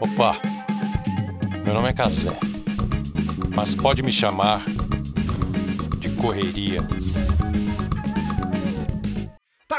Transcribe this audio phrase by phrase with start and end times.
[0.00, 0.40] Opa,
[1.64, 2.30] meu nome é Casé,
[3.54, 4.64] mas pode me chamar
[5.98, 6.80] de Correria.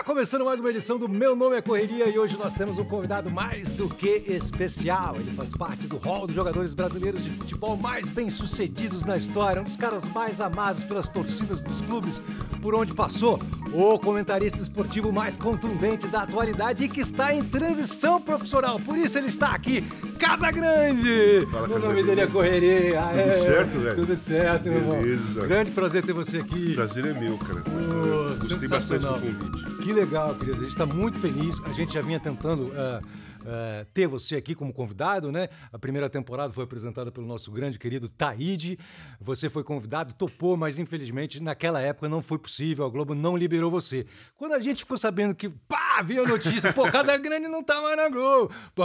[0.05, 3.31] Começando mais uma edição do Meu Nome é Correria e hoje nós temos um convidado
[3.31, 5.15] mais do que especial.
[5.15, 9.65] Ele faz parte do hall dos jogadores brasileiros de futebol mais bem-sucedidos na história, um
[9.65, 12.21] dos caras mais amados pelas torcidas dos clubes
[12.61, 13.39] por onde passou,
[13.73, 18.79] o comentarista esportivo mais contundente da atualidade e que está em transição profissional.
[18.79, 19.81] Por isso ele está aqui,
[20.19, 21.47] Casa Grande.
[21.51, 22.27] Fala, o Casa nome dele é.
[22.27, 23.01] Correria.
[23.11, 23.95] Tudo certo, velho?
[23.95, 25.01] Tudo certo, meu irmão.
[25.01, 25.47] Beleza.
[25.47, 26.75] Grande prazer ter você aqui.
[26.75, 27.61] Prazer é meu, cara.
[27.61, 29.75] Pô, Gostei bastante do convite.
[29.81, 30.57] Que legal, querido.
[30.57, 31.61] A gente está muito feliz.
[31.65, 33.01] A gente já vinha tentando eh,
[33.45, 35.49] eh, ter você aqui como convidado, né?
[35.71, 38.77] A primeira temporada foi apresentada pelo nosso grande querido Taíde.
[39.21, 42.85] Você foi convidado, topou, mas infelizmente naquela época não foi possível.
[42.85, 44.05] A Globo não liberou você.
[44.35, 47.81] Quando a gente ficou sabendo que, pá, veio a notícia, pô, Casa Grande não tá
[47.81, 48.53] mais na Globo.
[48.73, 48.83] Pô,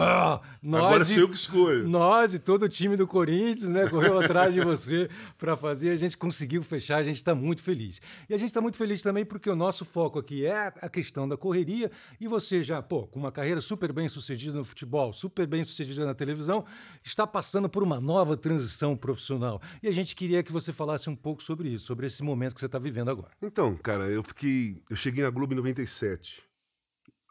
[0.63, 1.89] nós Agora e- eu que escolho.
[1.89, 5.09] nós e todo o time do Corinthians, né, correu atrás de você
[5.39, 5.91] para fazer.
[5.91, 8.01] A gente conseguiu fechar, a gente está muito feliz.
[8.29, 11.29] E a gente está muito feliz também porque o nosso foco aqui é a questão
[11.29, 15.47] da correria e você já, pô, com uma carreira super bem sucedida no futebol, super
[15.47, 16.65] bem sucedida na televisão,
[17.05, 19.61] está passando por uma nova transição profissional.
[19.83, 22.61] E a gente queria que você falasse um pouco sobre isso, sobre esse momento que
[22.61, 23.31] você está vivendo agora.
[23.43, 24.83] Então, cara, eu fiquei.
[24.91, 26.43] Eu cheguei na Globo em 97.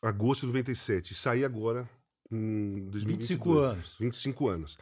[0.01, 1.11] Agosto de 97.
[1.11, 1.89] E saí agora
[2.31, 3.07] em 2022.
[3.17, 3.95] 25 anos.
[3.99, 4.77] 25 anos.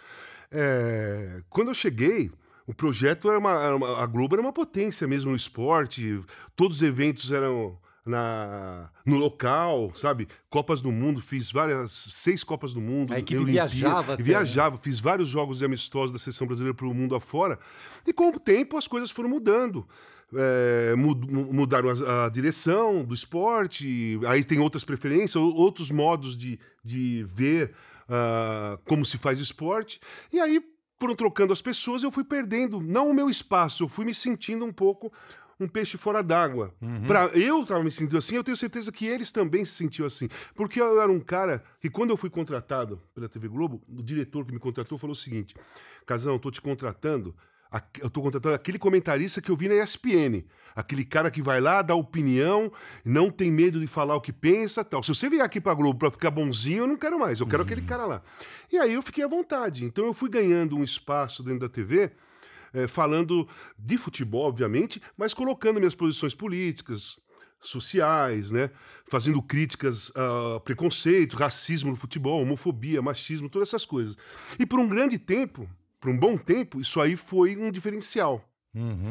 [0.52, 2.32] É, quando eu cheguei,
[2.66, 6.24] o projeto era uma, era uma- A Globo era uma potência mesmo no esporte.
[6.56, 7.78] Todos os eventos eram.
[8.08, 10.28] Na, no local, sabe?
[10.50, 13.14] Copas do Mundo, fiz várias, seis Copas do Mundo.
[13.14, 14.28] A equipe Olimpíada, viajava até, né?
[14.28, 17.60] Viajava, fiz vários jogos de amistosos da seleção brasileira para o mundo afora.
[18.06, 19.88] E com o tempo as coisas foram mudando.
[20.34, 25.90] É, mud- mu- mudaram a, a direção do esporte, aí tem outras preferências, ou- outros
[25.90, 27.74] modos de, de ver
[28.10, 30.00] ah, como se faz esporte.
[30.32, 30.62] E aí
[31.00, 34.66] foram trocando as pessoas, eu fui perdendo, não o meu espaço, eu fui me sentindo
[34.66, 35.14] um pouco
[35.60, 36.74] um peixe fora d'água.
[37.08, 40.28] Pra- Eu estava me sentindo assim, eu tenho certeza que eles também se sentiam assim.
[40.56, 44.46] Porque eu era um cara que, quando eu fui contratado pela TV Globo, o diretor
[44.46, 45.56] que me contratou falou o seguinte:
[46.06, 47.36] Casão, eu tô te contratando.
[48.00, 50.46] Eu tô contratando aquele comentarista que eu vi na ESPN.
[50.74, 52.72] Aquele cara que vai lá, dá opinião,
[53.04, 55.04] não tem medo de falar o que pensa tal.
[55.04, 57.42] Se você vier aqui pra Globo pra ficar bonzinho, eu não quero mais.
[57.42, 58.22] Eu quero aquele cara lá.
[58.72, 59.84] E aí eu fiquei à vontade.
[59.84, 62.12] Então eu fui ganhando um espaço dentro da TV
[62.78, 67.18] eh, falando de futebol, obviamente, mas colocando minhas posições políticas,
[67.60, 68.70] sociais, né?
[69.08, 74.16] Fazendo críticas a preconceito, racismo no futebol, homofobia, machismo, todas essas coisas.
[74.60, 75.68] E por um grande tempo,
[76.00, 78.48] por um bom tempo, isso aí foi um diferencial.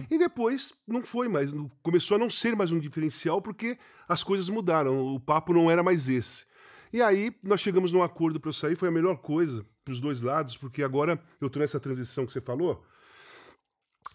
[0.09, 1.51] E depois não foi mais,
[1.83, 3.77] começou a não ser mais um diferencial porque
[4.09, 6.47] as coisas mudaram, o papo não era mais esse.
[6.93, 10.01] E aí nós chegamos num acordo para eu sair, foi a melhor coisa para os
[10.01, 12.85] dois lados, porque agora eu tô nessa transição que você falou,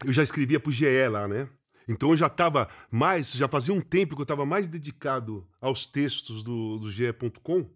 [0.06, 1.48] eu já escrevia pro GE lá, né?
[1.88, 5.86] Então eu já estava mais, já fazia um tempo que eu estava mais dedicado aos
[5.86, 7.68] textos do, do GE.com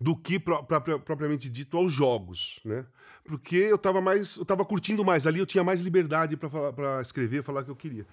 [0.00, 2.86] do que pro- propria- propriamente dito aos jogos, né?
[3.24, 7.42] Porque eu estava mais, eu estava curtindo mais ali, eu tinha mais liberdade para escrever,
[7.44, 8.06] falar o que eu queria.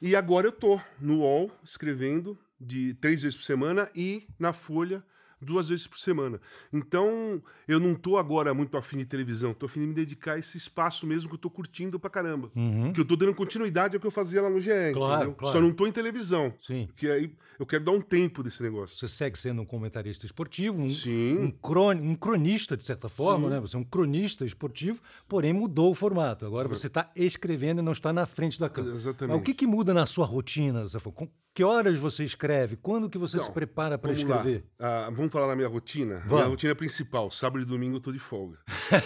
[0.00, 5.04] E agora eu tô no UOL escrevendo de três vezes por semana e na Folha
[5.40, 6.40] duas vezes por semana.
[6.72, 10.38] Então, eu não tô agora muito afim de televisão, tô afim de me dedicar a
[10.38, 12.50] esse espaço mesmo que eu tô curtindo pra caramba.
[12.94, 15.34] Que eu tô dando continuidade ao que eu fazia lá no GE, Claro, entendeu?
[15.34, 15.56] claro.
[15.56, 16.52] Só não tô em televisão.
[16.60, 16.86] Sim.
[16.86, 18.96] Porque aí eu quero dar um tempo desse negócio.
[18.98, 21.38] Você segue sendo um comentarista esportivo, um, Sim.
[21.38, 23.60] um, croni- um cronista, de certa forma, né?
[23.60, 26.44] Você é um cronista esportivo, porém mudou o formato.
[26.46, 28.96] Agora você está escrevendo e não está na frente da câmera.
[28.96, 29.32] Exatamente.
[29.32, 31.12] Mas o que, que muda na sua rotina, Zafo?
[31.52, 32.76] Que horas você escreve?
[32.76, 34.64] Quando que você se Então, prepara para escrever?
[34.78, 36.16] Ah, vamos falar na minha rotina?
[36.20, 36.32] Vamos.
[36.32, 37.30] Minha rotina principal.
[37.30, 38.58] Sábado e domingo eu tô de folga.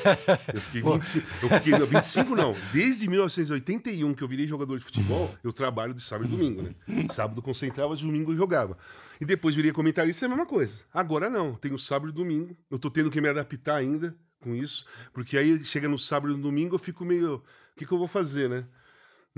[0.52, 1.26] eu fiquei 25.
[1.42, 2.54] Eu fiquei, não, 25 não.
[2.72, 6.74] Desde 1981 que eu virei jogador de futebol, eu trabalho de sábado e domingo, né?
[7.10, 8.76] Sábado concentrava, de domingo eu jogava.
[9.20, 10.82] E depois virei comentarista, é a mesma coisa.
[10.92, 12.56] Agora não, tenho sábado e domingo.
[12.70, 16.36] Eu tô tendo que me adaptar ainda com isso, porque aí chega no sábado e
[16.36, 17.36] no domingo eu fico meio.
[17.36, 17.42] O
[17.76, 18.64] que, que eu vou fazer, né?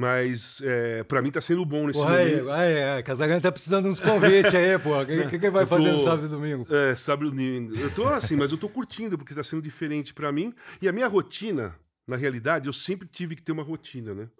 [0.00, 2.50] Mas é, para mim tá sendo bom nesse Porra, momento.
[2.50, 4.98] aí, aí, Casagrande tá precisando de uns convites aí, pô.
[4.98, 6.66] O que, que, que vai Eu fazer no tô- sábado e domingo?
[6.74, 7.76] É, sábado e domingo.
[7.76, 10.54] Eu tô assim, mas eu tô curtindo, porque tá sendo diferente pra mim.
[10.80, 11.76] E a minha rotina,
[12.06, 14.30] na realidade, eu sempre tive que ter uma rotina, né?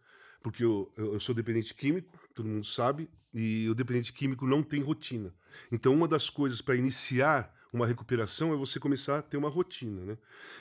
[0.43, 4.62] Porque eu, eu, eu sou dependente químico, todo mundo sabe, e o dependente químico não
[4.62, 5.31] tem rotina.
[5.71, 10.07] Então, uma das coisas para iniciar uma recuperação é você começar a ter uma rotina,
[10.07, 10.17] né?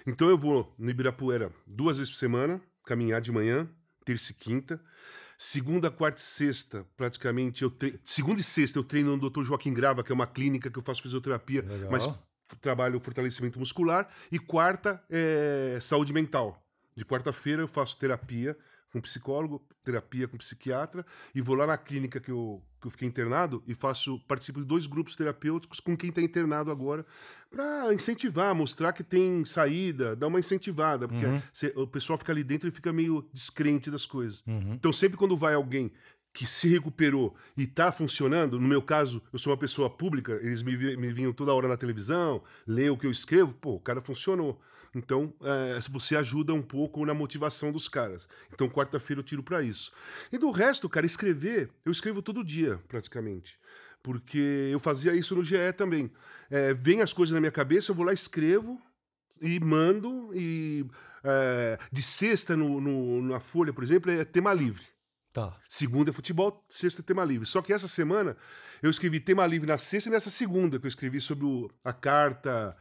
[0.06, 3.66] Então, eu vou no Ibirapuera duas vezes por semana, caminhar de manhã,
[4.10, 4.82] terça e quinta.
[5.38, 8.00] Segunda, quarta e sexta, praticamente, eu tre...
[8.04, 9.44] segunda e sexta eu treino no Dr.
[9.44, 11.92] Joaquim Grava, que é uma clínica que eu faço fisioterapia, Legal.
[11.92, 12.10] mas
[12.60, 14.10] trabalho fortalecimento muscular.
[14.32, 16.62] E quarta é saúde mental.
[16.96, 18.58] De quarta-feira eu faço terapia
[18.92, 23.08] com psicólogo, terapia com psiquiatra, e vou lá na clínica que eu, que eu fiquei
[23.08, 27.06] internado e faço participo de dois grupos terapêuticos com quem está internado agora,
[27.50, 31.42] para incentivar, mostrar que tem saída, dar uma incentivada, porque Uhum.
[31.54, 34.44] cê- o pessoal fica ali dentro e fica meio descrente das coisas.
[34.48, 34.74] Uhum.
[34.74, 35.92] Então, sempre quando vai alguém
[36.34, 40.62] que se recuperou e está funcionando, no meu caso, eu sou uma pessoa pública, eles
[40.62, 44.02] me, me vinham toda hora na televisão, ler o que eu escrevo, pô, o cara
[44.02, 44.60] funcionou.
[44.96, 48.28] Então, é, você ajuda um pouco na motivação dos caras.
[48.52, 49.92] Então, quarta-feira eu tiro para isso.
[50.32, 53.60] E do resto, cara, escrever, eu escrevo todo dia, praticamente.
[54.02, 56.12] Porque eu fazia isso no GE também.
[56.50, 58.82] É, vem as coisas na minha cabeça, eu vou lá, escrevo,
[59.42, 60.86] e mando e
[61.24, 64.86] é, de sexta no, no- na Folha, por exemplo, é tema livre.
[65.32, 65.56] Tá.
[65.70, 67.46] Segunda é futebol, sexta é tema livre.
[67.46, 68.36] Só que essa semana
[68.82, 71.94] eu escrevi tema livre na sexta e nessa segunda, que eu escrevi sobre o- a
[71.94, 72.76] carta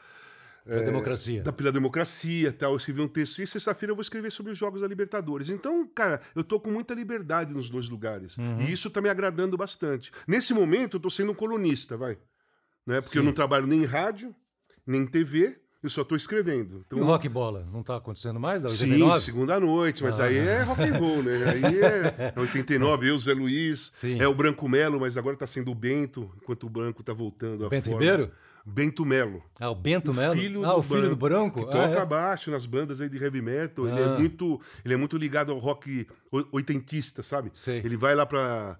[0.64, 1.42] Da democracia.
[1.42, 2.72] da, pela democracia tal.
[2.72, 5.50] Eu escrevi um texto e sexta-feira eu vou escrever sobre os Jogos da Libertadores.
[5.50, 8.36] Então, cara, eu tô com muita liberdade nos dois lugares.
[8.60, 10.10] E isso tá me agradando bastante.
[10.26, 12.18] Nesse momento, eu tô sendo um colunista, vai.
[12.86, 13.00] Né?
[13.02, 14.34] Porque eu não trabalho nem em rádio,
[14.86, 16.78] nem em TV, eu só tô escrevendo.
[16.78, 17.66] E Então, o rock bola?
[17.72, 18.62] Não tá acontecendo mais?
[18.62, 19.20] Da Sim, 89?
[19.20, 21.44] segunda noite, mas aí é rock and roll, né?
[21.50, 24.20] Aí é, é 89, eu, Zé Luiz, Sim.
[24.20, 27.64] é o Branco Melo, mas agora tá sendo o Bento, enquanto o Branco tá voltando
[27.64, 28.00] à Bento forma.
[28.00, 28.32] Ribeiro?
[28.66, 29.42] Bento Melo.
[29.58, 30.34] Ah, o Bento Melo?
[30.34, 31.60] Filho ah, do o filho do Branco?
[31.64, 32.04] Que Ah, toca é.
[32.04, 33.86] baixo nas bandas aí de heavy metal.
[33.88, 34.04] Ele, Ah.
[34.14, 37.50] é muito, ele é muito ligado ao rock o- oitentista, sabe?
[37.54, 37.78] Sei.
[37.78, 38.78] Ele vai lá para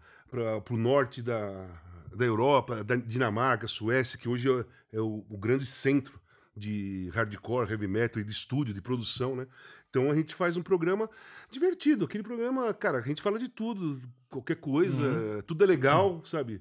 [0.71, 1.67] o norte da,
[2.15, 4.51] da Europa, da Dinamarca, Suécia, que hoje
[4.93, 6.18] é, é o, o grande centro
[6.59, 9.47] de hardcore, heavy metal e de estúdio, de produção, né?
[9.89, 11.09] Então a gente faz um programa
[11.51, 12.05] divertido.
[12.05, 15.43] Aquele programa, cara, a gente fala de tudo, qualquer coisa, Uhum.
[15.43, 16.61] tudo é legal, sabe?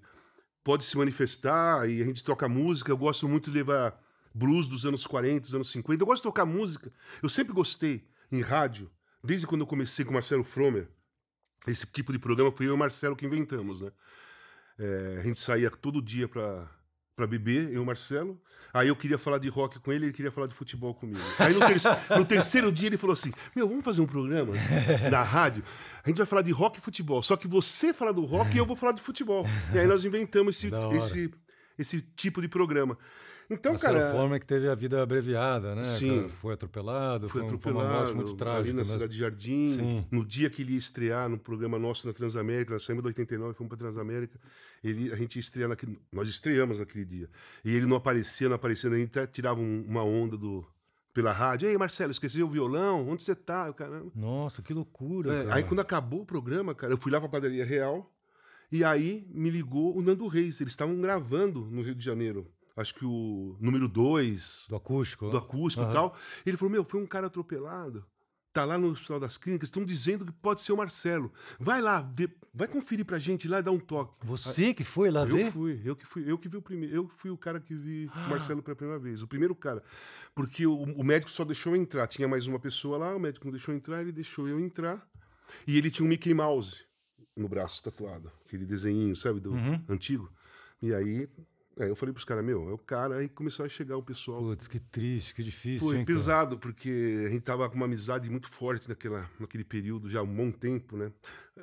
[0.64, 2.92] Pode se manifestar e a gente toca música.
[2.92, 4.00] Eu gosto muito de levar
[4.34, 6.02] blues dos anos 40, dos anos 50.
[6.04, 6.92] Eu gosto de tocar música.
[7.24, 8.90] Eu sempre gostei em rádio,
[9.24, 10.88] desde quando eu comecei com o Marcelo Fromer.
[11.68, 13.92] Esse tipo de programa foi eu e o Marcelo que inventamos, né?
[14.80, 16.70] É, a gente saía todo dia pra,
[17.18, 18.40] pra beber, eu e o Marcelo.
[18.74, 21.20] Aí eu queria falar de rock com ele, ele queria falar de futebol comigo.
[21.40, 24.54] Aí no, terce- no terceiro dia ele falou assim: Meu, vamos fazer um programa
[25.12, 25.64] na rádio.
[26.04, 27.22] A gente vai falar de rock e futebol.
[27.24, 29.46] Só que você fala do rock e eu vou falar de futebol.
[29.74, 31.34] E aí nós inventamos esse, esse,
[31.78, 32.98] esse tipo de programa.
[33.50, 34.12] Então, Marcelo cara.
[34.12, 35.84] Forma que teve a vida abreviada, né?
[35.86, 36.18] Sim.
[36.24, 36.30] cara?
[36.30, 38.74] Foi atropelado, Foi foi, foi uma morte atropelado muito ali trágica.
[38.74, 38.86] na né?
[38.86, 39.66] Cidade de Jardim.
[39.76, 40.06] Sim.
[40.12, 43.54] No dia que ele ia estrear no programa nosso na Transamérica, nós saímos da 89
[43.54, 44.38] fomos para Transamérica.
[44.84, 45.98] Ele, a gente ia estrear naquele.
[46.12, 47.30] Nós estreamos naquele dia.
[47.64, 50.66] E ele não aparecia, não aparecia, a gente até tirava um- uma onda do,
[51.14, 51.70] pela rádio.
[51.70, 53.08] Ei, Marcelo, esqueceu o violão?
[53.08, 53.72] Onde você tá?
[53.74, 54.12] Caramba.
[54.14, 55.34] Nossa, que loucura.
[55.34, 58.14] É, aí quando acabou o programa, cara, eu fui lá pra padaria Real
[58.72, 60.60] e aí me ligou o Nando Reis.
[60.60, 62.46] Eles estavam gravando no Rio de Janeiro.
[62.78, 65.30] Acho que o número 2 Do acústico.
[65.30, 66.16] do acústico e tal.
[66.46, 68.06] Ele falou: Meu, foi um cara atropelado.
[68.54, 71.32] Tá lá no Hospital das Clínicas, estão dizendo que pode ser o Marcelo.
[71.60, 74.26] Vai lá, vê- vai conferir pra gente lá e dar um toque.
[74.26, 75.52] Você que foi lá Eu ver?
[75.52, 78.08] fui, eu que fui, eu que vi o primeiro, eu fui o cara que vi
[78.08, 79.84] o Marcelo pela primeira vez, o primeiro cara,
[80.34, 83.46] porque o, o médico só deixou eu entrar, tinha mais uma pessoa lá, o médico
[83.46, 85.08] não deixou eu entrar, ele deixou eu entrar,
[85.68, 86.84] e ele tinha um Mickey Mouse
[87.36, 89.54] no braço tatuado, aquele desenhinho, sabe, do
[89.88, 90.32] antigo.
[90.82, 91.30] E aí,
[91.80, 94.40] aí eu falei pros caras, meu, é o cara, aí começou a chegar o pessoal.
[94.42, 95.88] Putz, que triste, que difícil.
[95.88, 96.18] Foi hein, cara?
[96.18, 100.24] pesado, porque a gente tava com uma amizade muito forte naquela, naquele período, já há
[100.24, 101.12] um bom tempo, né?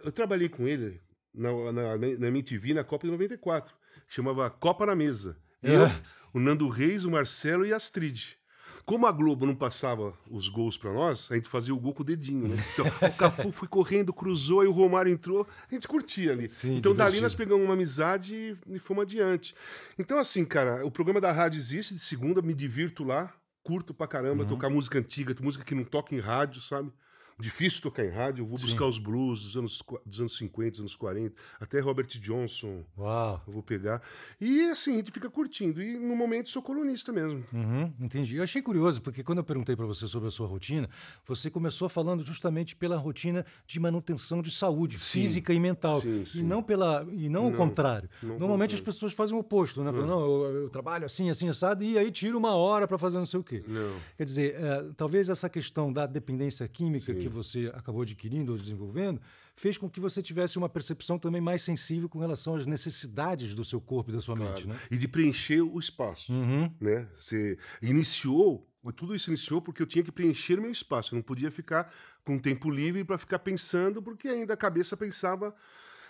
[0.05, 1.01] Eu trabalhei com ele
[1.35, 3.75] na, na, na MTV na Copa de 94,
[4.09, 5.37] chamava Copa na Mesa.
[5.63, 6.01] Eu, Ah.
[6.35, 8.37] o Nando Reis, o Marcelo e a Astrid.
[8.85, 12.03] Como a Globo não passava os gols pra nós, a gente fazia o gol com
[12.03, 12.57] o dedinho, né?
[12.73, 16.49] Então, o Cafu foi correndo, cruzou e o Romário entrou, a gente curtia ali.
[16.51, 17.23] Sim, então, dali divertido.
[17.23, 18.35] nós pegamos uma amizade
[18.67, 19.55] e, e fomos adiante.
[19.99, 24.07] Então, assim, cara, o programa da rádio existe, de segunda, me divirto lá, curto pra
[24.07, 24.49] caramba, Uhum.
[24.51, 26.91] tocar música antiga, música que não toca em rádio, sabe?
[27.39, 30.81] Difícil tocar em rádio, eu vou buscar os blues dos anos, dos anos 50, dos
[30.81, 33.43] anos 40, até Robert Johnson, Uau.
[33.47, 34.01] eu vou pegar.
[34.41, 35.83] E assim, a gente fica curtindo.
[35.83, 37.45] E no momento sou colunista mesmo.
[37.53, 38.37] Uhum, entendi.
[38.37, 40.89] Eu achei curioso, porque quando eu perguntei para você sobre a sua rotina,
[41.27, 46.01] você começou falando justamente pela rotina de manutenção de saúde física e mental.
[46.01, 46.43] sim, E sim.
[46.45, 48.09] não pela e não, o contrário.
[48.23, 48.95] não Normalmente as contrário.
[48.95, 49.93] pessoas fazem o oposto, né?
[49.93, 53.19] Falam, não, eu, eu trabalho assim, assim, assado, e aí tiro uma hora para fazer
[53.19, 53.65] não sei o quê.
[53.67, 53.97] Não.
[54.17, 59.21] Quer dizer, eh, talvez essa questão da dependência química que você acabou adquirindo ou desenvolvendo
[59.57, 63.65] fez com que você tivesse uma percepção também mais sensível com relação às necessidades do
[63.65, 64.77] seu corpo e da sua mente, né?
[64.91, 66.33] E de preencher o espaço.
[66.33, 66.71] Uhum.
[66.81, 67.09] Né?
[67.17, 71.15] Você iniciou, tudo isso iniciou porque eu tinha que preencher o meu espaço.
[71.15, 71.93] Eu não podia ficar
[72.25, 75.55] com tempo livre para ficar pensando, porque ainda a cabeça pensava.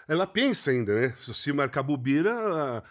[0.08, 1.14] Ela pensa ainda, né?
[1.20, 2.30] Se você marcar bobeira,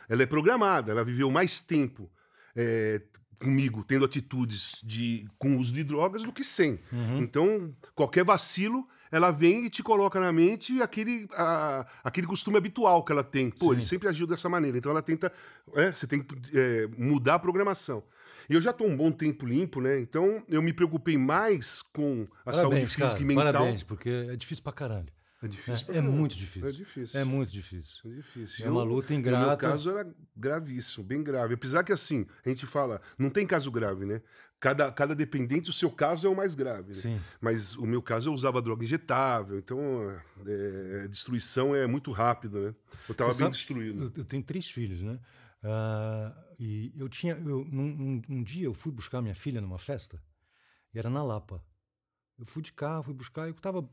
[0.09, 2.11] ela é programada, ela viveu mais tempo.
[2.55, 3.01] é,
[3.43, 6.79] comigo tendo atitudes de com uso de drogas do que sem.
[6.91, 7.19] Uhum.
[7.19, 13.03] Então, qualquer vacilo, ela vem e te coloca na mente aquele, a- aquele costume habitual
[13.03, 13.49] que ela tem.
[13.51, 13.71] Pô, Sim.
[13.73, 14.77] ele sempre agiu dessa maneira.
[14.77, 15.31] Então, ela tenta.
[15.75, 18.03] é, você tem que é, mudar a programação.
[18.49, 19.99] E eu já estou um bom tempo limpo, né?
[19.99, 23.21] Então, eu me preocupei mais com a saúde Parabéns, física cara.
[23.21, 23.45] e mental.
[23.53, 25.07] Parabéns, porque é difícil pra caralho.
[25.43, 25.93] É difícil.
[25.93, 26.69] É, é muito difícil.
[26.69, 27.19] É difícil.
[27.19, 28.11] É muito difícil.
[28.11, 28.65] É difícil.
[28.65, 29.47] É uma luta No ingrata.
[29.47, 31.53] meu caso era gravíssimo, bem grave.
[31.55, 34.21] Apesar que assim, a gente fala, não tem caso grave, né?
[34.59, 36.89] Cada, cada dependente, o seu caso é o mais grave.
[36.89, 36.95] Né?
[36.95, 37.19] Sim.
[37.41, 39.77] Mas o meu caso eu usava droga injetável, então
[40.47, 42.75] é, a destruição é muito rápida, né?
[43.09, 44.03] Eu tava Você bem sabe, destruído.
[44.03, 45.19] Eu, eu tenho três filhos, né?
[45.61, 47.33] Ah, e eu tinha.
[47.33, 50.21] Eu, num, um, um dia eu fui buscar minha filha numa festa,
[50.93, 51.61] e era na Lapa.
[52.39, 53.87] Eu fui de carro, fui buscar, eu tava,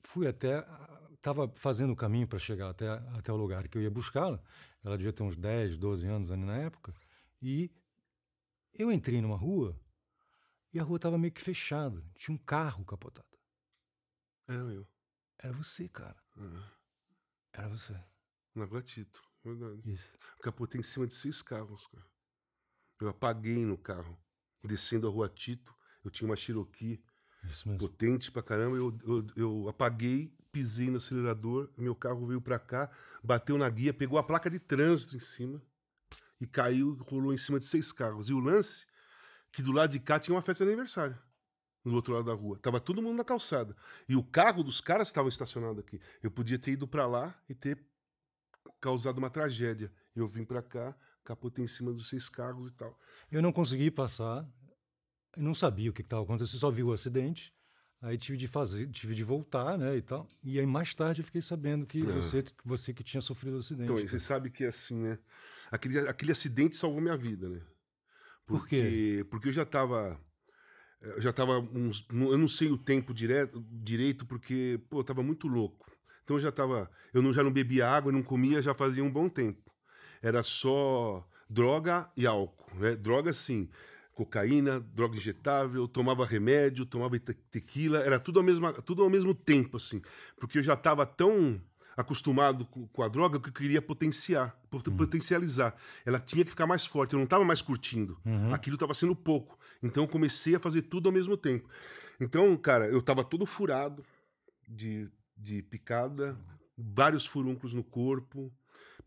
[0.00, 0.58] fui até.
[1.20, 4.42] Estava fazendo o caminho para chegar até, até o lugar que eu ia buscá-la.
[4.82, 6.94] Ela devia ter uns 10, 12 anos ali na época.
[7.42, 7.70] E
[8.72, 9.78] eu entrei numa rua
[10.72, 12.02] e a rua estava meio que fechada.
[12.14, 13.28] Tinha um carro capotado.
[14.48, 14.88] Era eu.
[15.38, 16.16] Era você, cara.
[17.52, 17.94] Era você.
[18.54, 19.82] Na Guatito, verdade.
[19.84, 20.10] Isso.
[20.42, 22.06] Capotei em cima de seis carros, cara.
[22.98, 24.18] Eu apaguei no carro.
[24.64, 27.02] Descendo a rua Tito, eu tinha uma Cherokee
[27.44, 27.78] Isso mesmo.
[27.78, 28.76] potente pra caramba.
[28.76, 32.90] Eu, eu, eu apaguei, pisei no acelerador, meu carro veio pra cá,
[33.22, 35.62] bateu na guia, pegou a placa de trânsito em cima
[36.40, 38.28] e caiu, rolou em cima de seis carros.
[38.28, 38.86] E o lance,
[39.52, 41.18] que do lado de cá tinha uma festa de aniversário.
[41.84, 42.58] Do outro lado da rua.
[42.58, 43.74] Tava todo mundo na calçada.
[44.06, 45.98] E o carro dos caras estava estacionado aqui.
[46.22, 47.82] Eu podia ter ido pra lá e ter
[48.80, 49.90] causado uma tragédia.
[50.14, 52.98] Eu vim pra cá, capotei em cima dos seis carros e tal.
[53.30, 54.46] Eu não consegui passar,
[55.36, 57.54] eu não sabia o que estava acontecendo, só vi o acidente.
[58.02, 60.26] Aí tive de fazer, tive de voltar, né, e tal.
[60.42, 63.92] E aí mais tarde eu fiquei sabendo que você, você que tinha sofrido o acidente.
[63.92, 65.18] Então, você sabe que é assim, né?
[65.70, 67.60] Aquele, aquele acidente salvou minha vida, né?
[68.46, 69.24] Por quê?
[69.30, 70.18] Porque eu já tava.
[71.00, 72.06] Eu já tava uns.
[72.10, 75.90] Eu não sei o tempo direto, direito, porque, pô, eu tava muito louco.
[76.24, 76.90] Então eu já tava.
[77.12, 79.70] Eu não, já não bebia água, não comia já fazia um bom tempo.
[80.22, 82.96] Era só droga e álcool, né?
[82.96, 83.68] Droga, sim.
[84.14, 89.34] Cocaína, droga injetável, tomava remédio, tomava te- tequila, era tudo ao mesmo, tudo ao mesmo
[89.34, 90.02] tempo, assim.
[90.38, 91.60] Porque eu já tava tão
[91.96, 95.74] acostumado com, a droga que eu queria potenciar, pot- potencializar.
[96.04, 98.18] Ela tinha que ficar mais forte, eu não estava mais curtindo.
[98.52, 99.58] Aquilo estava sendo pouco.
[99.82, 101.68] Então eu comecei a fazer tudo ao mesmo tempo.
[102.18, 104.04] Então, cara, eu estava todo furado
[104.68, 106.38] de, de picada,
[106.76, 108.52] vários furúnculos no corpo,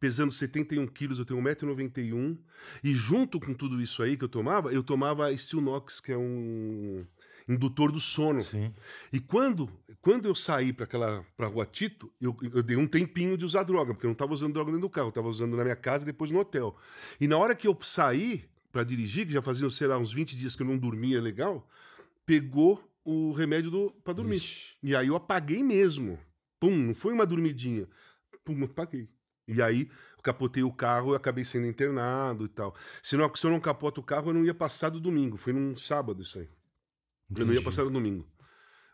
[0.03, 2.37] pesando 71 quilos, eu tenho 1,91m.
[2.83, 7.05] E junto com tudo isso aí que eu tomava, eu tomava Stilnox, que é um
[7.47, 8.43] indutor do sono.
[8.43, 8.73] Sim.
[9.13, 9.69] E quando,
[10.01, 13.63] quando eu saí para aquela pra Rua Tito, eu, eu dei um tempinho de usar
[13.63, 15.75] droga, porque eu não estava usando droga dentro do carro, eu estava usando na minha
[15.77, 16.75] casa e depois no hotel.
[17.17, 18.43] E na hora que eu saí
[18.73, 21.65] para dirigir, que já fazia, sei lá, uns 20 dias que eu não dormia legal,
[22.25, 24.35] pegou o remédio para dormir.
[24.35, 24.75] Ixi.
[24.83, 26.19] E aí eu apaguei mesmo.
[26.59, 27.87] Pum, não foi uma dormidinha.
[28.43, 29.07] Pum, apaguei.
[29.47, 32.75] E aí eu capotei o carro e acabei sendo internado e tal.
[33.01, 35.37] Se, não, se eu não capoto o carro, eu não ia passar do domingo.
[35.37, 36.49] Foi num sábado isso aí.
[37.35, 37.65] Eu não ia Entendi.
[37.65, 38.27] passar no domingo.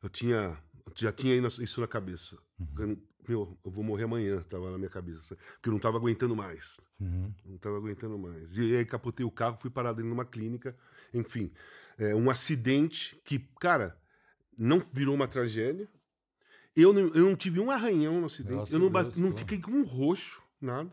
[0.02, 0.58] Eu tinha.
[0.86, 2.38] eu já tinha isso na cabeça.
[2.60, 2.68] Uhum.
[2.80, 5.38] Eu meu, eu vou morrer amanhã, tava na minha cabeça.
[5.54, 6.82] Porque eu não tava aguentando mais.
[7.00, 7.32] Uhum.
[7.46, 8.58] Não tava aguentando mais.
[8.58, 10.76] E aí capotei o carro, fui parar dentro de uma clínica.
[11.14, 11.52] Enfim,
[11.98, 13.96] é, um acidente que, cara,
[14.58, 15.88] não virou uma tragédia.
[16.82, 18.56] Eu não, eu não tive um arranhão no acidente.
[18.56, 20.92] Graças eu não, a bati- Deus, não fiquei com um roxo, nada.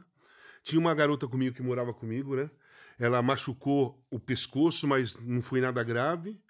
[0.62, 2.50] Tinha uma garota comigo que morava comigo, né?
[2.99, 6.40] Ela machucou o pescoço, mas não foi nada grave.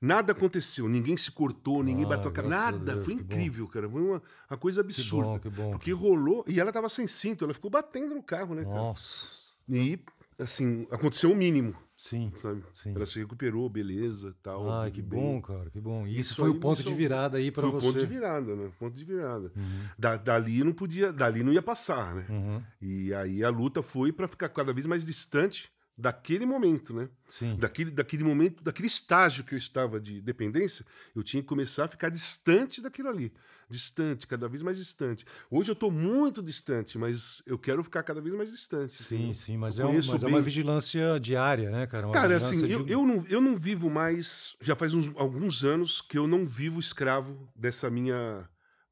[0.00, 2.46] Nada aconteceu, ninguém se cortou, ninguém Ah, bateu a cara.
[2.46, 3.34] a Nada, Deus, foi que bom.
[3.34, 3.88] incrível, cara.
[3.88, 5.26] Foi uma, uma coisa Que absurda.
[5.26, 5.70] bom, que bom.
[5.70, 8.74] Porque rolou, e ela tava sem cinto, ela ficou batendo no carro, né, cara?
[8.76, 9.50] Nossa.
[9.68, 9.98] E,
[10.38, 12.30] assim, aconteceu o mínimo, Sim.
[12.74, 12.92] Sim.
[12.94, 14.64] Ela se recuperou, beleza, tal.
[14.84, 15.18] Tudo que bem.
[15.20, 16.06] bom, cara, que bom.
[16.06, 17.86] E isso, foi o ponto de virada aí para Foi o você.
[17.86, 18.70] ponto de virada, né?
[18.78, 19.50] Ponto de virada.
[19.56, 19.82] Uhum.
[19.98, 22.26] Da- dali não podia, dali não ia passar, né?
[22.28, 22.62] Uhum.
[22.82, 27.08] E aí a luta foi para ficar cada vez mais distante daquele momento, né?
[27.28, 27.56] Sim.
[27.56, 30.84] Daquele, daquele momento, daquele estágio que eu estava de dependência,
[31.14, 33.32] eu tinha que começar a ficar distante daquilo ali.
[33.68, 35.24] Distante, cada vez mais distante.
[35.50, 39.02] Hoje eu estou muito distante, mas eu quero ficar cada vez mais distante.
[39.02, 42.06] Sim, sim, mas, é, um- mas é uma vigilância diária, né, cara?
[42.06, 44.54] Uma Cara, assim, eu, de- eu, não, eu não vivo mais.
[44.60, 48.48] Já faz uns, alguns anos que eu não vivo escravo dessa minha.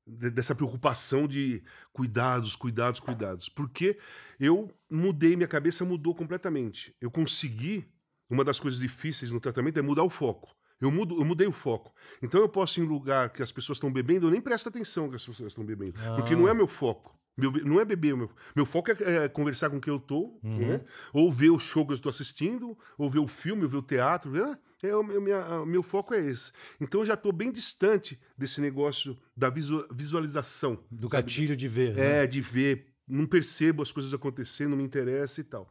[0.06, 3.48] De- dessa preocupação de cuidados, cuidados, cuidados.
[3.48, 3.98] Porque
[4.38, 6.94] eu mudei, minha cabeça mudou completamente.
[7.00, 7.86] Eu consegui.
[8.30, 10.54] Uma das coisas difíceis no tratamento é mudar o foco.
[10.80, 11.94] Eu, mudo, eu mudei o foco.
[12.22, 15.08] Então eu posso ir em lugar que as pessoas estão bebendo, eu nem presto atenção
[15.10, 15.92] que as pessoas estão bebendo.
[16.16, 16.36] Porque Ah.
[16.36, 17.16] não é meu foco.
[17.36, 20.84] Meu, não é beber, meu, meu foco é, é, conversar com quem eu tô, né?
[21.12, 23.82] Ou ver o show que eu estou assistindo, ou ver o filme, ou ver o
[23.82, 24.30] teatro.
[24.30, 24.56] Né?
[24.84, 26.52] É, o meu, minha, meu foco é esse.
[26.80, 30.78] Então eu já estou bem distante desse negócio da visualização.
[30.90, 31.22] Do sabe?
[31.22, 31.94] gatilho de ver.
[31.94, 32.22] Né?
[32.22, 32.92] É, de ver.
[33.06, 35.70] Não percebo as coisas acontecendo, não me interessa e tal.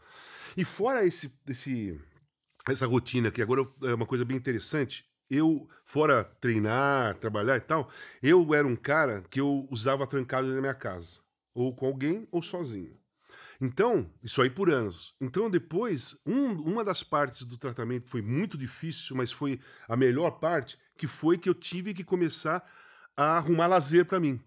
[0.58, 2.00] E fora esse, esse,
[2.68, 7.90] essa rotina, que agora é uma coisa bem interessante, eu, fora treinar, trabalhar e tal,
[8.22, 11.20] eu era um cara que eu usava trancado na minha casa.
[11.54, 12.96] Ou com alguém ou sozinho.
[13.64, 15.16] Então, isso aí por anos.
[15.22, 20.32] Então, depois, um, uma das partes do tratamento foi muito difícil, mas foi a melhor
[20.32, 22.62] parte, que foi que eu tive que começar
[23.16, 24.38] a arrumar lazer para mim.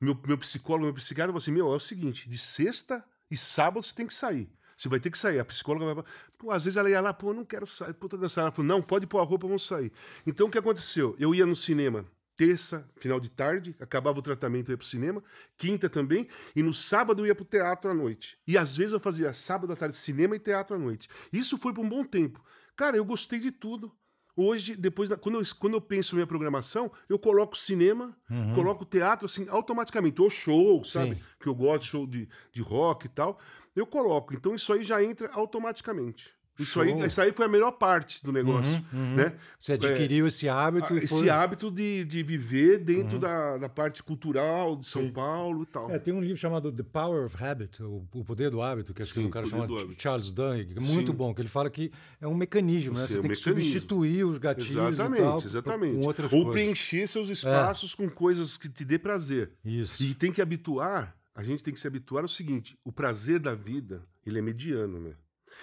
[0.00, 3.86] Meu, meu psicólogo, meu psiquiatra falou assim: meu, é o seguinte, de sexta e sábado
[3.86, 4.50] você tem que sair.
[4.76, 5.38] Você vai ter que sair.
[5.38, 6.04] A psicóloga vai.
[6.36, 8.42] Pô, às vezes ela ia lá, pô, não quero sair, puta dançar.
[8.42, 9.92] Ela falou, não, pode pôr a roupa, vamos sair.
[10.26, 11.14] Então o que aconteceu?
[11.20, 12.04] Eu ia no cinema
[12.36, 15.22] terça, final de tarde, acabava o tratamento, eu ia pro cinema,
[15.56, 18.38] quinta também, e no sábado eu ia pro teatro à noite.
[18.46, 21.08] E às vezes eu fazia sábado à tarde cinema e teatro à noite.
[21.32, 22.44] Isso foi por um bom tempo.
[22.76, 23.90] Cara, eu gostei de tudo.
[24.38, 28.52] Hoje, depois, quando, eu, quando eu penso na minha programação, eu coloco cinema, uhum.
[28.54, 30.20] coloco teatro, assim, automaticamente.
[30.20, 31.14] Ou show, sabe?
[31.14, 31.22] Sim.
[31.40, 33.38] Que eu gosto, show de, de rock e tal.
[33.74, 34.34] Eu coloco.
[34.34, 36.35] Então isso aí já entra automaticamente.
[36.58, 38.72] Isso aí, isso aí foi a melhor parte do negócio.
[38.92, 39.14] Uhum, uhum.
[39.16, 39.32] Né?
[39.58, 40.96] Você adquiriu é, esse hábito.
[40.96, 41.28] Esse foi...
[41.28, 43.20] hábito de, de viver dentro uhum.
[43.20, 45.10] da, da parte cultural de São Sim.
[45.10, 45.90] Paulo e tal.
[45.90, 49.02] É, tem um livro chamado The Power of Habit, o, o Poder do Hábito, que
[49.02, 51.16] é Sim, um cara chamado Charles Duhigg, é muito Sim.
[51.16, 53.06] bom, que ele fala que é um mecanismo, né?
[53.06, 53.54] Você é um tem mecanismo.
[53.54, 56.06] que substituir os gatilhos exatamente, tal, exatamente.
[56.06, 56.52] Ou coisas.
[56.52, 57.96] preencher seus espaços é.
[57.96, 59.52] com coisas que te dê prazer.
[59.64, 60.02] Isso.
[60.02, 63.54] E tem que habituar, a gente tem que se habituar ao seguinte, o prazer da
[63.54, 65.12] vida, ele é mediano, né?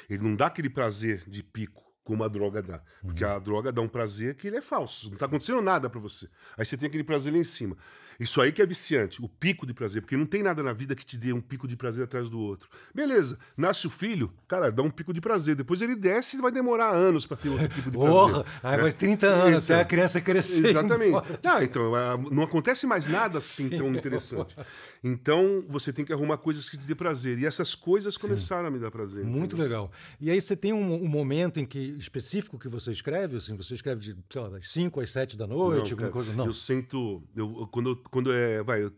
[0.10, 2.82] Ele não dá aquele prazer de pico como a droga dá.
[3.02, 3.32] Porque uhum.
[3.32, 5.08] a droga dá um prazer que ele é falso.
[5.08, 6.28] Não está acontecendo nada para você.
[6.58, 7.78] Aí você tem aquele prazer lá em cima.
[8.20, 10.96] Isso aí que é viciante, o pico de prazer, porque não tem nada na vida
[10.96, 12.70] que te dê um pico de prazer atrás do outro.
[12.94, 15.56] Beleza, nasce o filho, cara, dá um pico de prazer.
[15.56, 18.14] Depois ele desce e vai demorar anos para ter outro pico de prazer.
[18.14, 20.68] Porra, aí mais 30 anos até a criança crescer.
[20.68, 21.18] Exatamente.
[21.44, 21.92] Ah, então,
[22.32, 23.78] não acontece mais nada assim Sim.
[23.78, 24.56] tão interessante.
[25.04, 27.38] Então, você tem que arrumar coisas que te dê prazer.
[27.38, 28.68] E essas coisas começaram Sim.
[28.68, 29.26] a me dar prazer.
[29.26, 29.64] Muito entendeu?
[29.64, 29.92] legal.
[30.20, 33.74] E aí você tem um, um, momento em que específico que você escreve, assim, você
[33.74, 36.34] escreve de, sei lá, das 5 às 7 da noite, não, cara, coisa?
[36.34, 36.46] Não.
[36.46, 38.64] Eu sinto, eu, quando quando é.
[38.64, 38.94] Vai, eu,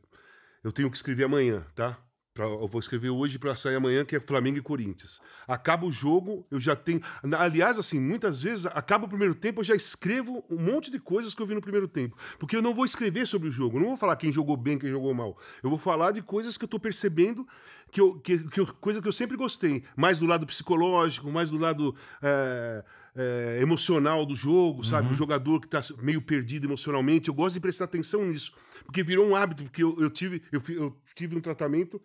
[0.64, 1.98] eu tenho que escrever amanhã, tá?
[2.36, 5.22] Pra, eu vou escrever hoje para sair amanhã, que é Flamengo e Corinthians.
[5.48, 7.00] Acaba o jogo, eu já tenho.
[7.40, 11.34] Aliás, assim, muitas vezes acaba o primeiro tempo, eu já escrevo um monte de coisas
[11.34, 12.18] que eu vi no primeiro tempo.
[12.38, 14.78] Porque eu não vou escrever sobre o jogo, eu não vou falar quem jogou bem,
[14.78, 15.38] quem jogou mal.
[15.64, 17.48] Eu vou falar de coisas que eu tô percebendo,
[17.90, 19.86] que eu, que, que coisa que eu sempre gostei.
[19.96, 21.96] Mais do lado psicológico, mais do lado.
[22.22, 22.84] É,
[23.18, 25.08] é, emocional do jogo, sabe?
[25.08, 25.14] Uhum.
[25.14, 27.30] O jogador que está meio perdido emocionalmente.
[27.30, 28.52] Eu gosto de prestar atenção nisso,
[28.84, 32.02] porque virou um hábito, porque eu, eu tive, eu, eu, tive um tratamento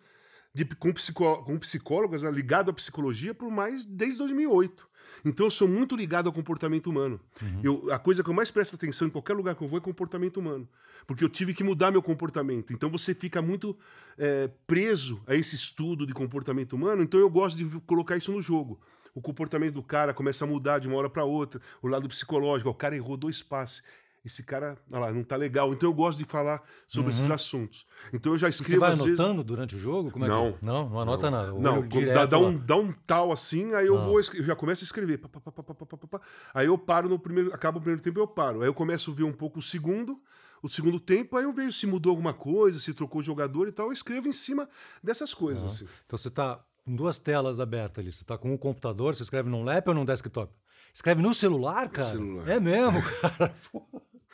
[0.53, 4.89] de, com, psicó, com psicólogas né, ligado à psicologia por mais desde 2008.
[5.25, 7.19] Então eu sou muito ligado ao comportamento humano.
[7.41, 7.59] Uhum.
[7.63, 9.81] Eu, a coisa que eu mais presto atenção em qualquer lugar que eu vou é
[9.81, 10.67] comportamento humano.
[11.05, 12.73] Porque eu tive que mudar meu comportamento.
[12.73, 13.77] Então você fica muito
[14.17, 17.01] é, preso a esse estudo de comportamento humano.
[17.01, 18.79] Então eu gosto de colocar isso no jogo
[19.13, 22.69] o comportamento do cara começa a mudar de uma hora para outra, o lado psicológico,
[22.69, 23.83] o cara errou dois passes.
[24.23, 25.73] Esse cara, olha lá, não tá legal.
[25.73, 27.17] Então eu gosto de falar sobre uhum.
[27.17, 27.87] esses assuntos.
[28.13, 28.73] Então eu já escrevo.
[28.73, 29.45] Você vai anotando vezes...
[29.45, 30.11] durante o jogo?
[30.11, 30.63] Como é não, que...
[30.63, 31.37] não, não anota não.
[31.37, 31.53] nada.
[31.53, 34.85] não, dá, dá, um, dá um tal assim, aí eu vou, eu já começo a
[34.85, 35.17] escrever.
[35.17, 36.21] Pá, pá, pá,
[36.53, 38.61] aí eu paro no primeiro, acaba o primeiro tempo eu paro.
[38.61, 40.21] Aí eu começo a ver um pouco o segundo,
[40.61, 43.71] o segundo tempo, aí eu vejo se mudou alguma coisa, se trocou o jogador e
[43.71, 44.69] tal, eu escrevo em cima
[45.03, 45.65] dessas coisas.
[45.65, 45.87] Assim.
[46.05, 48.11] Então você está com duas telas abertas ali.
[48.11, 50.53] Você está com um computador, você escreve num laptop ou num desktop?
[50.93, 52.07] Escreve no celular, cara?
[52.07, 52.49] Celular.
[52.49, 53.55] É mesmo, cara.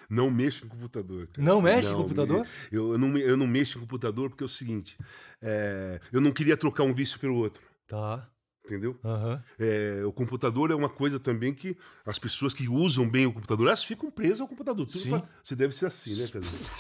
[0.10, 1.28] Não mexo em computador.
[1.28, 1.46] Cara.
[1.46, 2.48] Não mexe em computador?
[2.72, 4.98] Eu, eu, não, eu não mexo em computador porque é o seguinte:
[5.42, 7.62] é, eu não queria trocar um vício pelo outro.
[7.88, 8.30] Tá
[8.68, 8.98] entendeu?
[9.04, 9.40] Uhum.
[9.58, 13.68] É, o computador é uma coisa também que as pessoas que usam bem o computador,
[13.68, 14.86] elas ficam presas ao computador.
[14.86, 16.28] Tudo pra, se deve ser assim, né?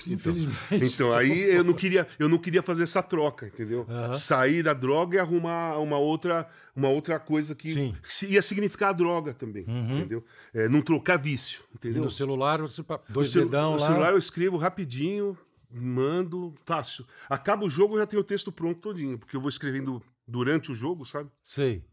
[0.07, 0.33] Então,
[0.71, 3.85] então, aí eu não queria, eu não queria fazer essa troca, entendeu?
[3.87, 4.13] Uhum.
[4.13, 8.27] Sair da droga e arrumar uma outra, uma outra coisa que Sim.
[8.29, 9.97] ia significar a droga também, uhum.
[9.97, 10.23] entendeu?
[10.53, 12.01] É, não trocar vício, entendeu?
[12.01, 13.77] E no celular, você dois no dedão no lá.
[13.77, 15.37] No celular eu escrevo rapidinho,
[15.71, 17.05] mando, fácil.
[17.29, 20.71] Acaba o jogo, eu já tenho o texto pronto todinho, porque eu vou escrevendo durante
[20.71, 21.29] o jogo, sabe?
[21.41, 21.83] Sei.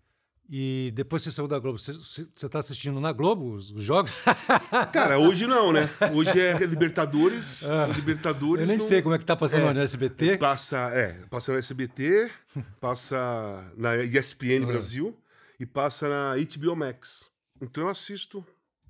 [0.48, 1.92] E depois você saiu da Globo, você,
[2.34, 4.12] está assistindo na Globo os, os, jogos?
[4.92, 5.88] Cara, hoje não, né?
[6.12, 7.62] Hoje é Libertadores.
[7.74, 8.62] Ah, Libertadores.
[8.62, 10.36] Eu nem sei como é que tá passando é, no SBT.
[10.36, 12.30] Passa, é, passa no SBT,
[12.78, 14.66] passa na ESPN ah.
[14.66, 15.18] Brasil
[15.58, 17.30] e passa na HBO Max.
[17.60, 18.44] Então eu assisto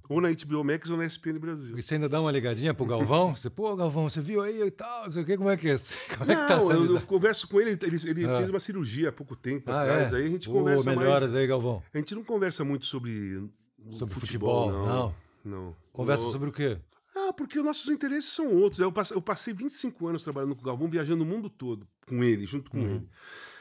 [0.09, 1.79] Ou na HBO Max ou na ESPN Brasil.
[1.79, 3.35] E você ainda dá uma ligadinha pro Galvão?
[3.35, 5.69] Você, pô, Galvão, você viu aí e tal, não sei o quê, como é que
[5.71, 5.77] é?
[6.19, 8.61] Como é que tá Não, essa eu, eu converso com ele, ele, ele fez uma
[8.61, 10.17] cirurgia há pouco tempo Ah, atrás, é?
[10.17, 11.35] aí a gente Ô, conversa melhoras mais.
[11.35, 11.83] aí, Galvão.
[11.93, 13.49] A gente não conversa muito sobre,
[13.93, 14.87] Sobre futebol, não.
[14.87, 15.15] não.
[15.45, 15.77] não.
[15.93, 16.79] Conversa Eu- sobre o quê?
[17.17, 18.81] Ah, porque os nossos interesses são outros.
[18.81, 22.23] Eu passei, eu passei 25 anos trabalhando com o Galvão, viajando o mundo todo com
[22.23, 22.97] ele, junto com Uhum.
[22.97, 23.09] ele.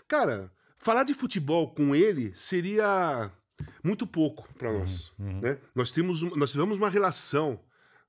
[0.07, 3.31] Cara, falar de futebol com ele seria
[3.83, 4.79] muito pouco para Uhum.
[4.79, 5.11] nós.
[5.19, 5.57] Né?
[5.75, 7.59] Nós, temos, nós tivemos uma relação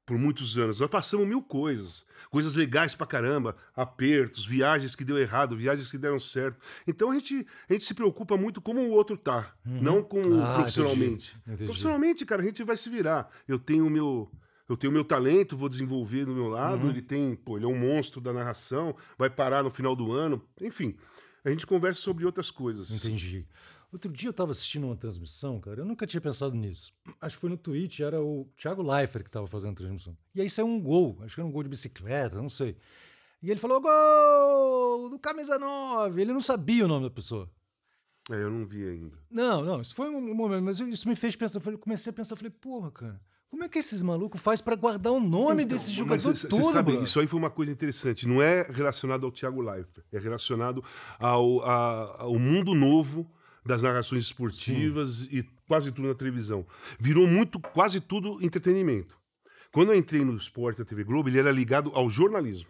[0.07, 0.81] por muitos anos.
[0.81, 2.05] Nós passamos mil coisas.
[2.31, 6.59] Coisas legais pra caramba, apertos, viagens que deu errado, viagens que deram certo.
[6.87, 10.55] Então a gente, a gente se preocupa muito como o outro tá, não com Ah,
[10.57, 11.31] profissionalmente.
[11.31, 11.65] entendi, entendi.
[11.65, 13.31] Profissionalmente, cara, a gente vai se virar.
[13.49, 14.31] Eu tenho o meu.
[14.67, 16.89] Eu tenho o meu talento, vou desenvolver do meu lado.
[16.89, 20.43] Ele tem, pô, ele é um monstro da narração, vai parar no final do ano.
[20.59, 20.97] Enfim,
[21.45, 22.91] a gente conversa sobre outras coisas.
[22.91, 23.47] Entendi.
[23.95, 26.93] Outro dia eu tava assistindo uma transmissão, cara, eu nunca tinha pensado nisso.
[27.21, 30.17] Acho que foi no Twitch, era o Thiago Leifert que tava fazendo a transmissão.
[30.35, 32.77] E aí saiu um gol, acho que era um gol de bicicleta, não sei.
[33.41, 36.21] E ele falou, gol do camisa 9.
[36.21, 37.49] Ele não sabia o nome da pessoa.
[38.31, 39.17] É, eu não vi ainda.
[39.31, 42.35] Não, não, isso foi um momento, mas isso me fez pensar, eu comecei a pensar,
[42.35, 45.97] falei, porra, cara, como é que esses malucos faz pra guardar o nome desse Mas
[45.97, 48.27] jogador cê todo, sabe, isso aí foi uma coisa interessante.
[48.27, 50.83] Não é relacionado ao Thiago Leifert, é relacionado
[51.19, 53.31] ao, a- ao mundo novo
[53.65, 56.67] das narrações esportivas e quase tudo na televisão.
[56.99, 59.17] Virou muito, quase tudo entretenimento.
[59.73, 62.69] Quando eu entrei no esporte da TV Globo, ele era ligado ao jornalismo.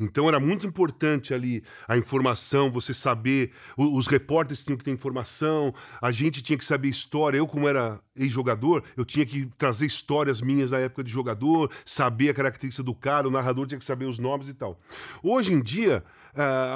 [0.00, 5.74] Então era muito importante ali a informação, você saber, os repórteres tinham que ter informação,
[6.00, 7.36] a gente tinha que saber história.
[7.36, 12.30] Eu, como era ex-jogador, eu tinha que trazer histórias minhas da época de jogador, saber
[12.30, 14.80] a característica do cara, o narrador tinha que saber os nomes e tal.
[15.22, 16.02] Hoje em dia,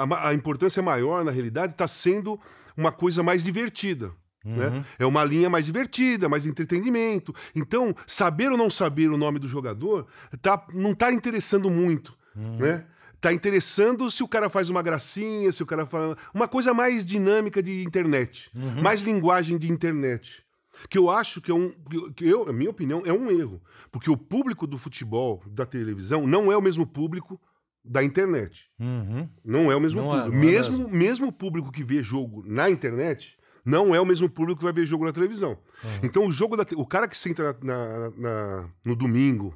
[0.07, 2.39] ma- a importância maior, na realidade, está sendo
[2.81, 4.11] uma coisa mais divertida.
[4.43, 4.83] né?
[4.97, 7.33] É uma linha mais divertida, mais entretenimento.
[7.55, 10.07] Então, saber ou não saber o nome do jogador
[10.41, 12.17] tá, não está interessando muito.
[12.35, 12.85] Né?
[13.19, 16.17] Tá interessando se o cara faz uma gracinha, se o cara fala.
[16.33, 18.49] Uma coisa mais dinâmica de internet.
[18.81, 20.43] Mais linguagem de internet.
[20.89, 21.71] Que eu acho que é um.
[22.15, 23.61] Que eu, a minha opinião, é um erro.
[23.91, 27.39] Porque o público do futebol, da televisão, não é o mesmo público
[27.83, 28.69] da internet.
[28.79, 29.27] Uhum.
[29.43, 30.37] Não é o mesmo Não é, público.
[30.37, 34.57] é mesmo, mesmo o público que vê jogo na internet não é o mesmo público
[34.59, 35.55] que vai ver jogo na televisão.
[36.01, 37.75] Então o jogo da o cara que senta na-
[38.09, 39.53] na- na- no domingo,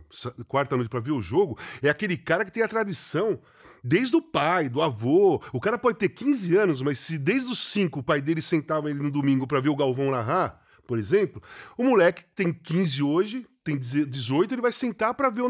[0.48, 3.40] quarta noite para ver o jogo, é aquele cara que tem a tradição
[3.84, 5.42] desde o pai, do avô.
[5.54, 8.90] O cara pode ter 15 anos, mas se desde os 5 o pai dele sentava
[8.92, 11.42] ele no domingo para ver o Galvão narrar, por exemplo,
[11.76, 15.48] o moleque tem 15 hoje, tem 18, ele vai sentar para ver o,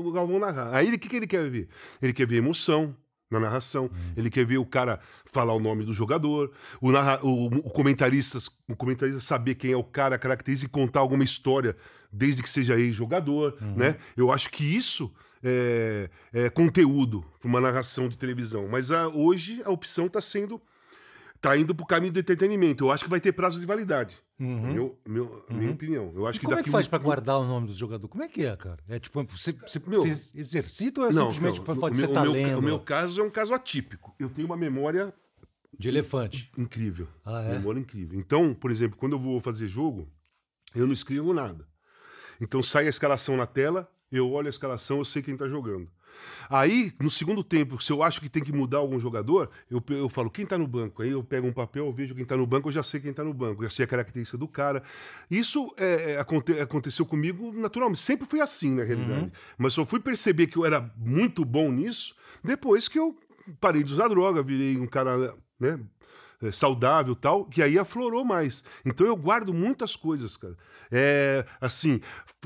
[0.00, 0.74] o Galvão narrar.
[0.74, 1.68] Aí o que, que ele quer ver?
[2.00, 2.96] Ele quer ver emoção
[3.30, 7.46] na narração, ele quer ver o cara falar o nome do jogador, o, narra- o-
[7.46, 11.76] o comentarista, o comentarista saber quem é o cara, a característica e contar alguma história,
[12.10, 13.96] desde que seja ex-jogador, né?
[14.16, 15.12] Eu acho que isso
[15.44, 18.66] é, é conteúdo para uma narração de televisão.
[18.68, 20.60] Mas a- hoje a opção está sendo
[21.40, 22.84] tá indo pro caminho do entretenimento.
[22.84, 24.20] Eu acho que vai ter prazo de validade.
[24.38, 26.12] Meu, meu, Minha opinião.
[26.14, 28.08] Eu acho E que como é que faz um- pra guardar o nome do jogador?
[28.08, 28.78] Como é que é, cara?
[28.88, 32.08] É tipo, você, você, Meu- você exercita ou é Não, simplesmente o falar que você
[32.08, 32.58] tá o meu, lendo?
[32.58, 34.14] O meu caso é um caso atípico.
[34.18, 35.12] Eu tenho uma memória
[35.78, 36.50] De elefante.
[36.56, 37.06] incrível.
[37.24, 37.52] Ah, é?
[37.52, 38.18] Memória incrível.
[38.18, 40.08] Então, por exemplo, quando eu vou fazer jogo,
[40.74, 41.66] eu não escrevo nada.
[42.40, 45.90] Então sai a escalação na tela, eu olho a escalação, eu sei quem tá jogando.
[46.48, 50.08] Aí, no segundo tempo, se eu acho que tem que mudar algum jogador, eu, eu
[50.08, 51.02] falo quem tá no banco.
[51.02, 53.12] Aí eu pego um papel, eu vejo quem tá no banco, eu já sei quem
[53.12, 54.82] tá no banco, já sei a característica do cara.
[55.30, 58.00] Isso é, é, aconte- aconteceu comigo naturalmente.
[58.00, 59.24] Sempre foi assim, na realidade.
[59.24, 59.30] Uhum.
[59.58, 63.16] Mas só fui perceber que eu era muito bom nisso depois que eu
[63.60, 65.78] parei de usar droga, virei um cara, né?
[66.42, 68.64] É, saudável e tal, que aí aflorou mais.
[68.84, 70.56] Então eu guardo muitas coisas, cara.
[70.90, 72.00] É, assim,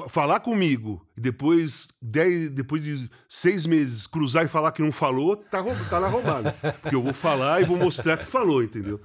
[0.09, 5.37] falar comigo e depois, dez, depois de seis meses cruzar e falar que não falou,
[5.37, 6.53] tá, tá na roubada.
[6.83, 9.01] Porque eu vou falar e vou mostrar que falou, entendeu?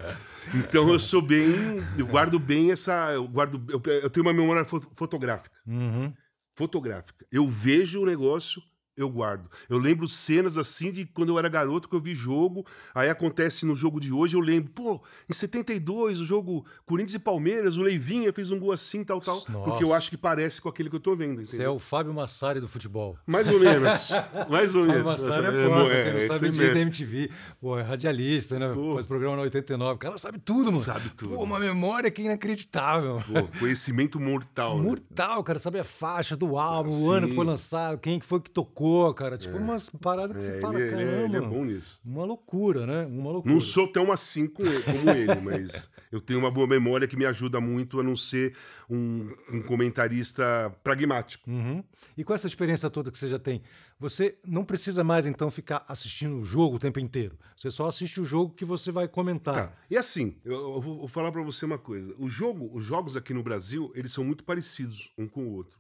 [0.54, 1.54] Então eu sou bem,
[1.98, 6.12] eu guardo bem essa, eu guardo, eu, eu tenho uma memória fo- fotográfica Uhum.
[6.58, 7.26] fotográfica.
[7.32, 8.62] Eu vejo o negócio,
[9.02, 9.50] eu guardo.
[9.70, 13.66] Eu lembro cenas assim de quando eu era garoto que eu vi jogo, aí acontece
[13.66, 17.82] no jogo de hoje, eu lembro, pô, em 72, o jogo Corinthians e Palmeiras, o
[17.82, 19.52] Leivinha fez um gol assim, tal, tal, Nossa.
[19.52, 21.76] porque eu acho que parece com aquele que eu tô vendo, Você é entendeu?
[21.76, 23.18] o Fábio Massari do futebol.
[23.26, 24.10] Mais ou menos.
[24.50, 25.22] Mais ou Fábio menos.
[25.22, 26.82] Massari é Essa- foda, é, sabe é dia da mestre.
[27.06, 27.32] MTV.
[27.62, 28.72] Pô, é radialista, né?
[28.74, 28.94] Pô.
[28.96, 29.96] Faz programa na 89.
[29.96, 30.80] O cara sabe tudo, mano.
[30.84, 31.36] Sabe tudo.
[31.36, 33.22] Pô, uma memória que é inacreditável.
[33.26, 34.78] Pô, conhecimento mortal.
[34.78, 34.84] né?
[34.84, 37.14] Mortal, cara, sabe a faixa do álbum, o Sim.
[37.14, 39.38] ano que foi lançado, quem que foi que tocou, cara.
[39.38, 41.24] Tipo, umas paradas que É, você ele, fala, ele é- caramba.
[41.26, 42.02] ele é bom nisso.
[42.06, 43.06] Uma loucura, né?
[43.06, 43.54] Uma loucura.
[43.54, 47.60] Não sou tão assim como ele, mas eu tenho uma boa memória que me ajuda
[47.62, 48.56] muito a não ser
[48.90, 51.50] um, um comentarista pragmático.
[51.50, 51.84] Uhum.
[52.18, 53.62] E com essa experiência toda que você já tem,
[54.00, 57.38] você não precisa mais então ficar assistindo o jogo o tempo inteiro.
[57.56, 59.56] Você só assiste o jogo que você vai comentar.
[59.70, 59.74] Tá.
[59.90, 62.14] E assim, eu, eu vou falar pra você uma coisa.
[62.18, 65.79] O jogo, os jogos aqui no Brasil, eles são muito parecidos um com o outro.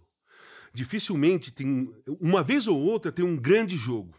[0.79, 4.15] Dificilmente tem uma vez ou outra tem um grande jogo,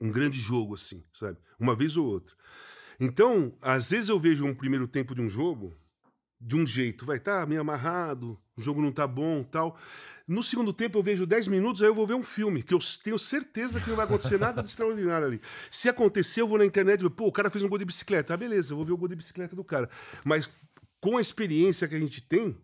[0.00, 1.36] um grande jogo assim, sabe?
[1.58, 2.36] Uma vez ou outra.
[3.00, 5.76] Então, às vezes eu vejo um primeiro tempo de um jogo
[6.40, 9.76] de um jeito, vai estar tá meio amarrado, o jogo não tá bom, tal.
[10.28, 12.78] No segundo tempo eu vejo 10 minutos, aí eu vou ver um filme, que eu
[13.02, 15.40] tenho certeza que não vai acontecer nada de extraordinário ali.
[15.72, 18.32] Se acontecer, eu vou na internet pô, o cara fez um gol de bicicleta.
[18.32, 19.90] Ah, beleza, eu vou ver o gol de bicicleta do cara.
[20.22, 20.48] Mas
[21.00, 22.56] com a experiência que a gente tem,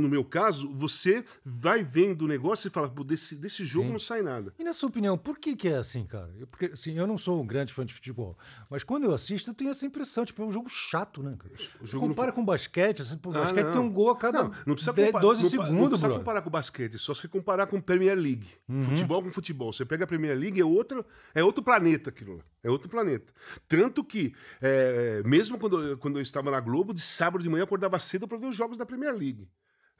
[0.00, 3.98] no meu caso, você vai vendo o negócio e fala, pô, desse, desse jogo não
[3.98, 4.52] sai nada.
[4.58, 6.30] E na sua opinião, por que, que é assim, cara?
[6.38, 8.36] Eu, porque, assim, eu não sou um grande fã de futebol,
[8.70, 11.54] mas quando eu assisto, eu tenho essa impressão, tipo, é um jogo chato, né, cara?
[11.56, 13.72] Você jogo não compara com basquete, assim, pô, Ah, basquete não.
[13.72, 15.88] tem um gol a cada não, não precisa 10, comparar, 12 não, pa- Não segundos,
[15.88, 16.18] precisa bro.
[16.18, 18.46] comparar com basquete, só se comparar com Premier League.
[18.68, 18.82] Uhum.
[18.82, 19.72] Futebol com futebol.
[19.72, 22.42] Você pega a Premier League, é outro, é outro planeta aquilo lá.
[22.66, 23.32] É outro planeta.
[23.68, 27.60] Tanto que, é, mesmo quando, eu- quando eu estava na Globo, de sábado de manhã
[27.60, 29.48] eu acordava cedo para ver os jogos da Premier League.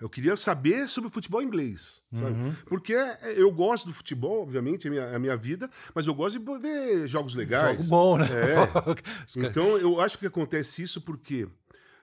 [0.01, 2.03] Eu queria saber sobre o futebol inglês?
[2.13, 2.53] Uhum.
[2.67, 6.07] Porque é, eu gosto do futebol, obviamente, é a minha, é a minha vida, mas
[6.07, 7.77] eu gosto de ver jogos legais.
[7.79, 8.27] Jogo bom, né?
[8.27, 8.57] É.
[9.47, 11.49] Então, eu acho que acontece isso porque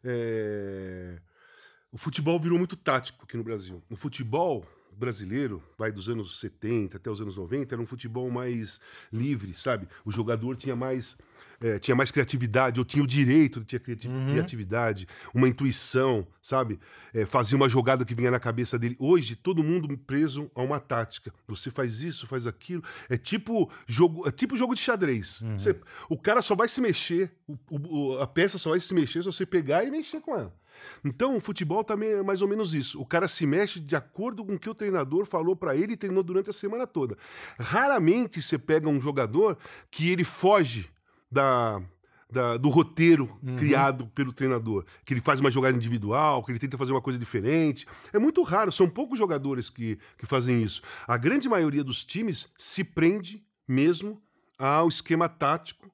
[0.03, 1.19] é,
[1.91, 3.83] o futebol virou muito tático aqui no Brasil.
[3.91, 4.65] O futebol
[4.97, 8.79] brasileiro, vai dos anos 70 até os anos 90, era um futebol mais
[9.11, 9.87] livre, sabe?
[10.05, 11.15] O jogador tinha mais,
[11.61, 16.79] é, tinha mais criatividade, ou tinha o direito de ter criati- criatividade, uma intuição, sabe?
[17.13, 18.95] É, fazia uma jogada que vinha na cabeça dele.
[18.99, 21.33] Hoje, todo mundo preso a uma tática.
[21.47, 22.83] Você faz isso, faz aquilo.
[23.09, 25.41] É tipo jogo, é tipo jogo de xadrez.
[25.57, 25.75] Você-
[26.09, 29.25] o cara só vai se mexer, o- o- a peça só vai se mexer se
[29.31, 30.53] você pegar e mexer com ela.
[31.03, 32.99] Então, o futebol também é mais ou menos isso.
[33.01, 35.97] O cara se mexe de acordo com o que o treinador falou pra ele e
[35.97, 37.17] treinou durante a semana toda.
[37.59, 39.57] Raramente você pega um jogador
[39.89, 40.89] que ele foge
[41.31, 41.81] da,
[42.29, 46.77] da- do roteiro criado pelo treinador, que ele faz uma jogada individual, que ele tenta
[46.77, 47.85] fazer uma coisa diferente.
[48.11, 50.81] É muito raro, são poucos jogadores que, que fazem isso.
[51.07, 54.21] A grande maioria dos times se prende mesmo
[54.59, 55.89] ao esquema tático,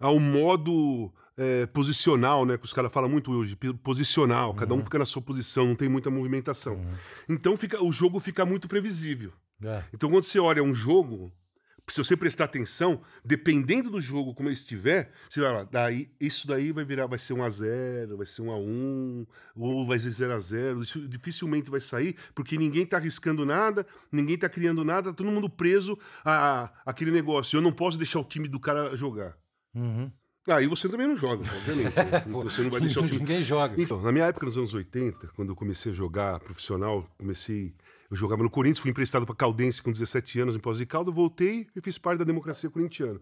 [0.00, 2.56] ao modo é, posicional, né?
[2.56, 5.88] Que os caras falam muito hoje, posicional, cada um fica na sua posição, não tem
[5.88, 6.80] muita movimentação.
[7.28, 9.32] Então fica, o jogo fica muito previsível.
[9.64, 9.82] É.
[9.92, 11.32] Então quando você olha um jogo,
[11.86, 16.46] se você prestar atenção, dependendo do jogo como ele estiver, você vai lá, daí, isso
[16.46, 19.98] daí vai virar, vai ser 1 a 0 vai ser 1 a 1 ou vai
[19.98, 24.48] ser 0 a 0 Isso dificilmente vai sair, porque ninguém tá arriscando nada, ninguém tá
[24.48, 27.56] criando nada, todo mundo preso a, a- aquele negócio.
[27.58, 29.36] Eu não posso deixar o time do cara jogar.
[29.74, 30.10] Uhum.
[30.48, 31.96] Aí você também não joga, obviamente.
[31.96, 32.24] né?
[32.26, 33.18] Então você não vai deixar o time.
[33.18, 33.80] Ninguém joga.
[33.80, 37.74] Então, na minha época, nos anos 80, quando eu comecei a jogar profissional, comecei.
[38.10, 41.12] Eu jogava no Corinthians, fui emprestado para Caldense com 17 anos em Pós de Caldo,
[41.12, 43.18] voltei e fiz parte da democracia corintiana.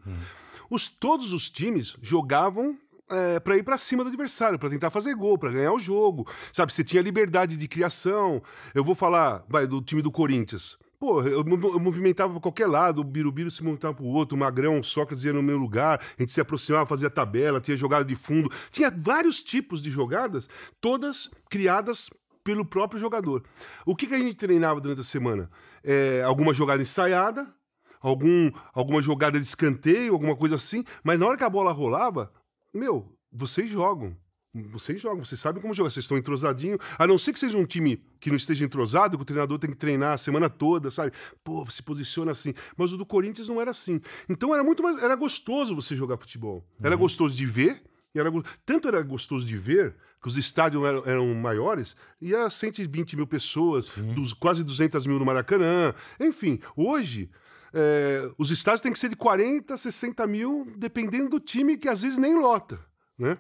[0.69, 2.77] Os, todos os times jogavam
[3.11, 6.27] é, para ir para cima do adversário, para tentar fazer gol, para ganhar o jogo.
[6.53, 8.43] Sabe, você tinha liberdade de criação.
[8.75, 10.77] Eu vou falar, vai, do time do Corinthians.
[11.03, 14.39] Pô, eu, eu movimentava para qualquer lado, o Birubiru se montava para o outro, o
[14.39, 18.05] Magrão, o Sócrates ia no meu lugar, a gente se aproximava, fazia tabela, tinha jogada
[18.05, 18.49] de fundo.
[18.71, 20.49] Tinha vários tipos de jogadas,
[20.81, 22.09] todas criadas
[22.45, 23.43] pelo próprio jogador.
[23.85, 25.51] O que, que a gente treinava durante a semana?
[25.83, 27.53] É, alguma jogada ensaiada,
[28.01, 32.33] algum, alguma jogada de escanteio, alguma coisa assim, mas na hora que a bola rolava,
[32.73, 34.17] meu, vocês jogam.
[34.55, 36.79] Vocês jogam, vocês sabem como jogar, vocês estão entrosadinhos.
[36.99, 39.71] A não ser que seja um time que não esteja entrosado, que o treinador tem
[39.71, 41.13] que treinar a semana toda, sabe?
[41.43, 42.53] Pô, se posiciona assim.
[42.77, 43.99] Mas o do Corinthians não era assim.
[44.29, 45.03] Então era muito mais.
[45.03, 46.63] Era gostoso você jogar futebol.
[46.83, 47.83] Era gostoso de ver.
[48.15, 48.31] e Era,
[48.67, 53.89] tanto era gostoso de ver que os estádios eram, eram maiores, ia 120 mil pessoas,
[54.15, 55.93] dos, quase 200 mil no Maracanã.
[56.21, 57.29] Enfim, hoje
[57.73, 62.03] é, os estádios têm que ser de 40, 60 mil, dependendo do time, que às
[62.03, 62.79] vezes nem lota,
[63.19, 63.37] né?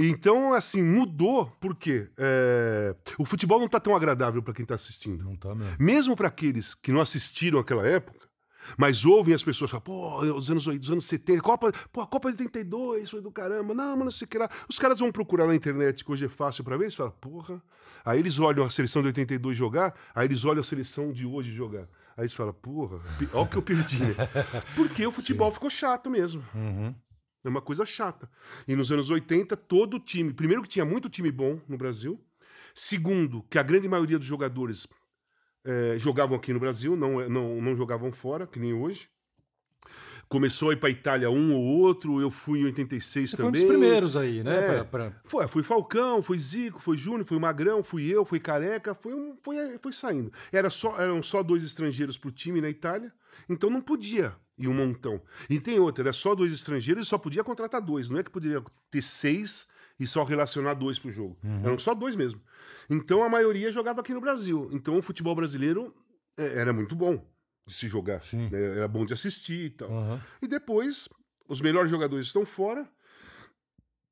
[0.00, 5.24] Então, assim, mudou, porque é, o futebol não está tão agradável para quem está assistindo.
[5.24, 5.76] Não tá mesmo.
[5.76, 8.28] Mesmo para aqueles que não assistiram aquela época,
[8.76, 12.06] mas ouvem as pessoas falar, pô, os anos, 80, os anos 70, Copa, pô, a
[12.06, 14.48] Copa de 82 foi do caramba, não, mas não sei o que lá.
[14.68, 17.60] Os caras vão procurar na internet, que hoje é fácil para ver, eles falam, porra.
[18.04, 21.52] Aí eles olham a seleção de 82 jogar, aí eles olham a seleção de hoje
[21.52, 21.88] jogar.
[22.16, 23.00] Aí eles falam, porra,
[23.32, 24.14] olha o que eu perdi, né?
[24.76, 26.44] Porque o futebol ficou chato mesmo.
[27.48, 28.30] É uma coisa chata.
[28.66, 30.32] E nos anos 80, todo time.
[30.32, 32.20] Primeiro, que tinha muito time bom no Brasil.
[32.74, 34.86] Segundo, que a grande maioria dos jogadores
[35.64, 39.08] é, jogavam aqui no Brasil, não, não, não jogavam fora, que nem hoje.
[40.28, 43.50] Começou a ir para Itália um ou outro, eu fui em 86 Você também.
[43.62, 44.58] foi um dos primeiros aí, né?
[44.58, 44.84] É.
[44.84, 48.94] pra- pra- Foi, fui Falcão, foi Zico, foi Júnior, foi Magrão, fui eu, foi Careca,
[48.94, 50.30] foi, foi, foi saindo.
[50.52, 53.10] Era só, eram só dois estrangeiros pro time na Itália,
[53.48, 55.20] então não podia ir um montão.
[55.48, 58.30] E tem outra, era só dois estrangeiros e só podia contratar dois, não é que
[58.30, 59.66] poderia ter seis
[59.98, 61.36] e só relacionar dois pro jogo.
[61.64, 62.40] Eram só dois mesmo.
[62.88, 64.68] Então a maioria jogava aqui no Brasil.
[64.72, 65.94] Então o futebol brasileiro
[66.38, 67.24] é, era muito bom
[67.66, 68.22] de se jogar.
[68.22, 68.48] Sim.
[68.48, 68.76] né?
[68.76, 69.90] Era bom de assistir e tal.
[69.90, 70.20] Aham.
[70.40, 71.08] E depois,
[71.48, 72.88] os melhores jogadores estão fora.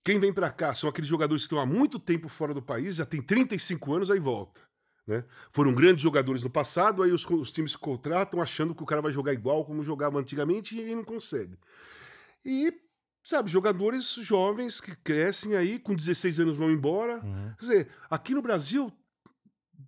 [0.05, 2.97] Quem vem pra cá são aqueles jogadores que estão há muito tempo fora do país,
[2.97, 4.61] já tem 35 anos, aí volta.
[5.07, 5.25] Né?
[5.53, 9.01] Foram grandes jogadores no passado, aí os, os times se contratam achando que o cara
[9.01, 11.57] vai jogar igual como jogava antigamente e não consegue.
[12.45, 12.73] E,
[13.23, 17.21] sabe, jogadores jovens que crescem aí, com 16 anos vão embora.
[17.59, 18.93] Quer dizer, aqui no Brasil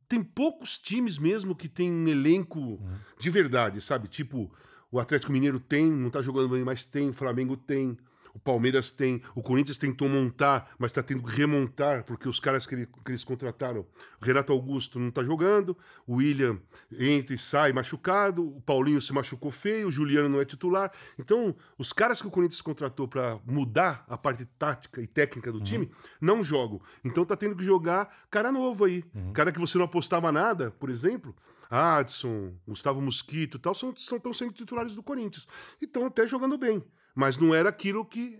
[0.08, 2.80] tem poucos times mesmo que tem um elenco
[3.18, 4.08] de verdade, sabe?
[4.08, 4.52] Tipo,
[4.90, 7.98] o Atlético Mineiro tem, não tá jogando bem, mas tem, o Flamengo tem,
[8.38, 12.66] o Palmeiras tem, o Corinthians tentou montar, mas tá tendo que remontar, porque os caras
[12.66, 13.84] que, ele- que eles contrataram,
[14.20, 16.58] o Renato Augusto não tá jogando, o William
[16.98, 20.90] entra e sai machucado, o Paulinho se machucou feio, o Juliano não é titular.
[21.18, 25.60] Então, os caras que o Corinthians contratou para mudar a parte tática e técnica do
[25.60, 26.80] time não jogam.
[27.04, 29.04] Então tá tendo que jogar cara novo aí.
[29.34, 31.34] Cara que você não apostava nada, por exemplo.
[31.70, 35.46] Adson, Gustavo Mosquito e tal, são, estão sendo titulares do Corinthians.
[35.80, 36.82] E estão até jogando bem.
[37.18, 38.38] Mas não era aquilo que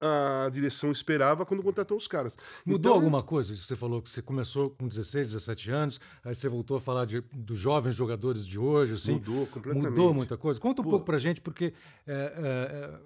[0.00, 2.36] a direção esperava quando contratou os caras.
[2.64, 3.56] Mudou Então, alguma coisa?
[3.56, 7.20] Você falou que você começou com 16, 17 anos, aí você voltou a falar de,
[7.32, 9.14] dos jovens jogadores de hoje, assim.
[9.14, 9.90] Mudou completamente.
[9.90, 10.60] Mudou muita coisa.
[10.60, 10.90] Conta um Pô.
[10.90, 11.74] pouco pra gente, porque
[12.06, 13.00] é, é,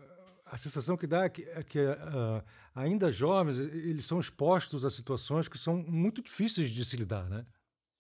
[0.45, 4.91] a sensação que dá é que, é que ah, ainda jovens, eles são expostos a
[4.91, 7.47] situações que são muito difíceis de se lidar, né?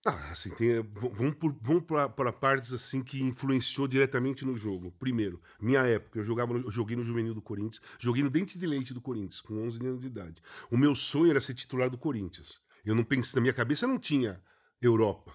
[0.06, 4.92] Ah, assim, tem, v- vamos, por- vamos para partes assim que influenciou diretamente no jogo.
[4.98, 8.66] Primeiro, minha época, eu, jogava eu joguei no Juvenil do Corinthians, joguei no Dente de
[8.66, 10.42] Leite do Corinthians, com 11 anos de idade.
[10.70, 12.60] O meu sonho era ser titular do Corinthians.
[12.84, 14.40] Eu não pensei, na minha cabeça não tinha
[14.80, 15.32] Europa.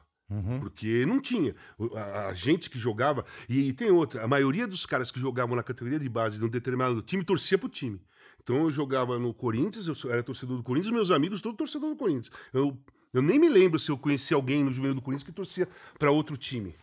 [0.61, 1.55] Porque não tinha.
[1.95, 3.25] A, a gente que jogava.
[3.49, 4.23] E, tem outra.
[4.23, 7.57] A maioria dos caras que jogavam na categoria de base de um determinado time torcia
[7.57, 7.99] pro time.
[8.43, 11.95] Então eu jogava no Corinthians, eu era torcedor do Corinthians, meus amigos todos torcedor do
[11.95, 12.29] Corinthians.
[12.53, 12.79] Eu,
[13.13, 15.67] eu nem me lembro se eu conhecia alguém no juvenil do Corinthians que torcia
[15.97, 16.75] para outro time.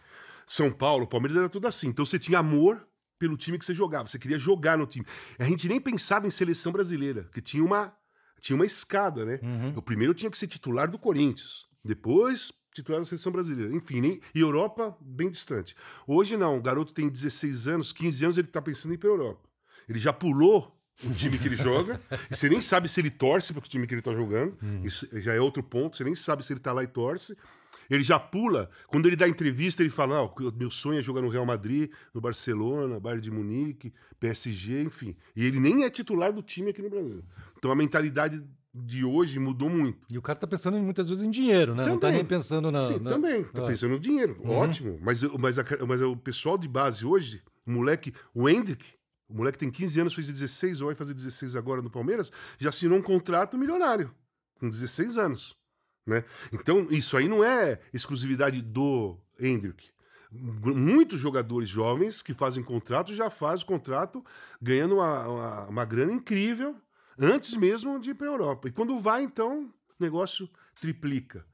[0.46, 1.88] São Paulo, Palmeiras era tudo assim.
[1.88, 2.86] Então você tinha amor
[3.18, 5.06] pelo time que você jogava, você queria jogar no time.
[5.38, 7.92] A gente nem pensava em seleção brasileira, que tinha uma
[8.40, 9.40] tinha uma escada, né?
[9.74, 13.74] O primeiro tinha que ser titular do Corinthians, depois titular da seleção brasileira.
[13.74, 15.74] Enfim, nem, e Europa bem distante.
[16.06, 19.08] Hoje não, o garoto tem 16 anos, 15 anos, ele tá pensando em ir pra
[19.08, 19.48] Europa.
[19.88, 23.52] Ele já pulou o time que ele joga, e você nem sabe se ele torce
[23.52, 24.56] para o time que ele tá jogando.
[24.84, 27.36] Isso já é outro ponto, você nem sabe se ele tá lá e torce.
[27.88, 28.68] Ele já pula.
[28.88, 31.90] Quando ele dá entrevista, ele fala: "Não, o meu sonho é jogar no Real Madrid,
[32.12, 35.16] no Barcelona, Bayern de Munique, PSG, enfim.
[35.36, 37.22] E ele nem é titular do time aqui no Brasil.
[37.56, 38.42] Então a mentalidade
[38.74, 39.98] de hoje mudou muito.
[40.10, 41.84] E o cara tá pensando muitas vezes em dinheiro, né?
[41.86, 42.16] Não tá Também.
[42.16, 42.82] nem pensando na.
[42.82, 43.44] Sim, na- também.
[43.44, 43.66] Tá Ah.
[43.68, 44.36] pensando no dinheiro.
[44.44, 44.98] Ótimo.
[45.00, 48.84] Mas, mas, a- mas o pessoal de base hoje, o moleque, o Hendrick,
[49.28, 52.68] o moleque tem 15 anos, fez 16, ou vai fazer 16 agora no Palmeiras, já
[52.68, 54.14] assinou um contrato milionário,
[54.58, 55.56] com 16 anos.
[56.06, 56.22] Né?
[56.52, 59.90] Então, isso aí não é exclusividade do Hendrick.
[60.30, 64.24] Muitos jogadores jovens que fazem contrato já fazem contrato
[64.60, 66.76] ganhando uma, uma, uma grana incrível
[67.18, 68.68] antes mesmo de ir para a Europa.
[68.68, 70.48] E quando vai, então, o negócio
[70.80, 71.44] triplica.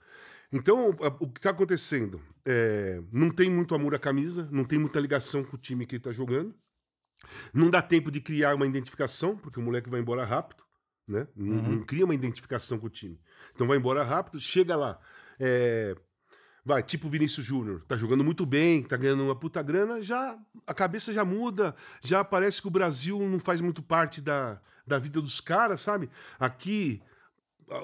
[0.53, 2.21] Então, o que está acontecendo?
[2.45, 5.95] É, não tem muito amor à camisa, não tem muita ligação com o time que
[5.95, 6.55] ele está jogando.
[7.53, 10.63] Não dá tempo de criar uma identificação, porque o moleque vai embora rápido,
[11.07, 11.27] né?
[11.37, 13.21] Não, não cria uma identificação com o time.
[13.55, 14.99] Então vai embora rápido, chega lá.
[15.39, 15.95] é,
[16.65, 20.39] vai, tipo o Vinícius Júnior, tá jogando muito bem, tá ganhando uma puta grana, já
[20.67, 24.99] a cabeça já muda, já parece que o Brasil não faz muito parte da, da
[24.99, 26.09] vida dos caras, sabe?
[26.39, 27.03] Aqui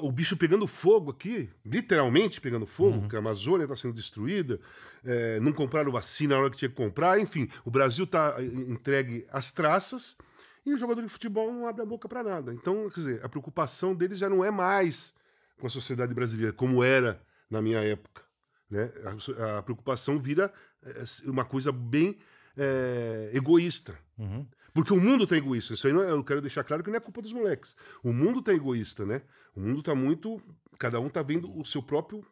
[0.00, 4.60] o bicho pegando fogo aqui, literalmente pegando fogo, porque a Amazônia está sendo destruída,
[5.04, 9.26] é, não compraram vacina na hora que tinha que comprar, enfim, o Brasil está entregue
[9.30, 10.16] às traças
[10.64, 12.52] e o jogador de futebol não abre a boca para nada.
[12.52, 15.14] Então, quer dizer, a preocupação deles já não é mais
[15.58, 18.22] com a sociedade brasileira, como era na minha época.
[18.70, 18.92] Né?
[19.38, 22.18] A, a preocupação vira é, uma coisa bem
[22.56, 23.98] é, egoísta.
[24.78, 25.74] Porque o mundo tá egoísta.
[25.74, 27.74] Isso aí é, eu quero deixar claro que não é culpa dos moleques.
[28.00, 29.22] O mundo tá egoísta, né?
[29.56, 30.40] O mundo tá muito.
[30.78, 32.24] Cada um tá vendo o seu próprio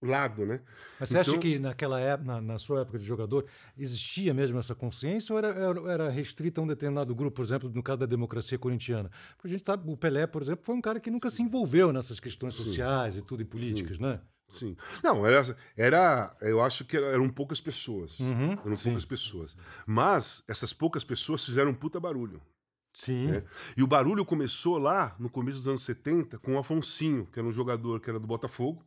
[0.00, 0.60] lado, né?
[1.00, 3.44] Mas você acha Então- que naquela época, na, na sua época de jogador,
[3.76, 7.68] existia mesmo essa consciência ou era, era, era restrita a um determinado grupo, por exemplo,
[7.74, 9.10] no caso da democracia corintiana?
[9.36, 11.92] Porque a gente sabe, o Pelé, por exemplo, foi um cara que nunca se envolveu
[11.92, 14.20] nessas questões sociais e tudo, e políticas, né?
[14.50, 14.76] Sim.
[15.02, 18.18] Não, era, era eu acho que era- eram poucas pessoas.
[18.20, 19.56] Uhum, Eram poucas pessoas.
[19.86, 22.42] Mas essas poucas pessoas fizeram um puta barulho.
[22.92, 23.28] Sim.
[23.28, 23.44] né?
[23.76, 27.46] E o barulho começou lá no começo dos anos 70 com o Afonsinho, que era
[27.46, 28.84] um jogador que era do Botafogo,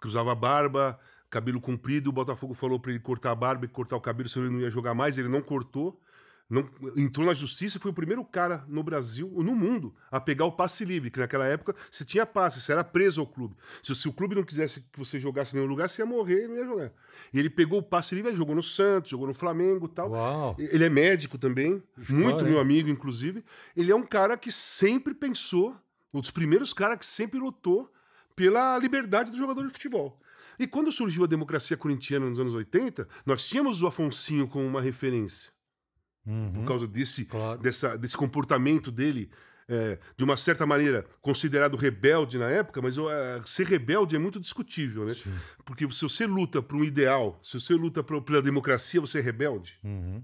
[0.00, 2.10] que usava barba, cabelo comprido.
[2.10, 4.60] O Botafogo falou para ele cortar a barba e cortar o cabelo, senão ele não
[4.62, 5.18] ia jogar mais.
[5.18, 6.00] Ele não cortou.
[6.48, 10.44] Não, entrou na justiça e foi o primeiro cara no Brasil, no mundo, a pegar
[10.44, 13.56] o passe livre, que naquela época você tinha passe, você era preso ao clube.
[13.82, 16.44] Se, se o clube não quisesse que você jogasse em nenhum lugar, você ia morrer
[16.44, 16.92] e não ia jogar.
[17.32, 20.10] E ele pegou o passe livre, jogou no Santos, jogou no Flamengo e tal.
[20.10, 20.56] Uau.
[20.58, 22.50] Ele é médico também, muito hein?
[22.50, 23.42] meu amigo, inclusive.
[23.74, 25.74] Ele é um cara que sempre pensou,
[26.12, 27.90] um dos primeiros caras que sempre lutou
[28.36, 30.20] pela liberdade do jogador de futebol.
[30.58, 34.80] E quando surgiu a democracia corintiana nos anos 80, nós tínhamos o Afonsinho como uma
[34.80, 35.50] referência,
[36.24, 37.28] por causa desse, Uhum.
[37.28, 37.60] Claro.
[37.60, 39.30] dessa, desse comportamento dele.
[39.66, 44.38] é, de uma certa maneira, considerado rebelde na época, mas é, ser rebelde é muito
[44.38, 45.14] discutível, né?
[45.64, 49.78] Porque se você luta por um ideal, se você luta pela democracia, você é rebelde?
[49.82, 50.22] Uhum.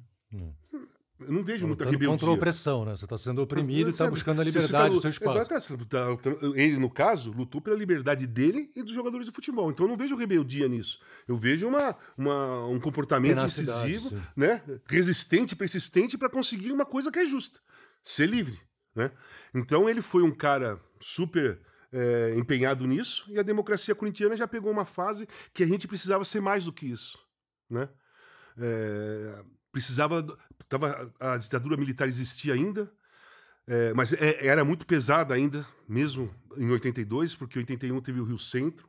[1.20, 2.08] Eu não vejo muita Lutando rebeldia.
[2.08, 2.96] contra a opressão, né?
[2.96, 5.38] Você está sendo oprimido e está buscando a você liberdade do tá seu espaço.
[5.38, 9.32] Exato, você tá- tá- ele, no caso, lutou pela liberdade dele e dos jogadores de
[9.32, 9.70] futebol.
[9.70, 10.98] Então eu não vejo rebeldia nisso.
[11.28, 14.22] Eu vejo uma, uma- um comportamento incisivo, sim.
[14.36, 14.62] né?
[14.86, 17.60] resistente, persistente para conseguir uma coisa que é justa:
[18.02, 18.58] ser livre.
[18.94, 19.10] Né?
[19.54, 21.60] Então ele foi um cara super
[21.92, 26.24] é, empenhado nisso e a democracia corintiana já pegou uma fase que a gente precisava
[26.24, 27.18] ser mais do que isso.
[27.68, 27.88] Né?
[28.58, 29.42] É,
[29.72, 30.24] precisava.
[30.70, 32.90] Tava, a ditadura militar existia ainda,
[33.66, 38.24] é, mas é- era muito pesada ainda, mesmo em 82, porque em 81 teve o
[38.24, 38.88] Rio Centro,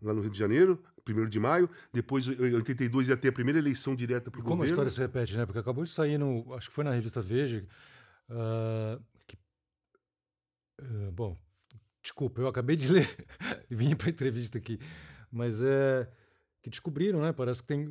[0.00, 1.68] lá no Rio de Janeiro, 1 de maio.
[1.92, 4.72] Depois, em 82, ia ter a primeira eleição direta para o Como a governo.
[4.72, 5.44] história se repete, né?
[5.44, 6.54] Porque acabou de sair no.
[6.54, 7.66] Acho que foi na revista Veja.
[8.30, 9.36] ah, que-
[10.80, 11.36] ah, bom,
[12.02, 13.26] desculpa, eu acabei de ler,
[13.68, 14.78] vim para entrevista aqui,
[15.30, 16.08] mas é
[16.66, 17.32] que descobriram, né?
[17.32, 17.88] Parece que tem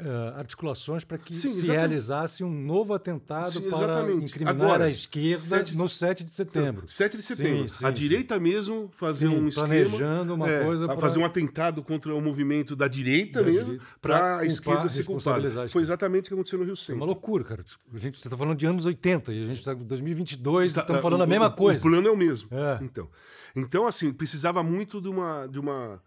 [0.00, 1.76] ah, articulações para que Sim, se exatamente.
[1.78, 6.82] realizasse um novo atentado Sim, para incriminar Agora, a esquerda no 7 de setembro.
[6.86, 7.68] 7 de setembro.
[7.70, 9.68] Sim, a direita mesmo fazer um esquema.
[9.68, 13.78] planejando uma é, coisa pra- fazer um atentado contra o movimento da direita Da mesmo,
[14.02, 15.36] para a culpar, esquerda ser culpada.
[15.38, 16.96] responsabilizar a Foi exatamente o que aconteceu no Rio É Centro.
[16.96, 17.64] uma loucura, cara.
[17.94, 20.82] A gente, você está falando de anos 80 e a gente está em 2022 Tá,
[20.82, 21.78] estamos é, falando o- a mesma o- coisa.
[21.86, 22.48] O plano é o mesmo.
[22.52, 22.78] É.
[22.84, 23.08] Então,
[23.56, 26.02] então assim, precisava muito de uma de uma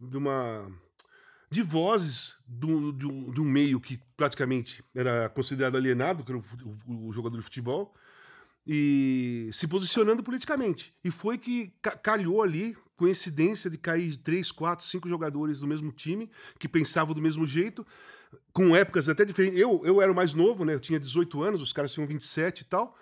[0.00, 0.70] de uma
[1.50, 6.38] de vozes do- de, um, de um meio que praticamente era considerado alienado, que era
[6.38, 6.44] o,
[6.86, 7.94] o- o jogador de futebol,
[8.66, 10.92] e se posicionando politicamente.
[11.04, 15.92] E foi que ca- calhou ali, coincidência de cair três, quatro, cinco jogadores do mesmo
[15.92, 17.86] time, que pensavam do mesmo jeito,
[18.52, 19.58] com épocas até diferentes.
[19.60, 20.74] Eu, eu era o mais novo, né?
[20.74, 22.96] Eu tinha 18 anos, os caras tinham 27 e tal,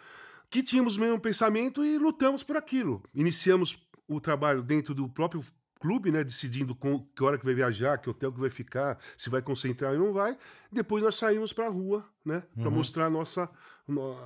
[0.51, 3.03] que tínhamos o mesmo pensamento e lutamos por aquilo.
[3.15, 5.43] Iniciamos o trabalho dentro do próprio
[5.85, 9.29] clube, né, decidindo com que hora que vai viajar, que hotel que vai ficar, se
[9.29, 10.35] vai concentrar ou não vai.
[10.73, 13.51] Depois nós saímos para a rua, né, para mostrar a nossa
[13.87, 14.17] no-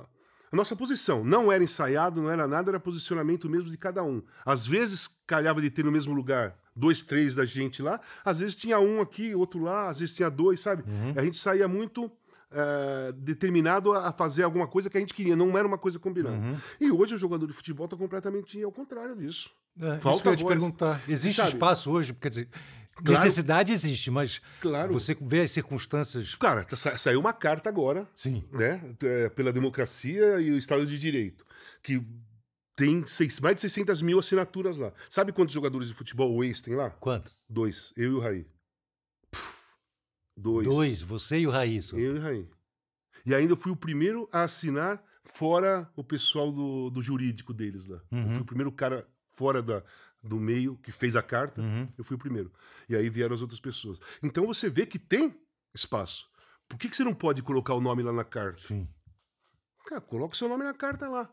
[0.51, 1.21] a nossa posição.
[1.23, 4.23] Não era ensaiado, não era nada, era posicionamento mesmo de cada um.
[4.45, 8.55] Às vezes calhava de ter no mesmo lugar dois, três da gente lá, às vezes
[8.55, 10.83] tinha um aqui, outro lá, às vezes tinha dois, sabe?
[11.15, 12.09] A gente saía muito
[12.51, 16.37] eh, determinado a fazer alguma coisa que a gente queria, não era uma coisa combinada.
[16.79, 19.51] E hoje o jogador de futebol está completamente ao contrário disso.
[19.79, 20.53] É, isso Falta que eu ia te voz.
[20.55, 21.01] perguntar.
[21.07, 21.49] Existe Sabe?
[21.49, 22.13] espaço hoje?
[22.13, 22.49] Quer dizer,
[22.95, 23.23] Claro.
[23.23, 24.91] necessidade existe, mas Claro.
[24.91, 26.35] você vê as circunstâncias.
[26.35, 28.43] Cara, tá- sa- saiu uma carta agora, Sim.
[28.51, 31.45] né, é, pela democracia e o Estado de Direito,
[31.81, 32.05] que
[32.75, 34.91] tem seis- mais de 600 mil assinaturas lá.
[35.09, 36.89] Sabe quantos jogadores de futebol o ex tem lá?
[36.89, 37.41] Quantos?
[37.49, 37.93] Dois.
[37.95, 38.45] Eu e o Raí.
[40.37, 40.65] Dois.
[40.65, 41.95] Dois, você e o Raíssa.
[41.97, 42.47] Eu e o Raí.
[43.25, 47.85] E ainda eu fui o primeiro a assinar fora o pessoal do, do jurídico deles
[47.87, 48.01] lá.
[48.11, 48.33] Eu Uhum.
[48.33, 49.05] fui o primeiro cara
[49.39, 49.81] fora da,
[50.21, 51.61] do meio que fez a carta.
[51.61, 51.87] Uhum.
[51.97, 52.51] Eu fui o primeiro.
[52.89, 53.97] E aí vieram as outras pessoas.
[54.21, 55.33] Então você vê que tem
[55.73, 56.27] espaço.
[56.67, 58.61] Por que, que você não pode colocar o nome lá na carta?
[58.61, 58.85] Sim.
[59.87, 61.29] Cara, coloca o seu nome na carta lá.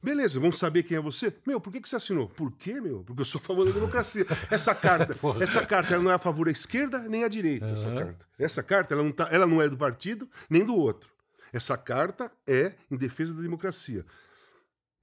[0.00, 1.36] Beleza, vamos saber quem é você?
[1.44, 2.28] Meu, por que, que você assinou?
[2.28, 3.02] Por quê, meu?
[3.02, 4.24] Porque eu sou a favor da democracia.
[4.48, 7.66] Essa carta, essa carta ela não é a favor da esquerda nem à direita.
[7.66, 8.26] Essa carta.
[8.38, 11.10] Essa carta ela não, tá, ela não é do partido nem do outro.
[11.52, 14.06] Essa carta é em defesa da democracia.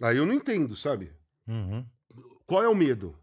[0.02, 1.12] Aí eu não entendo, sabe?
[1.46, 1.86] Uhum.
[2.46, 3.16] Qual é o medo?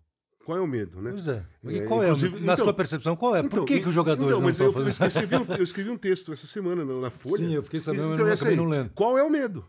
[0.44, 1.10] Qual é o medo, né?
[1.10, 1.46] Pois é.
[1.64, 3.42] E É, qual é, inclusive- na então- sua percepção, qual é?
[3.42, 5.64] Por Então, que, que os jogadores então, não mas eu, fazendo eu escrevi um, eu
[5.64, 7.36] escrevi um texto essa semana na, na Folha.
[7.36, 8.90] Sim, eu fiquei sabendo, mas Então, essa acabei aí, não lendo.
[8.90, 9.64] Qual é o medo?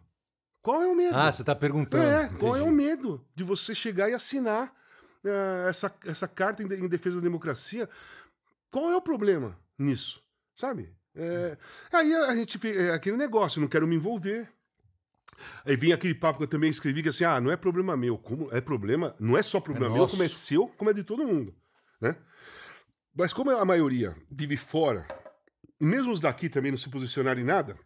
[0.64, 1.16] Qual é o medo?
[1.16, 2.04] Ah, você está perguntando.
[2.04, 2.76] É, qual é o Entendi.
[2.86, 4.74] medo de você chegar e assinar
[5.24, 7.88] eh, essa, essa carta em, em defesa da democracia?
[8.72, 10.24] Qual é o problema nisso?
[10.56, 10.92] Sabe?
[11.16, 11.56] É,
[11.92, 14.50] aí a gente é aquele negócio, não quero me envolver.
[15.66, 18.18] Aí vem aquele papo que eu também escrevi que assim, ah, não é problema meu,
[18.18, 20.16] como é problema, não é só problema É meu, nosso.
[20.16, 21.54] como é seu, como é de todo mundo,
[22.02, 22.16] né?
[23.16, 25.08] Mas como a maioria vive fora,
[25.80, 27.78] e mesmo os daqui também não se posicionarem em nada,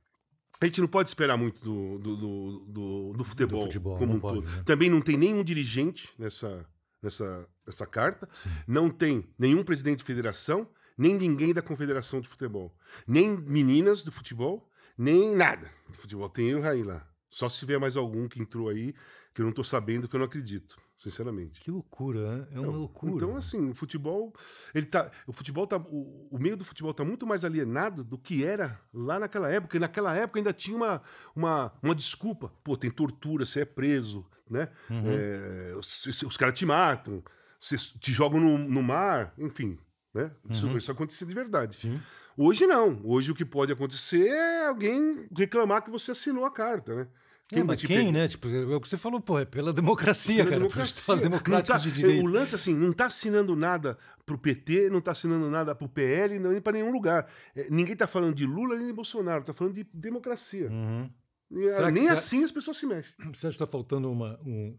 [0.59, 4.19] a gente não pode esperar muito do, do, do, do, do futebol, futebol, como um
[4.19, 4.49] pode, todo.
[4.49, 4.63] né?
[4.65, 6.65] Também não tem nenhum dirigente nessa,
[7.01, 8.27] nessa, nessa carta,
[8.67, 10.67] não tem nenhum presidente de federação,
[10.97, 12.75] nem ninguém da confederação de futebol,
[13.07, 14.67] nem meninas do futebol,
[14.97, 16.27] nem nada do futebol.
[16.27, 17.07] Tem eu e o Raí lá.
[17.37, 18.95] Só se tiver mais algum que entrou aí,
[19.31, 21.61] que eu não tô sabendo, que eu não acredito, sinceramente.
[21.61, 22.47] Que loucura, né?
[22.51, 23.13] É uma loucura.
[23.13, 24.33] Então, assim, o futebol,
[24.73, 28.17] ele tá, o futebol tá, o, o meio do futebol tá muito mais alienado do
[28.17, 29.77] que era lá naquela época.
[29.77, 30.99] E naquela época ainda tinha uma,
[31.35, 32.51] uma, uma desculpa.
[32.63, 34.69] Pô, tem tortura, você é preso, né?
[34.89, 35.03] Uhum.
[35.05, 37.23] É, os, os caras te matam,
[37.61, 39.77] vocês te jogam no, no mar, enfim,
[40.11, 40.31] né?
[40.49, 40.75] Isso, Uhum.
[40.75, 42.01] isso acontecia de verdade.
[42.35, 42.99] Hoje não.
[43.03, 47.07] Hoje o que pode acontecer é alguém reclamar que você assinou a carta, né?
[47.49, 48.27] Quem, vai mas quem né?
[48.27, 50.59] Tipo, é o que você falou, pô, é pela democracia, Pela cara.
[50.59, 50.93] democracia.
[50.93, 52.23] Por Estado democrático Não tá- de direito.
[52.25, 56.37] O lance, assim, não tá assinando nada pro PT, não tá assinando nada pro PL,
[56.39, 57.25] nem para nenhum lugar.
[57.55, 60.69] É, ninguém tá falando de Lula nem de Bolsonaro, tá falando de democracia.
[60.69, 61.09] Uhum.
[61.49, 63.13] E, nem assim as pessoas se mexem.
[63.33, 64.37] Você acha que está faltando uma.
[64.45, 64.77] Um,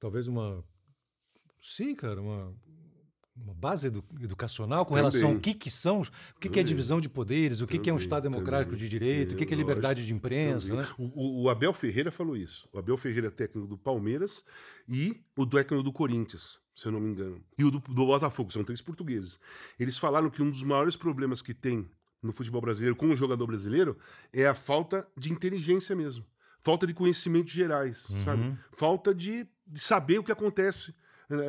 [0.00, 0.64] talvez uma.
[1.62, 2.52] Sim, cara, uma.
[3.42, 5.10] Uma base edu- educacional com Também.
[5.10, 7.88] relação ao que, que são, o que, que é divisão de poderes, o que, que
[7.88, 10.86] é um Estado democrático de direito, o que, que é Lógico, liberdade de imprensa, né?
[10.98, 12.68] O, o- Abel Ferreira falou isso.
[12.72, 14.44] O Abel Ferreira é técnico do Palmeiras
[14.88, 17.42] e o técnico do Corinthians, se eu não me engano.
[17.58, 19.38] E o do, do Botafogo, são três portugueses.
[19.78, 21.88] Eles falaram que um dos maiores problemas que tem
[22.22, 23.96] no futebol brasileiro com o jogador brasileiro
[24.32, 26.24] é a falta de inteligência mesmo.
[26.62, 28.54] Falta de conhecimentos gerais, sabe?
[28.76, 30.94] Falta de, de saber o que acontece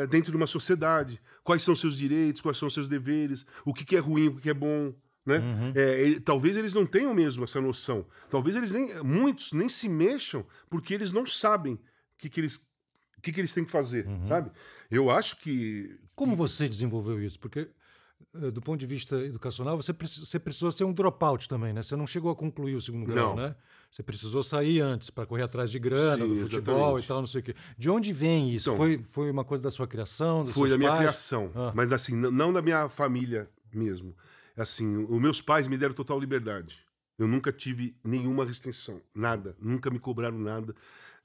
[0.09, 3.95] dentro de uma sociedade, quais são seus direitos, quais são seus deveres, o que, que
[3.95, 4.93] é ruim, o que, que é bom,
[5.25, 5.37] né?
[5.75, 8.05] É, ele- talvez eles não tenham mesmo essa noção.
[8.29, 11.79] Talvez eles nem, muitos nem se mexam porque eles não sabem o
[12.17, 12.57] que, que eles
[13.17, 14.49] o que, que eles têm que fazer, sabe?
[14.89, 17.39] Eu acho que Como você desenvolveu isso?
[17.39, 17.69] Porque,
[18.33, 19.93] eh, do ponto de vista educacional, você
[20.39, 21.83] precisou ser um dropout também, né?
[21.83, 23.43] Você não chegou a concluir o segundo grau, Não.
[23.43, 23.55] né?
[23.91, 27.03] Você precisou sair antes para correr atrás de grana, Sim, do futebol exatamente.
[27.03, 27.55] e tal, não sei o quê.
[27.77, 28.69] De onde vem isso?
[28.69, 30.45] Então, foi, foi uma coisa da sua criação?
[30.45, 31.01] dos Foi da minha pais?
[31.01, 31.73] criação, Ah.
[31.75, 34.15] mas assim, não da minha família mesmo.
[34.55, 36.79] Assim, os meus pais me deram total liberdade.
[37.19, 39.55] Eu nunca tive nenhuma restrição, nada.
[39.59, 40.73] Nunca me cobraram nada.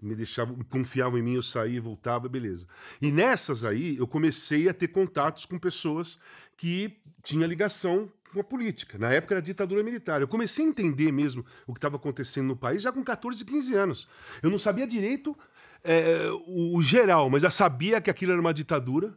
[0.02, 2.66] Me deixavam, confiavam em mim, eu saía, voltava, beleza.
[3.00, 6.18] E nessas aí, eu comecei a ter contatos com pessoas
[6.56, 8.98] que tinham ligação com a política.
[8.98, 10.20] Na época era ditadura militar.
[10.20, 13.74] Eu comecei a entender mesmo o que estava acontecendo no país já com 14, 15
[13.74, 14.08] anos.
[14.42, 15.36] Eu não sabia direito
[15.84, 19.16] é, o, o geral, mas já sabia que aquilo era uma ditadura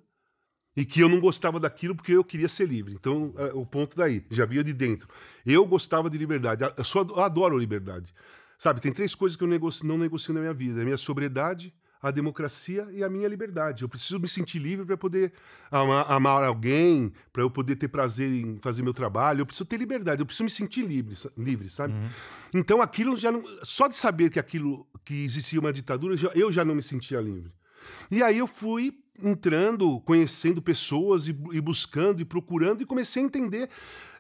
[0.78, 2.94] e que eu não gostava daquilo porque eu queria ser livre.
[2.94, 5.10] Então, é, o ponto daí, já via de dentro.
[5.46, 8.14] Eu gostava de liberdade, eu só eu adoro liberdade.
[8.58, 11.74] Sabe, tem três coisas que eu negocio- não negocio na minha vida: a minha sobriedade,
[12.02, 13.84] a democracia e a minha liberdade.
[13.84, 15.34] Eu preciso me sentir livre para poder
[15.70, 19.42] amar, amar alguém, para eu poder ter prazer em fazer meu trabalho.
[19.42, 21.94] Eu preciso ter liberdade, eu preciso me sentir livre, livre sabe?
[22.54, 26.64] Então, aquilo já não, só de saber que aquilo que existia uma ditadura, eu já
[26.64, 27.52] não me sentia livre.
[28.10, 33.26] E aí eu fui entrando, conhecendo pessoas e, e buscando e procurando e comecei a
[33.26, 33.70] entender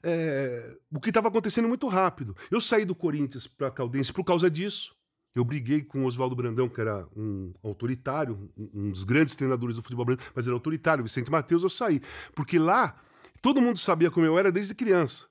[0.03, 2.36] é, o que estava acontecendo muito rápido.
[2.51, 4.95] Eu saí do Corinthians para a Caldense por causa disso.
[5.36, 9.84] Eu briguei com o Oswaldo Brandão, que era um autoritário, um dos grandes treinadores do
[9.84, 11.03] futebol brasileiro, mas era autoritário.
[11.03, 12.01] Vicente Matheus, eu saí.
[12.36, 12.95] Porque lá,
[13.41, 15.27] todo mundo sabia como eu era desde criança.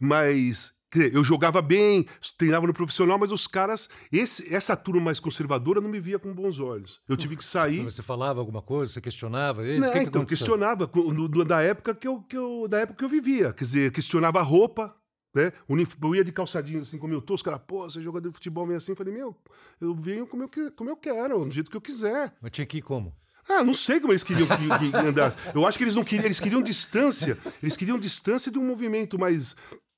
[0.00, 0.72] Mas
[1.12, 2.06] eu jogava bem,
[2.38, 6.32] treinava no profissional, mas os caras, esse- essa turma mais conservadora não me via com
[6.32, 7.00] bons olhos.
[7.06, 7.84] Eu tive que sair.
[7.84, 9.80] Você falava alguma coisa, você questionava eles?
[9.80, 10.46] Não, que, que então, aconteceu?
[10.56, 13.52] questionava da época que eu, que eu- da época que eu vivia.
[13.52, 14.96] Quer dizer, questionava a roupa,
[15.34, 15.52] né?
[15.68, 18.34] Eu ia de calçadinho assim como eu tô, os caras, pô, você é jogador de
[18.34, 18.92] futebol meio assim.
[18.92, 19.36] Eu falei, meu,
[19.80, 22.34] eu venho como eu, como eu quero, do jeito que eu quiser.
[22.40, 23.14] Mas tinha que ir como?
[23.48, 25.36] Ah, não sei como eles queriam que, que andasse.
[25.54, 27.38] Eu acho que eles não queriam, eles queriam distância.
[27.62, 29.56] Eles queriam distância de um movimento mais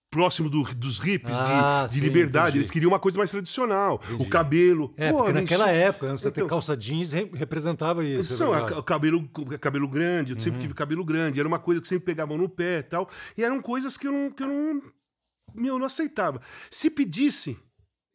[0.09, 2.47] próximo do- dos de- Ah, de, sim, liberdade.
[2.49, 2.59] entendi.
[2.59, 4.01] Eles queriam uma coisa mais tradicional.
[4.19, 4.93] O cabelo.
[4.97, 8.35] É, Pô, naquela época, você ter Então, calça jeans re- representava isso.
[8.35, 8.75] é São, verdade.
[8.75, 9.29] a- o cabelo,
[9.61, 10.41] cabelo grande, eu Uhum.
[10.43, 13.09] sempre tive cabelo grande, era uma coisa que sempre pegavam no pé e tal.
[13.37, 14.83] E eram coisas que eu não, que eu não,
[15.55, 16.41] meu, não aceitava.
[16.71, 17.57] Se pedisse,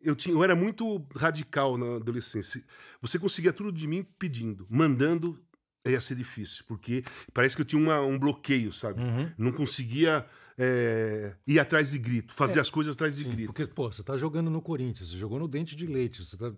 [0.02, 2.62] eu, tinha, eu era muito radical na adolescência.
[3.02, 5.42] Você conseguia tudo de mim pedindo, mandando.
[5.88, 9.00] Ia ser difícil, porque parece que eu tinha uma- um bloqueio, sabe?
[9.04, 9.32] Uhum.
[9.38, 10.26] Não conseguia
[10.58, 13.48] é, ir atrás de grito, fazer as coisas atrás de Sim, grito.
[13.48, 16.52] Porque, pô, você tá jogando no Corinthians, você jogou no Dente de Leite, você tá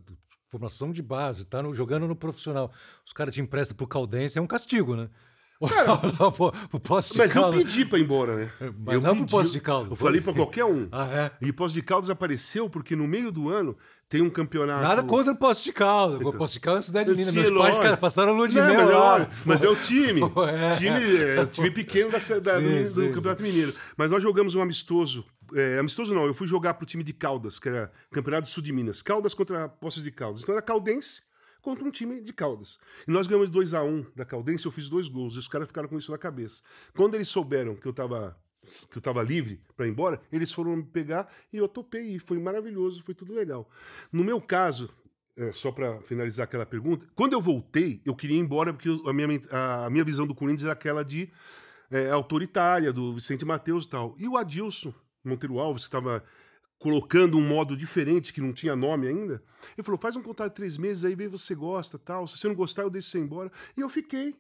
[0.48, 2.72] formação de base, tá no- jogando no profissional.
[3.06, 5.10] Os caras te emprestam pro Caldense, é um castigo, né?
[6.38, 7.64] Pô, pro Poço de Mas eu Caldas.
[7.64, 8.50] pedi pra ir embora, né?
[8.80, 9.90] Mas eu não pro Poço de Caldas.
[9.92, 10.88] Eu falei pra qualquer um.
[10.92, 11.32] Ah, é?
[11.48, 13.76] E Poço de Caldas apareceu porque no meio do ano
[14.08, 14.84] tem um campeonato.
[14.84, 16.22] Nada contra o Poço de Caldas.
[16.26, 17.32] O Poço de Caldas é uma cidade linda.
[17.32, 19.30] Meus pais, cara, passaram lua de Não, mel mas, é, lá.
[19.46, 20.22] mas é o time.
[20.48, 20.70] É.
[20.78, 23.12] time é, o time pequeno da, da- Sim, do, do sim.
[23.12, 23.74] Campeonato Mineiro.
[23.98, 25.26] Mas nós jogamos um amistoso.
[25.56, 28.72] é, amistoso não, eu fui jogar pro time de Caldas, que era Campeonato Sul de
[28.72, 29.02] Minas.
[29.02, 30.42] Caldas contra Poços de Caldas.
[30.44, 31.22] Então era Caldense
[31.68, 32.80] contra um time de Caldas.
[33.06, 35.36] E nós ganhamos 2 a 1 da Caldense, eu fiz dois gols.
[35.36, 36.64] E os caras ficaram com isso na cabeça.
[36.96, 38.38] Quando eles souberam que eu tava
[38.90, 42.20] que eu tava livre para ir embora, eles foram me pegar e eu topei e
[42.20, 43.70] foi maravilhoso, foi tudo legal.
[44.12, 44.90] No meu caso,
[45.36, 49.14] é, só para finalizar aquela pergunta, quando eu voltei, eu queria ir embora porque a
[49.14, 49.28] minha,
[49.86, 51.30] a minha visão do Corinthians era aquela de
[51.92, 54.16] é, autoritária, do Vicente Mateus e tal.
[54.18, 54.94] E o Adilson
[55.24, 56.24] Monteiro Alves, que estava
[56.80, 59.42] colocando um modo diferente, que não tinha nome ainda,
[59.76, 62.28] ele falou: faz um contrato de três meses, aí vê você gosta tal.
[62.28, 63.52] Se você não gostar, eu deixo você embora.
[63.76, 64.36] E eu fiquei.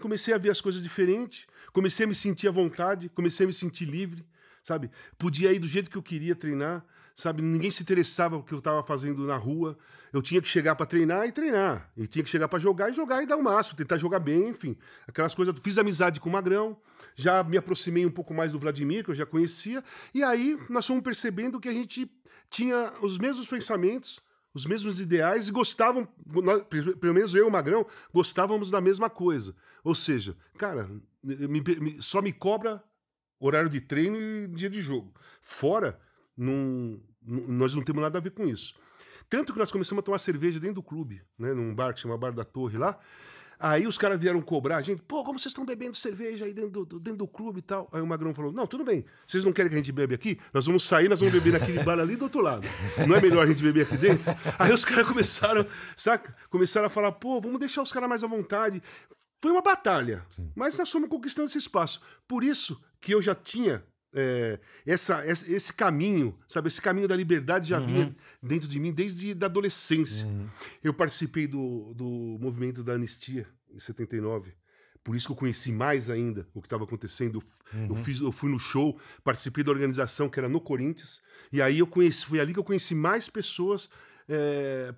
[0.00, 3.52] Comecei a ver as coisas diferentes, comecei a me sentir à vontade, comecei a me
[3.52, 4.24] sentir livre,
[4.68, 4.90] sabe?
[5.16, 7.40] Podia ir do jeito que eu queria treinar, sabe?
[7.42, 9.76] Ninguém se interessava o que eu estava fazendo na rua.
[10.12, 11.90] Eu tinha que chegar para treinar e treinar.
[11.96, 14.50] E tinha que chegar para jogar e jogar e dar o máximo, tentar jogar bem,
[14.50, 14.76] enfim.
[15.06, 15.54] Aquelas coisas.
[15.62, 16.76] Fiz amizade com o Magrão,
[17.16, 19.82] já me aproximei um pouco mais do Vladimir, que eu já conhecia.
[20.14, 22.10] E aí nós fomos percebendo que a gente
[22.50, 24.20] tinha os mesmos pensamentos,
[24.52, 26.06] os mesmos ideais e gostavam,
[26.42, 26.62] nós,
[27.00, 29.54] pelo menos eu e o Magrão, gostávamos da mesma coisa.
[29.82, 30.90] Ou seja, cara,
[31.22, 32.82] me- me- só me cobra
[33.40, 35.12] horário de treino e dia de jogo.
[35.42, 35.98] Fora,
[36.36, 38.74] não- nós não temos nada a ver com isso.
[39.28, 42.16] Tanto que nós começamos a tomar cerveja dentro do clube, né, num bar que chama
[42.16, 42.98] Bar da Torre lá.
[43.60, 46.84] Aí os caras vieram cobrar a gente, pô, como vocês estão bebendo cerveja aí dentro
[46.86, 47.88] do, dentro do clube e tal?
[47.92, 50.38] Aí o Magrão falou, não, tudo bem, vocês não querem que a gente bebe aqui?
[50.54, 52.66] Nós vamos sair, nós vamos beber naquele bar ali do outro lado.
[53.06, 54.24] Não é melhor a gente beber aqui dentro?
[54.60, 55.66] Aí os caras começaram,
[55.96, 56.34] saca?
[56.48, 58.80] Começaram a falar, pô, vamos deixar os caras mais à vontade.
[59.42, 60.24] Foi uma batalha,
[60.54, 62.00] mas nós fomos conquistando esse espaço.
[62.28, 66.68] Por isso que eu já tinha é, essa, esse, caminho, sabe?
[66.68, 70.26] Esse caminho da liberdade já vinha dentro de mim desde da adolescência.
[70.82, 74.52] Eu participei do, do movimento da anistia em 79.
[75.04, 77.42] Por isso que eu conheci mais ainda o que estava acontecendo.
[77.72, 81.20] Eu, eu fiz, eu fui no show, participei da organização que era no Corinthians.
[81.52, 83.88] E aí eu conheci, foi ali que eu conheci mais pessoas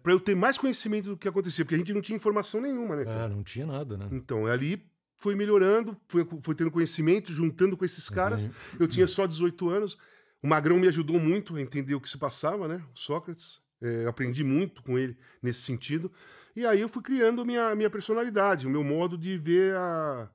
[0.02, 2.96] para eu ter mais conhecimento do que acontecia, porque a gente não tinha informação nenhuma,
[2.96, 3.04] né?
[3.04, 3.26] cara?
[3.26, 4.08] É, não tinha nada, né?
[4.10, 4.89] Então, ali
[5.20, 8.48] foi melhorando, foi, tendo conhecimento, juntando com esses caras.
[8.78, 9.96] Eu tinha só 18 anos.
[10.42, 12.82] O Magrão me ajudou muito a entender o que se passava, né?
[12.94, 13.60] O Sócrates.
[13.82, 16.12] É, aprendi muito com ele nesse sentido.
[16.54, 20.28] E aí eu fui criando minha, minha personalidade, o meu modo de ver a.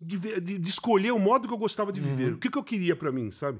[0.00, 2.34] De, ver- de- de escolher o modo que eu gostava de viver.
[2.34, 3.58] O que, que eu queria pra mim, sabe?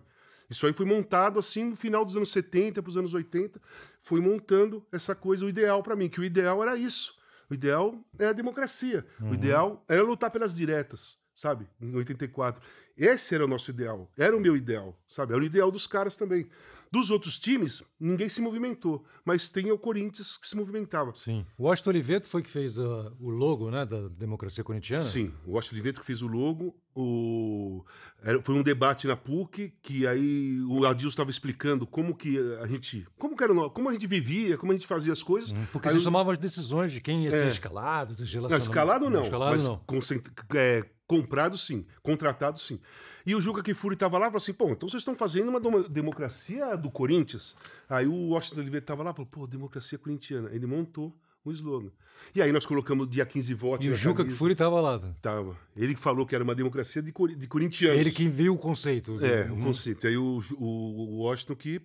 [0.49, 3.61] Isso aí foi montado assim no final dos anos 70 para os anos 80.
[4.03, 7.16] Foi montando essa coisa, o ideal pra mim, que o ideal era isso.
[7.51, 9.07] O ideal é a democracia.
[9.21, 11.69] O ideal é lutar pelas diretas, sabe?
[11.81, 12.63] Em 84.
[12.97, 14.11] Esse era o nosso ideal.
[14.19, 15.33] Era o meu ideal, sabe?
[15.35, 16.49] Era o ideal dos caras também.
[16.91, 19.05] Dos outros times, ninguém se movimentou.
[19.25, 21.13] Mas tem o Corinthians que se movimentava.
[21.17, 21.45] Sim.
[21.59, 25.03] O Washington Oliveto foi que fez ah, o logo, né, da democracia corintiana?
[25.05, 26.75] Sim, o Washington Oliveto que fez o logo.
[26.99, 27.85] O...
[28.23, 32.67] era- Foi um debate na PUC que aí o Adilson estava explicando como que a
[32.67, 33.07] gente.
[33.19, 35.53] Como, que era, como a gente vivia, como a gente fazia as coisas.
[35.73, 37.49] Porque Aí tomavam as decisões de quem ia ser É.
[37.51, 38.67] escalado, dos Não, relacionamentos.
[38.69, 39.23] escalado não.
[39.25, 39.79] Escalado mas não.
[39.87, 41.87] concent- é, comprado sim.
[42.03, 42.81] Contratado sim.
[43.25, 45.61] E o Juca Kifuri estava lá e falou assim: pô, então vocês estão fazendo uma
[45.61, 47.57] demo- democracia do Corinthians.
[47.89, 50.49] Aí o Washington Oliveira estava lá e falou: pô, democracia corintiana.
[50.53, 51.91] Ele montou o slogan.
[52.35, 53.87] E aí nós colocamos dia 15 votos.
[53.87, 54.35] E o Juca camisa.
[54.37, 54.99] Kfouri estava lá.
[54.99, 55.15] né?
[55.23, 55.57] Tava.
[55.77, 58.01] Ele que falou que era uma democracia de, cori- de corintianos.
[58.01, 59.25] Ele que viu o conceito.
[59.25, 59.61] É, Uhum.
[59.61, 60.07] o conceito.
[60.07, 61.81] Aí o, o, o Washington que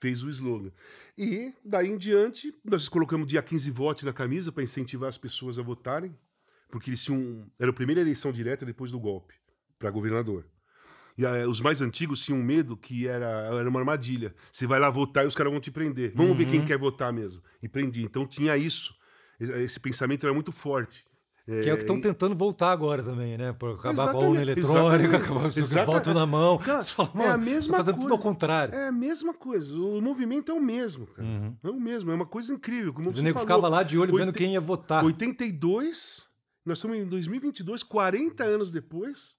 [0.00, 0.70] fez o slogan.
[1.16, 5.58] E daí em diante, nós colocamos dia 15 votos na camisa para incentivar as pessoas
[5.58, 6.16] a votarem,
[6.70, 7.46] porque eles tinham.
[7.58, 9.34] Era a primeira eleição direta depois do golpe
[9.78, 10.44] para governador.
[11.16, 14.34] E eh, os mais antigos tinham medo que era, era uma armadilha.
[14.52, 16.12] Você vai lá votar e os caras vão te prender.
[16.14, 16.50] Vamos ver Uhum.
[16.52, 17.42] quem quer votar mesmo.
[17.62, 18.04] E prendi.
[18.04, 18.94] Então tinha isso.
[19.40, 21.04] Esse pensamento era muito forte.
[21.44, 23.54] Que é o que estão e- tentando voltar agora também, né?
[23.54, 25.16] Por acabar com a urna Exatamente, eletrônica, exatamente.
[25.24, 25.86] acabar com o Exatamente.
[26.04, 26.58] voto na mão.
[26.58, 28.08] Cara, fala, é a mesma fazendo coisa.
[28.10, 28.74] tudo ao contrário.
[28.74, 29.74] É a mesma coisa.
[29.74, 31.26] O movimento é o mesmo, cara.
[31.26, 31.56] Uhum.
[31.64, 32.10] É o mesmo.
[32.10, 32.92] É uma coisa incrível.
[32.92, 35.02] Como O nego falou, ficava lá de olho vendo oitenta- quem ia votar.
[35.02, 36.27] 82,
[36.68, 39.36] nós estamos em 2022, 40 anos depois,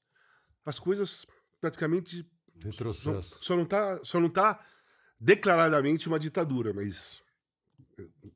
[0.66, 1.26] as coisas
[1.62, 2.26] praticamente
[2.62, 3.38] Retrocesso.
[3.42, 4.60] só não tá, só não tá
[5.20, 7.22] declaradamente uma ditadura, mas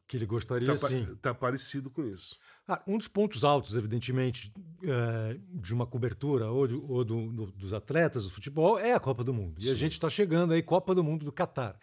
[0.07, 1.15] Que ele gostaria, tá, sim.
[1.21, 2.37] tá parecido com isso.
[2.67, 4.51] Ah, um dos pontos altos, evidentemente,
[4.83, 8.99] eh, de uma cobertura ou, de- ou do- do- dos atletas do futebol é a
[8.99, 9.57] Copa do Mundo.
[9.61, 11.77] E a gente está chegando aí, Copa do Mundo do Catar.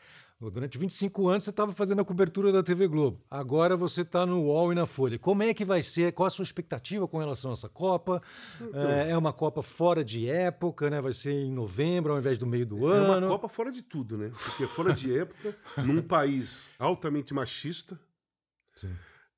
[0.49, 3.23] Durante 25 anos você estava fazendo a cobertura da TV Globo.
[3.31, 5.19] Agora você está no UOL e na Folha.
[5.19, 6.13] Como é que vai ser?
[6.13, 8.23] Qual a sua expectativa com relação a essa Copa?
[8.59, 10.99] Então, é, é uma Copa fora de época, né?
[10.99, 13.13] Vai ser em novembro ao invés do meio do é ano.
[13.13, 14.31] É uma Copa fora de tudo, né?
[14.31, 18.01] Porque é fora de época, num país altamente machista,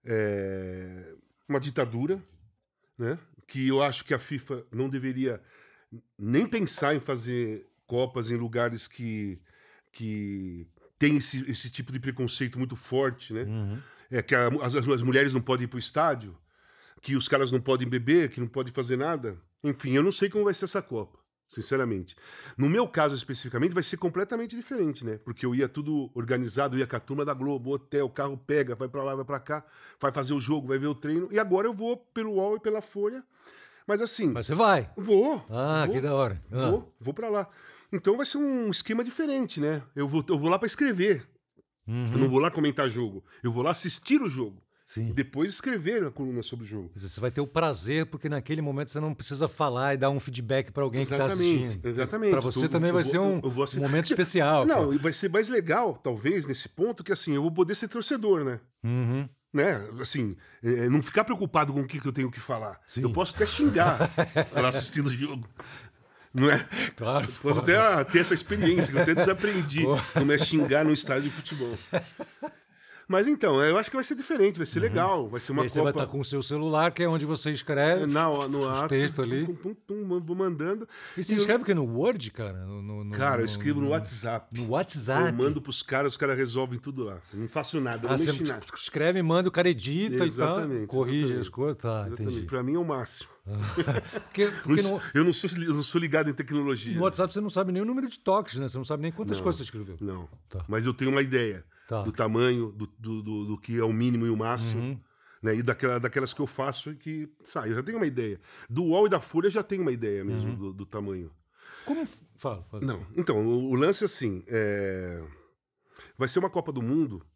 [0.05, 1.15] é,
[1.49, 2.23] uma ditadura,
[2.97, 3.19] né?
[3.49, 5.43] Que eu acho que a FIFA não deveria
[6.17, 9.43] nem pensar em fazer Copas em lugares que,
[9.91, 10.67] que
[11.03, 13.43] tem esse, esse tipo de preconceito muito forte, né?
[13.43, 13.77] Uhum.
[14.09, 16.39] É que a, as, as mulheres não podem ir para o estádio,
[17.01, 19.37] que os caras não podem beber, que não podem fazer nada.
[19.65, 22.15] Enfim, eu não sei como vai ser essa Copa, sinceramente.
[22.57, 25.19] No meu caso especificamente, vai ser completamente diferente, né?
[25.19, 28.89] Porque eu ia tudo organizado, ia com a turma da Globo, hotel, carro pega, vai
[28.89, 29.65] para lá, vai para cá,
[30.01, 31.29] vai fazer o jogo, vai ver o treino.
[31.33, 33.25] E agora eu vou pelo UOL e pela Folha.
[33.89, 34.31] Mas assim.
[34.31, 34.89] Mas você vai?
[34.97, 35.45] Vou.
[35.51, 36.41] Ah, vou, que da hora.
[36.53, 36.71] Ah.
[36.71, 37.49] Vou, vou para lá.
[37.93, 39.83] Então vai ser um esquema diferente, né?
[39.95, 41.29] Eu vou, eu vou lá para escrever.
[41.87, 42.05] Uhum.
[42.13, 43.25] Eu não vou lá comentar jogo.
[43.43, 44.63] Eu vou lá assistir o jogo.
[44.87, 45.09] Sim.
[45.09, 46.91] E depois escrever a coluna sobre o jogo.
[46.95, 50.21] Você vai ter o prazer, porque naquele momento você não precisa falar e dar um
[50.21, 51.87] feedback para alguém que está assistindo.
[51.87, 52.31] Exatamente.
[52.33, 54.67] Para você então, também vai ser um, um momento especial.
[54.67, 57.89] Não, e vai ser mais legal, talvez, nesse ponto, que assim, eu vou poder ser
[57.89, 58.61] torcedor, né?
[58.85, 59.27] Uhum.
[59.51, 59.83] Né?
[60.01, 62.79] Assim, é, não ficar preocupado com o que, que eu tenho que falar.
[62.87, 63.03] Sim.
[63.03, 64.11] Eu posso até xingar
[64.53, 65.49] lá assistindo o jogo.
[66.35, 66.59] Não é?
[66.97, 67.29] Claro.
[67.43, 71.31] Posso até ter essa experiência, que eu até desaprendi como é xingar no estádio de
[71.31, 71.79] futebol.
[73.09, 74.85] Mas então, eu acho que vai ser diferente, vai ser uhum.
[74.85, 75.75] legal, vai ser uma e Copa...
[75.75, 79.21] Você vai estar com o seu celular, que é onde você escreve Na, no textos
[79.21, 79.45] ali.
[79.45, 80.89] Pum, pum, pum, vou mandando.
[81.15, 81.75] E você escreve o quê?
[81.75, 82.65] No Word, cara?
[82.65, 84.59] No, no, cara, eu escrevo no, WhatsApp.
[84.59, 85.27] No WhatsApp?
[85.27, 87.19] Eu mando pros caras, os caras resolvem tudo lá.
[87.35, 88.65] Eu não faço nada, eu ah, não mexo nada.
[88.75, 90.97] escreve, manda, o cara edita exatamente, e tal.
[90.97, 91.41] Corrige exatamente.
[91.43, 91.83] as coisas.
[91.83, 92.23] Tá, exatamente.
[92.23, 92.47] entendi.
[92.47, 93.32] Pra mim é o máximo.
[93.45, 96.95] Porque, porque no, eu, não sou, eu não sou ligado em tecnologia.
[96.95, 98.69] No WhatsApp você não sabe nem o número de toques, né?
[98.69, 99.97] Você não sabe nem quantas não, coisas você escreveu.
[100.01, 100.29] Não.
[100.49, 100.65] Tá.
[100.69, 102.03] Mas eu tenho uma ideia tá.
[102.03, 104.83] do tamanho, do, do, do, do, que é o mínimo e o máximo.
[104.83, 105.01] Uhum.
[105.43, 105.57] Né?
[105.57, 107.71] E daquela, daquelas que eu faço e que sai.
[107.71, 108.41] Eu já tenho uma ideia.
[108.71, 110.57] Do UOL e da Folha eu já tenho uma ideia mesmo uhum.
[110.57, 111.33] do, do, tamanho.
[111.85, 112.07] Como.
[112.37, 114.45] Fala, fala Não, então, o, o lance assim.
[114.47, 115.21] É...
[116.17, 117.27] Vai ser uma Copa do Mundo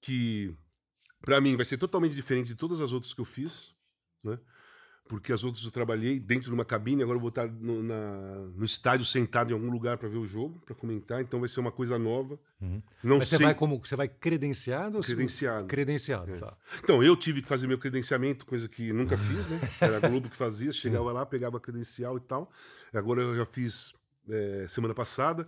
[0.00, 0.56] que,
[1.20, 3.74] para mim, vai ser totalmente diferente de todas as outras que eu fiz.
[4.22, 4.38] Né?
[5.08, 8.48] Porque as outras eu trabalhei dentro de uma cabine, agora eu vou estar no, na,
[8.54, 11.60] no estádio sentado em algum lugar para ver o jogo, para comentar, então vai ser
[11.60, 12.38] uma coisa nova.
[12.60, 12.82] Uhum.
[13.02, 13.38] Não Mas sei...
[13.38, 15.00] você vai como você vai credenciado?
[15.00, 15.62] Credenciado.
[15.62, 16.38] Ou credenciado, é.
[16.38, 16.56] tá.
[16.82, 19.60] Então, eu tive que fazer meu credenciamento, coisa que nunca fiz, né?
[19.80, 22.50] Era a Globo que fazia, chegava lá, pegava a credencial e tal.
[22.92, 23.92] Agora eu já fiz
[24.28, 25.46] é, semana passada.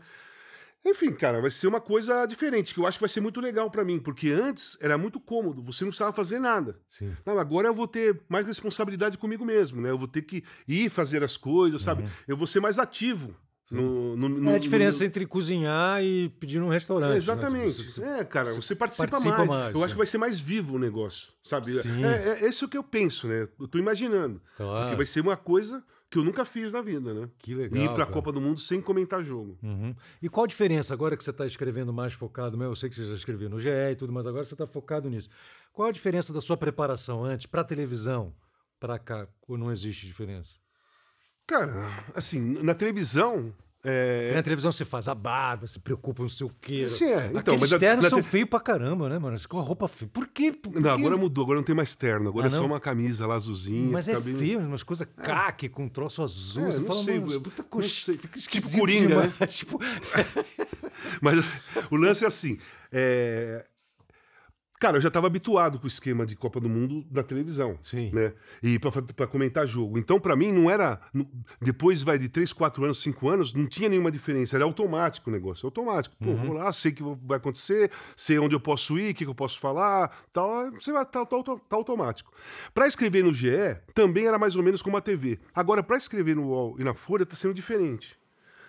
[0.84, 3.70] Enfim, cara, vai ser uma coisa diferente, que eu acho que vai ser muito legal
[3.70, 6.78] para mim, porque antes era muito cômodo, você não precisava fazer nada.
[6.88, 7.14] Sim.
[7.26, 9.90] Não, agora eu vou ter mais responsabilidade comigo mesmo, né?
[9.90, 12.02] Eu vou ter que ir fazer as coisas, sabe?
[12.02, 12.08] Uhum.
[12.26, 13.34] Eu vou ser mais ativo.
[13.70, 17.12] No, no, no, é a diferença entre cozinhar e pedir num restaurante.
[17.12, 17.82] É, exatamente.
[17.82, 17.88] Né?
[17.88, 19.48] Você, é, cara, você participa, participa mais.
[19.48, 19.74] mais.
[19.74, 21.70] Eu acho que vai ser mais vivo o negócio, sabe?
[21.70, 22.02] Sim.
[22.02, 23.46] É, é, é isso que eu penso, né?
[23.60, 24.40] Eu tô imaginando.
[24.56, 24.80] Claro.
[24.84, 27.28] Porque vai ser uma coisa que eu nunca fiz na vida, né?
[27.38, 27.80] Que legal.
[27.80, 28.12] E ir pra cara.
[28.12, 29.58] Copa do Mundo sem comentar jogo.
[29.62, 29.94] Uhum.
[30.22, 32.62] E qual a diferença agora que você está escrevendo mais focado?
[32.62, 35.10] Eu sei que você já escreveu no GE e tudo, mas agora você está focado
[35.10, 35.28] nisso.
[35.72, 38.34] Qual a diferença da sua preparação antes para televisão,
[38.80, 39.28] para cá?
[39.46, 40.56] Ou não existe diferença?
[41.46, 41.72] Cara,
[42.14, 43.54] assim, na televisão.
[43.84, 44.32] É...
[44.34, 46.88] Na televisão você faz a barba, se preocupa, não sei o quê.
[46.88, 47.26] Sim, é.
[47.26, 49.38] Então, Aqueles mas na- ternos na são te- feios pra caramba, né, mano?
[49.48, 50.10] Com a roupa feia.
[50.12, 50.50] Por quê?
[50.52, 50.88] Por Não, quê?
[50.88, 53.90] agora mudou, agora não tem mais terno, agora Ah, é só uma camisa lá azulzinha.
[53.92, 56.66] Mas é bem- feio, umas coisas caque com um troço azul.
[56.66, 59.38] É, você fala, sei, mano, eu- puta coxa, fica Tipo Coringa, demais.
[59.38, 59.46] né?
[59.46, 59.78] tipo,
[61.22, 61.38] Mas
[61.90, 62.58] o lance é assim.
[62.92, 63.64] é,
[64.80, 67.78] Cara, eu já estava habituado com o esquema de Copa do Mundo da televisão.
[67.82, 68.10] Sim.
[68.12, 68.32] Né?
[68.62, 69.98] E para comentar jogo.
[69.98, 71.00] Então, para mim, não era.
[71.60, 74.56] Depois vai de 3, 4 anos, 5 anos, não tinha nenhuma diferença.
[74.56, 75.66] Era automático o negócio.
[75.66, 76.14] Automático.
[76.16, 79.24] Pô, vou lá, sei o que vai acontecer, sei onde eu posso ir, o que,
[79.24, 80.14] que eu posso falar.
[80.32, 82.32] Tal, você vai tá, tá, tá automático.
[82.72, 83.50] Para escrever no GE,
[83.94, 85.40] também era mais ou menos como a TV.
[85.52, 88.18] Agora, para escrever no UOL e na Folha, tá sendo diferente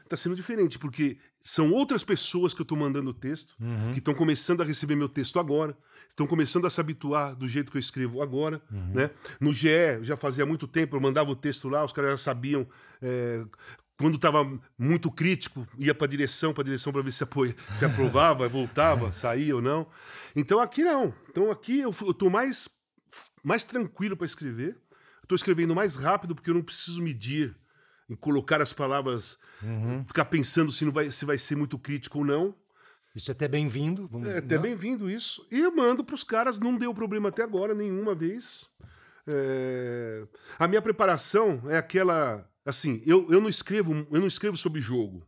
[0.09, 3.55] tá sendo diferente, porque são outras pessoas que eu tô mandando o texto,
[3.93, 5.77] que estão começando a receber meu texto agora,
[6.07, 9.09] estão começando a se habituar do jeito que eu escrevo agora, né?
[9.39, 12.67] No GE, já fazia muito tempo, eu mandava o texto lá, os caras já sabiam...
[13.01, 13.45] é,
[13.99, 17.53] quando estava muito crítico, ia para a direção, para a direção para ver se, apoia,
[17.75, 19.87] se aprovava, voltava, saía ou não.
[20.33, 21.13] Então aqui não.
[21.29, 22.69] Então aqui eu, tô mais,
[23.43, 24.77] mais tranquilo para escrever.
[25.21, 27.55] Estou escrevendo mais rápido porque eu não preciso medir
[28.09, 29.37] em colocar as palavras,
[30.07, 32.55] ficar pensando se, não vai, se vai ser muito crítico ou não.
[33.15, 34.07] isso é até bem-vindo.
[34.07, 34.61] vamos- É até né?
[34.63, 35.45] bem-vindo isso.
[35.51, 38.67] E eu mando para os caras, não deu problema até agora, nenhuma vez.
[39.27, 42.49] É, A minha preparação é aquela.
[42.65, 45.25] Assim, eu, eu, não escrevo, eu não escrevo sobre jogo.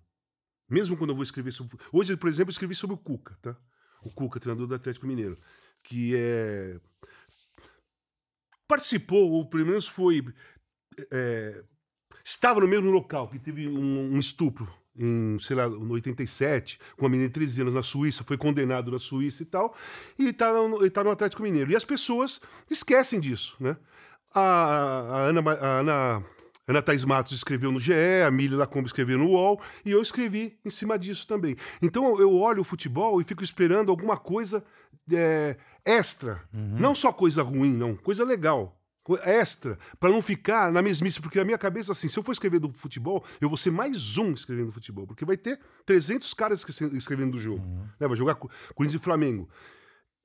[0.69, 1.77] Mesmo quando eu vou escrever sobre.
[1.91, 3.55] Hoje, por exemplo, eu escrevi sobre o Cuca, tá?
[4.03, 5.37] o Cuca, treinador do Atlético Mineiro,
[5.83, 6.79] que é
[8.67, 10.23] participou, ou pelo menos foi
[11.11, 11.63] é,
[12.23, 14.67] estava no mesmo local que teve um, um estupro
[14.97, 18.91] em, sei lá, no 87, com uma menina de 13 anos na Suíça, foi condenado
[18.91, 19.73] na Suíça e tal,
[20.17, 21.71] e está no, tá no Atlético Mineiro.
[21.71, 23.77] E as pessoas esquecem disso, né?
[24.33, 26.25] A, a Ana, a Ana,
[26.67, 27.93] Ana Thaís Matos escreveu no GE,
[28.25, 31.55] a Mília Lacombe escreveu no UOL, e eu escrevi em cima disso também.
[31.81, 34.63] Então eu olho o futebol e fico esperando alguma coisa
[35.11, 36.41] é, extra.
[36.53, 36.77] Uhum.
[36.79, 38.77] Não só coisa ruim, não, coisa legal
[39.23, 42.59] extra, para não ficar na mesmice, porque a minha cabeça, assim, se eu for escrever
[42.59, 46.65] do futebol, eu vou ser mais um escrevendo do futebol, porque vai ter 300 caras
[46.93, 47.65] escrevendo do jogo.
[47.65, 47.87] Uhum.
[47.99, 48.07] Né?
[48.07, 49.49] Vai jogar Corinthians e Flamengo.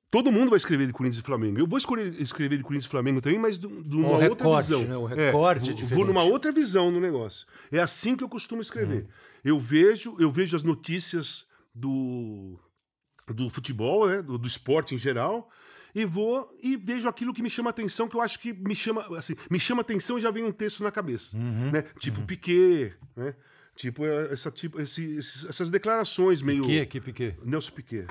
[0.09, 1.59] Todo mundo vai escrever de Corinthians e Flamengo.
[1.59, 4.83] Eu vou escrever de Corinthians e Flamengo também, mas de, de uma outra recorte, visão.
[4.85, 4.97] Né?
[4.97, 7.45] O recorde é, vou numa outra visão no negócio.
[7.69, 9.03] É assim que eu costumo escrever.
[9.03, 9.07] Uhum.
[9.43, 12.57] Eu vejo, eu vejo as notícias do,
[13.27, 14.21] do futebol, né?
[14.21, 15.49] do, do esporte em geral,
[15.97, 19.01] e vou e vejo aquilo que me chama atenção, que eu acho que me chama,
[19.17, 21.81] assim, me chama atenção e já vem um texto na cabeça, uhum, né?
[21.97, 22.25] Tipo uhum.
[22.27, 23.33] Piquet, né?
[23.75, 26.61] Tipo, é, essa, tipo esse, essas declarações meio...
[26.61, 27.37] Piquet, que Piquet?
[27.43, 28.07] Nelson Piquet.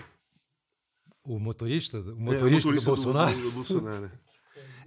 [1.22, 3.36] O motorista, o motorista, é, o motorista do, do Bolsonaro?
[3.36, 4.10] Do, do Bolsonaro, né?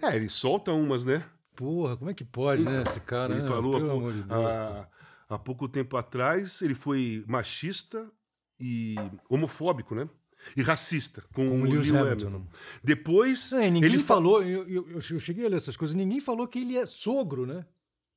[0.02, 1.24] É, ele solta umas, né?
[1.56, 3.32] Porra, como é que pode, né, esse cara?
[3.32, 3.48] Ele né?
[3.48, 4.88] falou há, de há,
[5.30, 8.12] há pouco tempo atrás, ele foi machista
[8.60, 8.96] e
[9.30, 10.10] homofóbico, né?
[10.56, 12.28] E racista com, com o Lewis Hamilton.
[12.28, 12.48] Hamilton.
[12.84, 13.54] Depois.
[13.54, 16.60] É, ninguém ele falou, eu, eu, eu, cheguei a ler essas coisas, ninguém falou que
[16.60, 17.66] ele é sogro, né?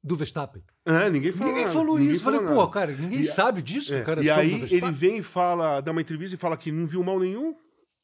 [0.03, 0.63] Do Verstappen.
[0.85, 1.53] É, ninguém falou.
[1.53, 2.23] Ninguém falou ninguém isso.
[2.25, 4.91] Falei, pô, cara, ninguém e, sabe disso, é, que o cara é E aí ele
[4.91, 7.55] vem e fala, dá uma entrevista e fala que não viu mal nenhum.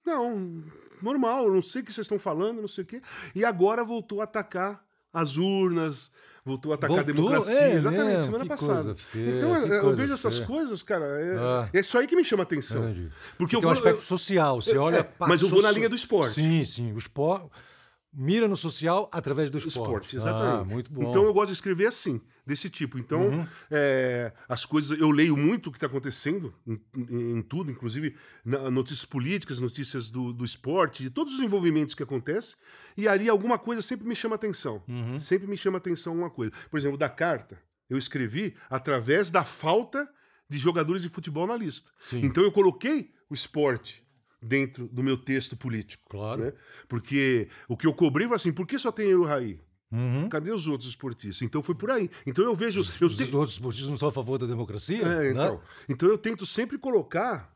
[0.07, 0.63] Não,
[1.03, 3.03] normal, não sei o que vocês estão falando, não sei o quê.
[3.35, 6.13] E agora voltou a atacar as urnas,
[6.49, 7.13] voltou a atacar Voltou?
[7.13, 7.61] a democracia.
[7.61, 8.21] É, exatamente, mesmo?
[8.21, 8.95] semana passada.
[8.97, 10.47] Feia, então eu, vejo essas feia.
[10.47, 11.05] coisas, cara.
[11.05, 11.69] É, ah.
[11.73, 12.85] é isso aí que me chama a atenção.
[12.85, 13.09] Entendi.
[13.37, 14.61] Porque eu vou, um aspecto eu, social.
[14.61, 14.99] Você é, olha.
[15.01, 16.35] É, mas eu vou na linha do esporte.
[16.35, 16.93] Sim, sim.
[16.93, 17.47] O esporte
[18.13, 19.77] mira no social através do esporte.
[19.77, 20.61] esporte exatamente.
[20.61, 21.09] Ah, muito bom.
[21.09, 22.99] Então eu gosto de escrever assim, desse tipo.
[22.99, 23.47] Então, uhum.
[23.71, 24.99] é, as coisas.
[24.99, 29.61] Eu leio muito o que está acontecendo em, em, em, tudo, inclusive na, notícias políticas,
[29.61, 32.57] notícias do, do esporte, de todos os envolvimentos que acontecem.
[32.97, 34.83] E ali alguma coisa sempre me chama atenção.
[34.89, 35.19] Uhum.
[35.19, 36.53] Sempre me chama atenção alguma coisa.
[36.71, 40.09] Por exemplo, da carta, eu escrevi através da falta
[40.49, 41.91] de jogadores de futebol na lista.
[42.01, 42.21] Sim.
[42.25, 44.03] Então eu coloquei o esporte
[44.41, 46.05] dentro do meu texto político.
[46.09, 46.43] Claro.
[46.43, 46.53] Né?
[46.89, 49.61] Porque o que eu cobrei foi assim: por que só tem eu e o Raí?
[49.91, 50.29] Uhum.
[50.29, 51.43] Cadê os outros esportistas?
[51.43, 52.11] Então foi por aí.
[52.27, 52.81] Então eu vejo.
[52.81, 53.23] Os, eu te...
[53.23, 55.03] os outros esportistas não são a favor da democracia?
[55.07, 55.61] É, então.
[55.89, 57.55] então eu tento sempre colocar,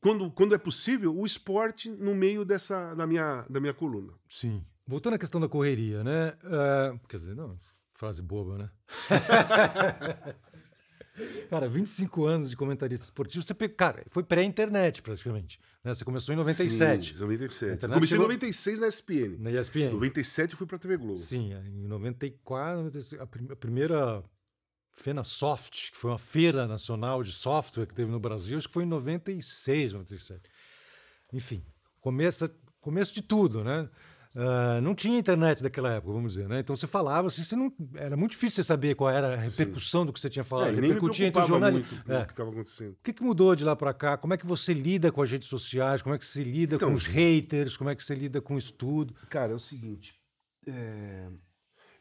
[0.00, 4.12] quando, quando é possível, o esporte no meio dessa da minha, da minha coluna.
[4.28, 4.62] Sim.
[4.86, 6.34] Voltando à questão da correria, né?
[6.44, 7.58] Uh, quer dizer, não,
[7.94, 8.70] frase boba, né?
[11.48, 15.58] Cara, 25 anos de comentarista esportivo, você cara, foi pré-internet praticamente.
[15.82, 15.94] Né?
[15.94, 17.14] Você começou em 97.
[17.14, 17.86] Sim, 97.
[17.86, 18.24] Comecei chegou...
[18.24, 19.36] em 96 na ESPN.
[19.38, 19.78] Na ESPN.
[19.78, 21.16] Em 97 eu fui pra TV Globo.
[21.16, 24.24] Sim, em 94, 96, a primeira
[24.92, 28.74] Fena Soft, que foi uma feira nacional de software que teve no Brasil, acho que
[28.74, 30.50] foi em 96, 97.
[31.32, 31.62] Enfim,
[32.00, 32.50] começo,
[32.80, 33.88] começo de tudo, né?
[34.36, 36.60] Uh, não tinha internet daquela época, vamos dizer, né?
[36.60, 40.02] Então você falava, assim, você não, era muito difícil você saber qual era a repercussão
[40.02, 40.06] Sim.
[40.06, 40.68] do que você tinha falado.
[40.68, 41.98] É, repercutia entre os jornalistas.
[42.06, 42.18] É.
[42.18, 42.90] O que estava acontecendo.
[42.90, 44.18] O que, que, mudou de lá para cá?
[44.18, 46.02] Como é que você lida com as redes sociais?
[46.02, 47.78] Como é que você lida então, com os haters?
[47.78, 49.14] Como é que você lida com isso tudo?
[49.30, 50.14] Cara, é o seguinte.
[50.68, 51.28] É...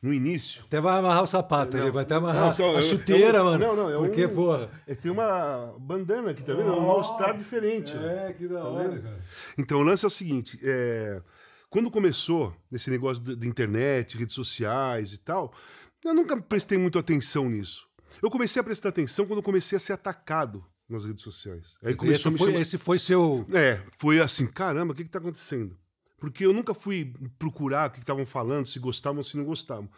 [0.01, 0.63] No início.
[0.67, 3.59] Até vai amarrar o sapato, ele vai até amarrar não, só, a chuteira, eu, mano.
[3.59, 4.69] Não, não, é Porque, um, porra.
[4.85, 6.69] É, tem uma bandana aqui, tá vendo?
[6.69, 7.93] Oh, é um mal-estar diferente.
[7.95, 9.21] É, que da tá hora, cara.
[9.57, 11.21] Então, o lance é o seguinte: é
[11.75, 15.53] quando começou esse negócio de, internet, redes sociais e tal,
[16.05, 17.85] eu nunca prestei muito atenção nisso.
[18.23, 21.75] Eu comecei a prestar atenção quando comecei a ser atacado nas redes sociais.
[21.83, 22.61] Aí começou esse, foi, chamar...
[22.61, 23.45] esse foi seu.
[23.53, 25.77] É, foi assim: caramba, o que está acontecendo?
[26.17, 29.89] Porque eu nunca fui procurar o que estavam falando, se gostavam ou se não gostavam.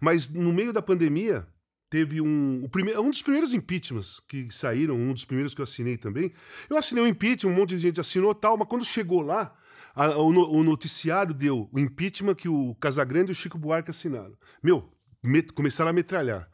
[0.00, 1.46] Mas no meio da pandemia,
[1.88, 5.64] teve um, o primeiro, um dos primeiros impeachments que saíram, um dos primeiros que eu
[5.64, 6.32] assinei também.
[6.68, 9.56] Eu assinei um impeachment, um monte de gente assinou tal, mas quando chegou lá,
[9.94, 14.36] a, o, o, noticiário deu o impeachment que o Casagrande e o Chico Buarque assinaram.
[14.62, 16.48] Meu, met, começaram a metralhar.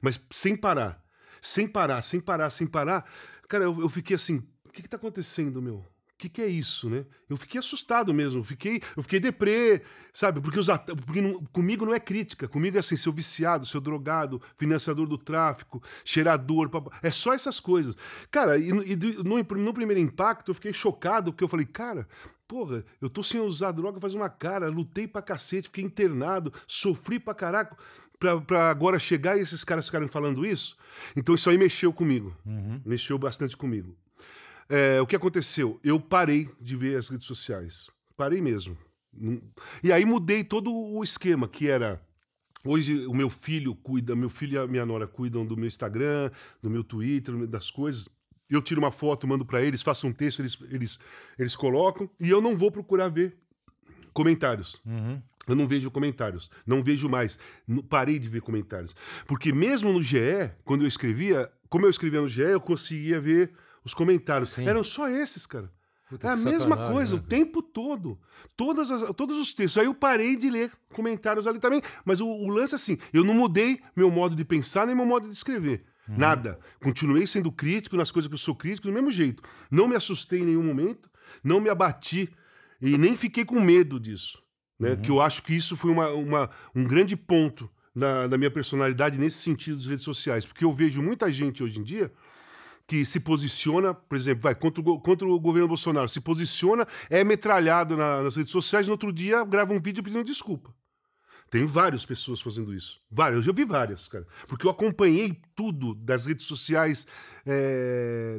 [0.00, 1.02] Mas sem parar.
[1.40, 3.08] Sem parar, sem parar, sem parar.
[3.48, 5.76] Cara, eu, eu fiquei assim: o que, que tá acontecendo, meu?
[5.76, 7.06] O que, que, é isso, né?
[7.30, 9.80] Eu fiquei assustado mesmo, fiquei, eu fiquei deprê,
[10.12, 10.40] sabe?
[10.40, 10.66] Porque, os,
[11.06, 15.16] porque não, comigo não é crítica, comigo é assim, seu viciado, seu drogado, financiador do
[15.16, 16.68] tráfico, cheirador,
[17.04, 17.94] é só essas coisas.
[18.32, 22.08] Cara, e, e no, no, primeiro impacto eu fiquei chocado, porque eu falei, cara,
[22.48, 27.20] porra, eu tô sem usar droga faz uma cara, lutei pra cacete, fiquei internado, sofri
[27.20, 27.76] pra caraca,
[28.18, 30.76] pra, pra agora chegar e esses caras ficarem falando isso.
[31.14, 32.80] Então isso aí mexeu comigo, uhum.
[32.84, 33.94] mexeu bastante comigo.
[34.68, 35.78] é, o que aconteceu?
[35.84, 37.90] Eu parei de ver as redes sociais.
[38.16, 38.76] Parei mesmo.
[39.82, 42.00] E aí mudei todo o esquema, que era.
[42.64, 46.30] Hoje o meu filho cuida, meu filho e a minha nora cuidam do meu Instagram,
[46.60, 48.08] do meu Twitter, das coisas.
[48.50, 50.98] Eu tiro uma foto, mando para eles, faço um texto, eles, eles,
[51.38, 53.36] eles colocam, e eu não vou procurar ver
[54.12, 54.80] comentários.
[54.86, 55.20] Uhum.
[55.46, 57.38] Eu não vejo comentários, não vejo mais.
[57.88, 58.94] Parei de ver comentários.
[59.26, 63.52] Porque mesmo no GE, quando eu escrevia, como eu escrevia no GE, eu conseguia ver
[63.82, 64.50] os comentários.
[64.50, 64.68] Sim.
[64.68, 65.70] Eram só esses, cara.
[66.08, 67.22] Puta, é a mesma coisa, né?
[67.22, 68.18] o tempo todo.
[68.56, 69.78] Todas as, todos os textos.
[69.78, 71.82] Aí eu parei de ler comentários ali também.
[72.04, 75.04] Mas o, o lance é assim: eu não mudei meu modo de pensar nem meu
[75.04, 75.84] modo de escrever.
[76.08, 76.16] Uhum.
[76.16, 76.58] Nada.
[76.80, 79.42] Continuei sendo crítico nas coisas que eu sou crítico do mesmo jeito.
[79.70, 81.10] Não me assustei em nenhum momento,
[81.42, 82.30] não me abati
[82.80, 84.42] e nem fiquei com medo disso.
[84.78, 84.90] Né?
[84.90, 84.96] Uhum.
[84.96, 89.18] Que eu acho que isso foi uma, uma um grande ponto na, na minha personalidade
[89.18, 90.46] nesse sentido das redes sociais.
[90.46, 92.12] Porque eu vejo muita gente hoje em dia
[92.86, 97.22] que se posiciona, por exemplo, vai contra o, contra o governo Bolsonaro, se posiciona, é
[97.22, 100.74] metralhado na, nas redes sociais, no outro dia grava um vídeo pedindo desculpa.
[101.50, 103.00] Tem várias pessoas fazendo isso.
[103.10, 104.26] Várias, eu já vi várias, cara.
[104.46, 107.06] Porque eu acompanhei tudo das redes sociais
[107.46, 108.36] é,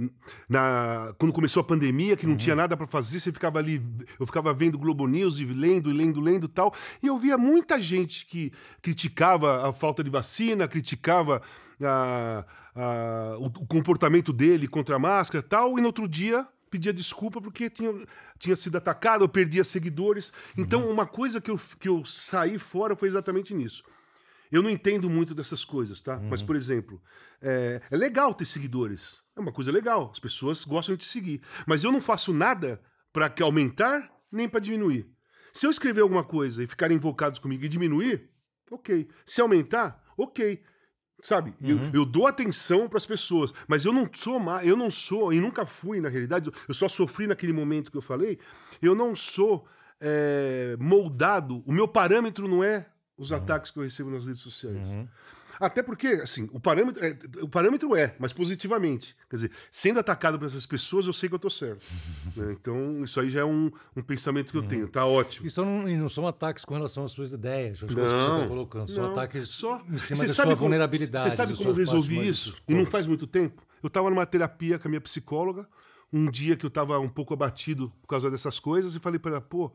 [0.48, 2.38] na, quando começou a pandemia, que não uhum.
[2.38, 3.84] tinha nada para fazer, você ficava ali,
[4.20, 6.74] eu ficava vendo Globo News e lendo, e lendo, lendo e tal.
[7.02, 8.52] E eu via muita gente que
[8.82, 11.42] criticava a falta de vacina, criticava
[11.82, 12.46] a,
[12.76, 16.94] a, o, o comportamento dele contra a máscara e tal, e no outro dia pedia
[16.94, 17.94] desculpa porque tinha,
[18.38, 20.32] tinha sido atacado, eu perdia seguidores.
[20.58, 20.92] Então, uhum.
[20.92, 23.84] uma coisa que eu, que eu saí fora foi exatamente nisso.
[24.52, 26.18] Eu não entendo muito dessas coisas, tá?
[26.18, 26.30] Uhum.
[26.30, 27.02] Mas, por exemplo,
[27.42, 29.22] é, é, legal ter seguidores.
[29.36, 30.10] É uma coisa legal.
[30.12, 31.42] As pessoas gostam de te seguir.
[31.68, 32.82] Mas eu não faço nada
[33.14, 35.08] para aumentar nem para diminuir.
[35.54, 38.30] Se eu escrever alguma coisa e ficarem invocados comigo e diminuir,
[38.72, 39.08] ok.
[39.26, 40.62] Se aumentar, ok.
[41.22, 41.54] Sabe?
[41.62, 41.90] Uhum.
[41.94, 45.34] Eu, eu, dou atenção para as pessoas, mas eu não sou má, eu não sou,
[45.34, 48.40] e nunca fui, na realidade, eu só sofri naquele momento que eu falei,
[48.82, 49.68] eu não sou
[50.00, 52.86] é, moldado, o meu parâmetro não é
[53.18, 53.38] os uhum.
[53.38, 54.78] ataques que eu recebo nas redes sociais.
[54.78, 55.08] Uhum.
[55.60, 59.16] Até porque, assim, o parâmetro, é, o parâmetro é, mas positivamente.
[59.30, 61.84] Quer dizer, sendo atacado por essas pessoas, eu sei que eu tô certo.
[62.36, 62.54] né?
[62.54, 64.68] Então, isso aí já é um, um pensamento que eu uhum.
[64.68, 64.88] tenho.
[64.88, 65.46] Tá ótimo.
[65.46, 68.42] E, são, e não são ataques com relação às suas ideias, as coisas que você
[68.42, 68.92] tá colocando.
[68.92, 71.30] São ataques só, em cima da sua como, vulnerabilidade.
[71.30, 72.56] Você sabe como eu resolvi isso?
[72.68, 73.62] E não faz muito tempo?
[73.84, 75.68] Eu estava numa terapia com a minha psicóloga,
[76.12, 79.32] um dia que eu estava um pouco abatido por causa dessas coisas, e falei para
[79.32, 79.72] ela, pô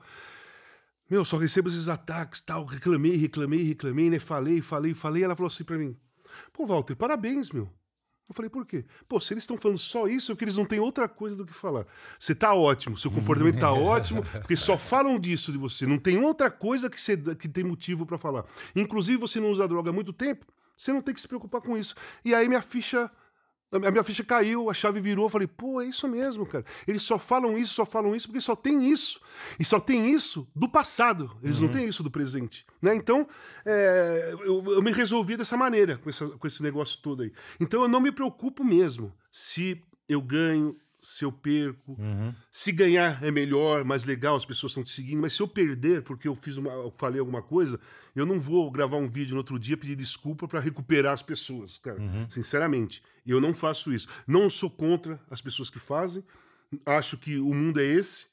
[1.10, 2.64] meu, só recebo esses ataques, tal.
[2.64, 4.18] Reclamei, reclamei, reclamei, né?
[4.18, 5.24] Falei, falei, falei.
[5.24, 5.96] Ela falou assim pra mim:
[6.52, 7.70] Pô, Walter, parabéns, meu.
[8.26, 8.86] Eu falei, por quê?
[9.06, 11.44] Pô, se eles estão falando só isso, é que eles não têm outra coisa do
[11.44, 11.86] que falar.
[12.18, 15.86] Você tá ótimo, seu comportamento tá ótimo, porque só falam disso de você.
[15.86, 18.46] Não tem outra coisa que, você, que tem motivo para falar.
[18.74, 21.76] Inclusive, você não usa droga há muito tempo, você não tem que se preocupar com
[21.76, 21.94] isso.
[22.24, 23.10] E aí minha ficha
[23.82, 26.64] a minha ficha caiu, a chave virou, eu falei, pô, é isso mesmo, cara.
[26.86, 29.20] Eles só falam isso, só falam isso, porque só tem isso.
[29.58, 31.36] E só tem isso do passado.
[31.42, 31.64] Eles uhum.
[31.66, 32.64] não têm isso do presente.
[32.80, 32.94] Né?
[32.94, 33.26] Então,
[33.64, 37.32] é, eu, eu, me resolvi dessa maneira, com, essa, com esse negócio todo aí.
[37.58, 41.96] Então, eu não me preocupo mesmo se eu ganho, se eu perco.
[41.98, 42.34] Uhum.
[42.50, 45.20] Se ganhar é melhor, mais legal, as pessoas estão te seguindo.
[45.20, 47.78] Mas se eu perder porque eu fiz uma, eu falei alguma coisa,
[48.16, 51.76] eu não vou gravar um vídeo no outro dia pedir desculpa para recuperar as pessoas,
[51.78, 52.00] cara.
[52.00, 52.26] Uhum.
[52.30, 54.08] Sinceramente, eu não faço isso.
[54.26, 56.24] Não sou contra as pessoas que fazem.
[56.86, 58.26] Acho que o mundo é esse.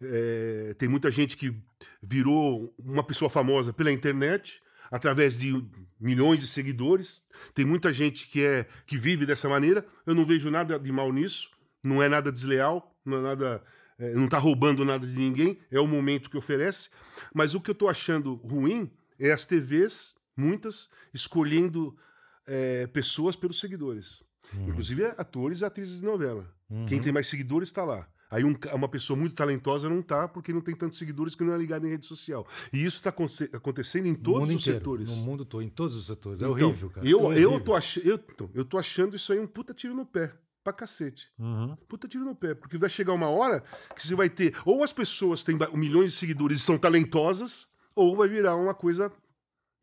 [0.00, 1.54] É, tem muita gente que
[2.02, 5.62] virou uma pessoa famosa pela internet através de
[6.00, 7.20] milhões de seguidores.
[7.54, 9.86] Tem muita gente que é que vive dessa maneira.
[10.06, 11.55] Eu não vejo nada de mal nisso
[11.86, 13.62] não é nada desleal, não é nada.
[13.98, 16.90] É, não está roubando nada de ninguém, é o momento que oferece.
[17.32, 21.96] Mas o que eu estou achando ruim é as TVs, muitas, escolhendo
[22.46, 24.22] é, pessoas pelos seguidores.
[24.52, 24.68] Uhum.
[24.68, 26.52] Inclusive atores e atrizes de novela.
[26.68, 26.84] Uhum.
[26.84, 28.06] Quem tem mais seguidores está lá.
[28.28, 31.54] Aí um, uma pessoa muito talentosa não está porque não tem tantos seguidores que não
[31.54, 32.46] é ligada em rede social.
[32.72, 33.14] E isso está
[33.54, 35.08] acontecendo em todos os inteiro, setores.
[35.08, 36.42] No mundo todo, em todos os setores.
[36.42, 37.08] É então, horrível, cara.
[37.08, 37.52] Eu, é horrível.
[37.52, 37.96] eu, tô ach...
[38.04, 40.34] eu, então, eu tô achando isso aí um puta tiro no pé
[40.66, 41.30] pra cacete.
[41.38, 41.76] Uhum.
[41.88, 42.54] Puta tiro no pé.
[42.54, 43.62] Porque vai chegar uma hora
[43.94, 44.52] que você vai ter.
[44.64, 49.12] Ou as pessoas têm milhões de seguidores e são talentosas, ou vai virar uma coisa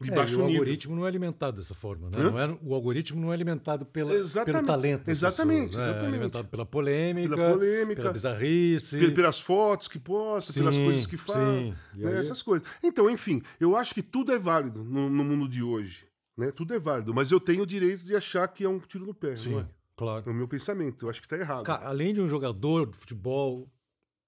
[0.01, 0.59] de é, baixo o nível.
[0.59, 2.17] O algoritmo não é alimentado dessa forma, né?
[2.21, 5.07] Não é, o algoritmo não é alimentado pela, pelo talento.
[5.07, 5.77] Exatamente, pessoas, exatamente.
[5.77, 6.03] Né?
[6.03, 9.11] É alimentado pela polêmica, pela, polêmica, pela bizarrice.
[9.13, 11.73] Pelas fotos que posta, sim, pelas coisas que fala.
[11.93, 12.19] Né?
[12.19, 12.67] Essas coisas.
[12.83, 16.05] Então, enfim, eu acho que tudo é válido no, no mundo de hoje.
[16.37, 16.51] Né?
[16.51, 19.13] Tudo é válido, mas eu tenho o direito de achar que é um tiro no
[19.13, 19.37] pé.
[19.37, 19.51] Sim.
[19.51, 19.65] Não é?
[19.95, 20.25] Claro.
[20.25, 21.05] No meu pensamento.
[21.05, 21.63] Eu acho que está errado.
[21.63, 23.71] Cara, além de um jogador de futebol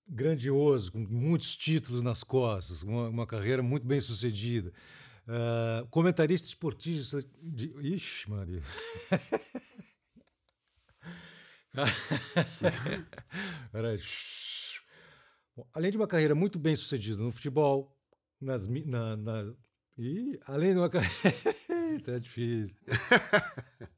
[0.08, 4.72] grandioso, com muitos títulos nas costas, uma, uma carreira muito bem sucedida,
[5.28, 7.74] uh, comentarista esportista de.
[7.82, 8.62] Ixi, Maria.
[13.72, 14.00] Peraí.
[15.56, 17.98] Bom, Além de uma carreira muito bem sucedida no futebol,
[18.40, 19.54] nas, na, na,
[19.98, 21.56] Ih, além de uma carreira.
[22.06, 22.78] tá difícil.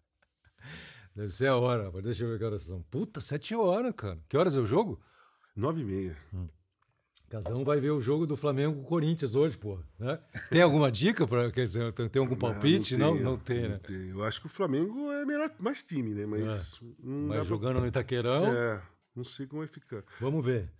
[1.17, 2.03] Deve ser a hora, rapaz.
[2.03, 2.79] Deixa eu ver que horas são.
[2.91, 4.19] Puta, sete horas, cara.
[4.29, 5.01] Que horas é o jogo?
[5.55, 6.15] Nove e meia.
[7.27, 9.79] Casão vai ver o jogo do Flamengo com o Corinthians hoje, pô.
[9.99, 10.17] Né?
[10.51, 12.95] Tem alguma dica para quer dizer, tem, algum palpite?
[12.95, 13.79] Não, tem, não, tem, né?
[13.79, 14.09] tem.
[14.09, 16.25] Eu acho que o Flamengo é melhor, mais time, né?
[16.27, 16.79] Mas.
[17.03, 18.81] não dá Mas pra- jogando no Itaquerão, É,
[19.15, 20.03] não sei como vai ficar.
[20.21, 20.71] vamos ver.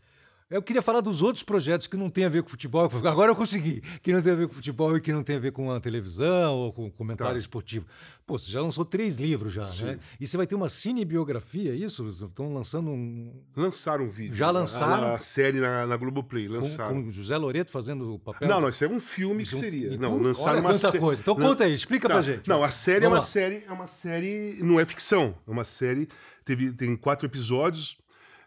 [0.50, 2.90] Eu queria falar dos outros projetos que não tem a ver com futebol.
[3.04, 3.82] Agora eu consegui.
[4.02, 5.78] Que não tem a ver com futebol e que não tem a ver com a
[5.82, 7.38] televisão ou com comentário Tá.
[7.38, 7.86] esportivo.
[8.26, 10.00] Pô, você já lançou três livros já, né?
[10.20, 12.08] E você vai ter uma cinebiografia, é isso?
[12.08, 13.34] Estão lançando um...
[13.58, 14.36] Lançaram um vídeo.
[14.36, 15.08] Já lançaram?
[15.10, 16.48] A, a série na, na Globoplay.
[16.48, 17.04] Com, Lançaram.
[17.04, 18.48] com José Loreto fazendo o papel?
[18.48, 19.94] Não, não, isso é um filme que Isso é um- seria.
[19.96, 21.22] então, não, lançaram olha uma quanta sé- coisa.
[21.22, 22.14] Então Lan- conta aí, explica Tá.
[22.16, 22.48] pra gente.
[22.48, 23.22] Não, a série é uma lá.
[23.22, 26.08] série, é uma série, não é ficção, é uma série,
[26.46, 27.98] teve, tem quatro episódios,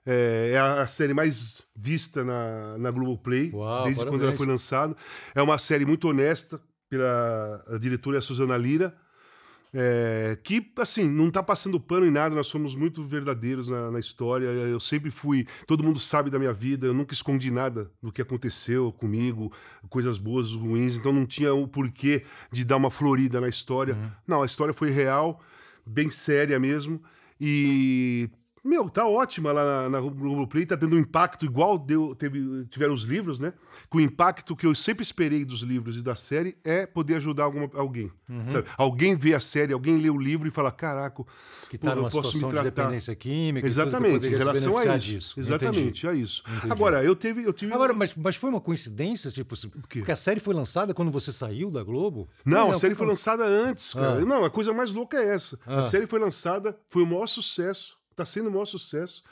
[0.06, 4.38] é, é a, a série mais vista na, na Globoplay, Uau, desde quando ela parabéns.
[4.38, 4.96] foi lançada.
[5.34, 8.94] É uma série muito honesta pela diretora Suzana Lira,
[9.72, 14.00] é, que, assim, não tá passando pano em nada, nós somos muito verdadeiros na, na
[14.00, 14.46] história.
[14.46, 15.46] Eu sempre fui.
[15.66, 19.52] Todo mundo sabe da minha vida, eu nunca escondi nada do que aconteceu comigo,
[19.88, 23.96] coisas boas, ruins, então não tinha o porquê de dar uma florida na história.
[24.26, 25.40] Não, a história foi real,
[25.86, 27.00] bem séria mesmo.
[27.40, 28.28] E.
[28.62, 32.92] Meu, tá ótima lá na, na Globoplay, tá tendo um impacto igual deu, teve, tiveram
[32.92, 33.54] os livros, né?
[33.90, 37.44] Que o impacto que eu sempre esperei dos livros e da série é poder ajudar
[37.44, 38.10] alguma, alguém.
[38.28, 38.62] Uhum.
[38.76, 41.24] Alguém vê a série, alguém lê o livro e fala: caraca,
[41.70, 43.66] Que pô, está eu numa posso me situação de tratar." dependência química.
[43.66, 44.98] Exatamente, em relação a isso.
[44.98, 45.40] disso.
[45.40, 46.06] Exatamente, Entendi.
[46.06, 46.42] é isso.
[46.68, 47.44] Agora, eu tive.
[47.44, 51.10] Eu tive Agora, mas, mas foi uma coincidência, tipo, porque a série foi lançada quando
[51.10, 52.28] você saiu da Globo?
[52.44, 54.18] Não, a série foi lançada antes, cara.
[54.18, 54.24] Ah.
[54.24, 55.58] Não, a coisa mais louca é essa.
[55.66, 55.78] Ah.
[55.78, 59.22] A série foi lançada, foi o maior sucesso, tá sendo o maior sucesso.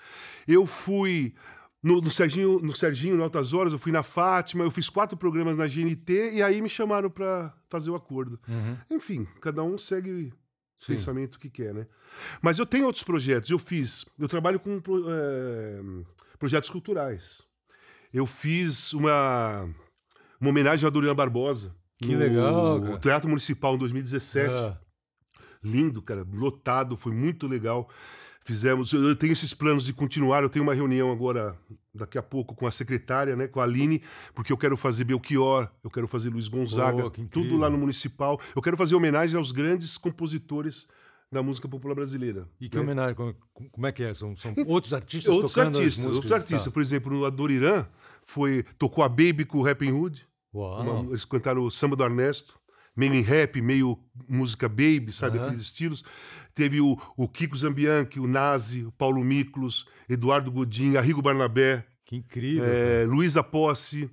[0.46, 1.34] Eu fui
[1.82, 5.16] no, no Serginho, no Serginho, no Altas Horas, eu fui na Fátima, eu fiz quatro
[5.16, 8.40] programas na GNT e aí me chamaram para fazer o acordo.
[8.90, 10.32] Enfim, cada um segue o
[10.78, 10.92] Sim.
[10.92, 11.86] pensamento que quer, né?
[12.42, 13.50] Mas eu tenho outros projetos.
[13.50, 15.80] Eu fiz, eu trabalho com eh,
[16.38, 17.42] projetos culturais.
[18.12, 19.68] Eu fiz uma,
[20.40, 21.74] uma homenagem a Doriana Barbosa.
[21.98, 22.98] Que no legal, cara.
[22.98, 24.50] Teatro Municipal em 2017.
[24.52, 24.78] Ah,
[25.62, 27.90] Lindo, cara, lotado, foi muito legal.
[28.48, 31.54] Fizemos, eu tenho esses planos de continuar, eu tenho uma reunião agora,
[31.94, 34.00] daqui a pouco, com a secretária, né, com a Aline,
[34.34, 37.28] porque eu quero fazer Belchior, eu quero fazer Luiz Gonzaga, incrível.
[37.30, 38.40] tudo lá no Municipal.
[38.56, 40.88] Eu quero fazer homenagem aos grandes compositores
[41.30, 42.48] da música popular brasileira.
[42.58, 42.82] e que né?
[42.82, 43.34] homenagem, como,
[43.70, 44.14] como é que é?
[44.14, 46.64] São, são outros artistas Outros tocando as artistas, outros artistas.
[46.64, 46.70] tá.
[46.70, 47.86] Por exemplo, no Adoniran,
[48.24, 52.57] foi, tocou a Baby com o Rapping Hood, uma- eles cantaram o samba do Ernesto,
[52.98, 55.38] meio em rap, meio música baby, sabe?
[55.38, 55.46] Aham.
[55.46, 56.04] Aqueles estilos.
[56.54, 62.16] Teve o, o Kiko Zambianchi, o Nazi, o Paulo Miklos, Eduardo Godin, Arrigo Barnabé, Que
[62.16, 62.64] incrível.
[62.64, 64.10] é, Luísa Posse,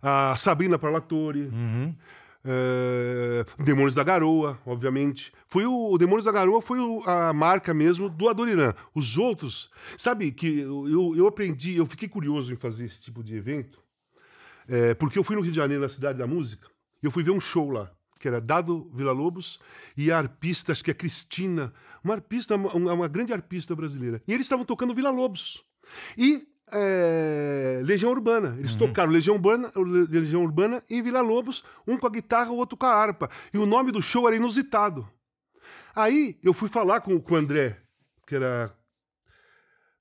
[0.00, 1.94] a Sabrina Parlatore, Uhum.
[2.42, 5.32] é, Demônios da Garoa, obviamente.
[5.46, 8.72] Foi o, o Demônios da Garoa foi o- a marca mesmo do Adoniran.
[8.94, 13.22] Os outros, sabe que eu, eu, eu aprendi, eu fiquei curioso em fazer esse tipo
[13.22, 13.78] de evento,
[14.68, 16.66] é, porque eu fui no Rio de Janeiro, na Cidade da Música,
[17.02, 17.90] e eu fui ver um show lá,
[18.24, 19.60] que era Dado Villa-Lobos
[19.94, 24.22] e a arpista, acho que é Cristina, uma arpista, uma, uma grande arpista brasileira.
[24.26, 25.62] E eles estavam tocando Villa-Lobos.
[26.16, 28.56] E é, Legião Urbana.
[28.58, 32.78] Eles tocaram Legião Urbana, Legião Urbana e Vila Lobos, um com a guitarra, o outro
[32.78, 33.28] com a harpa.
[33.52, 35.06] E o nome do show era inusitado.
[35.94, 37.78] Aí eu fui falar com, com o André,
[38.26, 38.74] que era.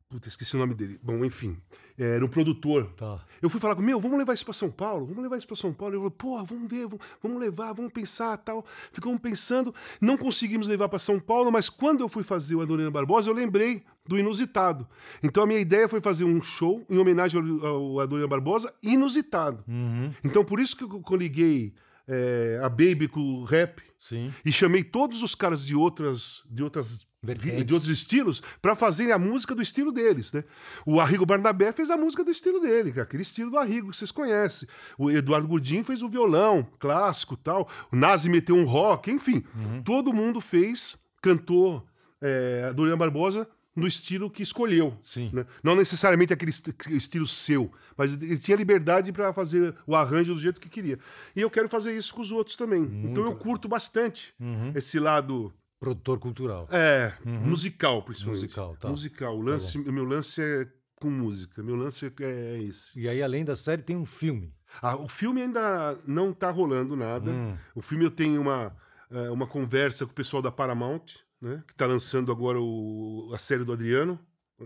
[0.07, 0.97] Puta, esqueci o nome dele.
[1.03, 1.61] Bom, enfim.
[1.97, 2.91] Era o produtor.
[2.97, 3.23] Tá.
[3.41, 5.05] Eu fui falar com meu, vamos levar isso pra São Paulo?
[5.05, 5.93] Vamos levar isso pra São Paulo?
[5.93, 8.65] Ele falou, porra, vamos ver, vamos, vamos levar, vamos pensar tal.
[8.91, 12.89] Ficamos pensando, não conseguimos levar pra São Paulo, mas quando eu fui fazer o Adorina
[12.89, 14.87] Barbosa, eu lembrei do inusitado.
[15.21, 19.63] Então a minha ideia foi fazer um show em homenagem ao, ao Adorina Barbosa, inusitado.
[19.67, 20.11] Uhum.
[20.23, 21.73] Então por isso que eu, que eu liguei
[22.07, 24.33] é, a Baby com o rap Sim.
[24.43, 27.65] e chamei todos os caras de outras de outras Vertentes.
[27.65, 30.43] de outros estilos para fazerem a música do estilo deles, né?
[30.86, 33.95] O Arrigo Barnabé fez a música do estilo dele, cara, aquele estilo do Arrigo que
[33.97, 34.68] vocês conhecem.
[34.97, 37.69] O Eduardo Godin fez o violão clássico, tal.
[37.91, 39.41] O Nazi meteu um rock, enfim,
[39.85, 41.85] todo mundo fez, cantou
[42.22, 44.95] é, a Doriana Barbosa no estilo que escolheu.
[45.34, 45.45] Né?
[45.64, 50.39] Não necessariamente aquele est- estilo seu, mas ele tinha liberdade para fazer o arranjo do
[50.39, 50.99] jeito que queria.
[51.35, 52.84] E eu quero fazer isso com os outros também.
[53.06, 54.31] Então eu curto bastante
[54.76, 55.52] esse lado
[55.84, 56.68] Produtor cultural.
[56.72, 58.41] é, musical, principalmente.
[58.43, 58.89] Musical, tá.
[58.89, 59.38] Musical.
[59.38, 60.65] O lance, meu lance é
[60.95, 61.61] com música.
[61.61, 62.99] Meu lance é, esse.
[62.99, 64.53] E aí, além da série, tem um filme.
[64.81, 67.31] Ah, o filme ainda não tá rolando nada.
[67.31, 67.55] Hum.
[67.76, 68.76] O filme eu tenho uma,
[69.11, 71.03] é, uma conversa com o pessoal da Paramount,
[71.41, 71.61] né?
[71.68, 74.18] Que tá lançando agora o- a série do Adriano.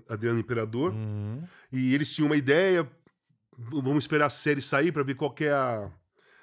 [0.09, 0.93] Adriano Imperador.
[0.93, 1.43] Uhum.
[1.71, 2.87] E eles tinham uma ideia.
[3.57, 5.89] Vamos esperar a série sair para ver qual é a,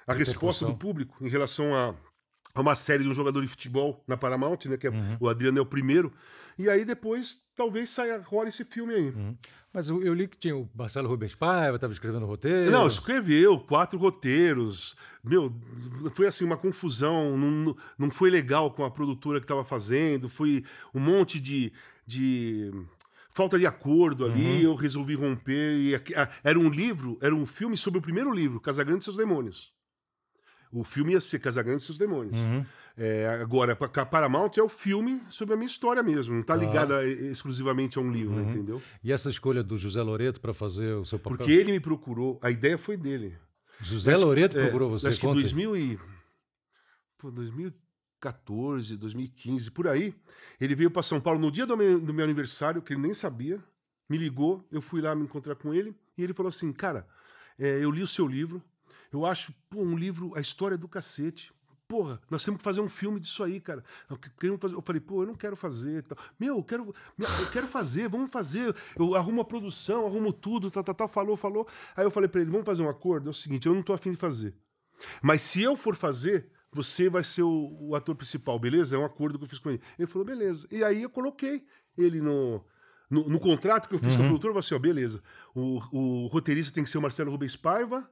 [0.05, 1.95] a resposta do público em relação a,
[2.55, 4.77] a uma série de um jogador de futebol na Paramount, né?
[4.77, 6.11] Que é, o Adriano é o primeiro.
[6.57, 9.13] E aí depois talvez saia agora esse filme aí.
[9.73, 12.71] Mas eu, eu li que tinha o Marcelo Rubens Paiva, estava escrevendo o roteiro.
[12.71, 14.95] Não, escreveu quatro roteiros.
[15.21, 15.53] Meu,
[16.13, 17.37] foi assim uma confusão.
[17.37, 20.29] Não, não foi legal com a produtora que estava fazendo.
[20.29, 20.63] Foi
[20.93, 21.73] um monte de,
[22.07, 22.71] de
[23.31, 24.63] falta de acordo ali.
[24.63, 25.73] Eu resolvi romper.
[25.75, 25.93] E
[26.41, 29.74] era um livro, era um filme sobre o primeiro livro, Casagrande e seus Demônios.
[30.77, 32.37] O filme ia ser Casagrande e seus Demônios.
[32.97, 36.33] É, agora, para a Paramount é o filme sobre a minha história mesmo.
[36.33, 38.81] Não está ligada eh, exclusivamente a um livro, entendeu?
[39.01, 41.37] E essa escolha do José Loreto para fazer o seu papel?
[41.37, 43.37] Porque ele me procurou, a ideia foi dele.
[43.79, 45.43] José Acho- Loreto é, procurou você, Acho que conta aí.
[45.43, 45.99] 2000 e...
[47.17, 50.13] Pô, 2014, 2015, por aí.
[50.59, 53.13] Ele veio para São Paulo no dia do meu, do meu aniversário, que ele nem
[53.13, 53.63] sabia.
[54.09, 55.95] Me ligou, eu fui lá me encontrar com ele.
[56.17, 57.07] E ele falou assim, cara,
[57.57, 58.61] é, eu li o seu livro.
[59.15, 61.53] Eu acho, pô, um livro, a história do cacete.
[61.87, 63.83] Porra, nós temos que fazer um filme disso aí, cara.
[64.09, 66.01] Eu, fazer- eu falei, pô, eu não quero fazer.
[66.03, 66.17] tal.
[66.39, 68.75] Meu, eu quero, eu quero fazer, vamos fazer.
[68.97, 71.07] Eu arrumo a produção, arrumo tudo, tal, tal, tal.
[71.07, 71.67] Falou, falou.
[71.95, 73.27] Aí eu falei pra ele, vamos fazer um acordo?
[73.27, 74.55] É o seguinte, eu não tô afim de fazer.
[75.21, 78.95] Mas se eu for fazer, você vai ser o, o ator principal, beleza?
[78.95, 79.81] É um acordo que eu fiz com ele.
[79.99, 80.67] Ele falou, beleza.
[80.71, 81.63] E aí eu coloquei
[81.95, 82.65] ele no,
[83.11, 84.49] no, no contrato que eu fiz com a produtora.
[84.55, 85.21] Eu falei assim, ó, beleza.
[85.53, 88.09] O, o roteirista tem que ser o Marcelo Rubens Paiva,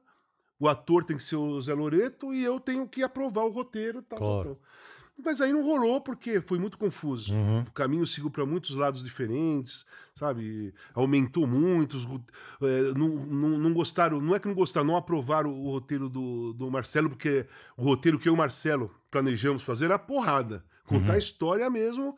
[0.58, 4.02] o ator tem que ser o Zé Loreto e eu tenho que aprovar o roteiro.
[4.02, 4.44] Tal, Claro.
[4.56, 4.58] tal.
[5.24, 7.32] Mas aí não rolou porque foi muito confuso.
[7.68, 10.74] O caminho seguiu para muitos lados diferentes, sabe?
[10.92, 11.96] Aumentou muito.
[11.96, 12.04] os
[12.60, 16.52] é, não, não, não gostaram, não é que não gostaram, não aprovaram o roteiro do,
[16.54, 20.64] do Marcelo, porque o roteiro que eu e o Marcelo planejamos fazer era porrada.
[20.84, 22.16] Contar a história mesmo,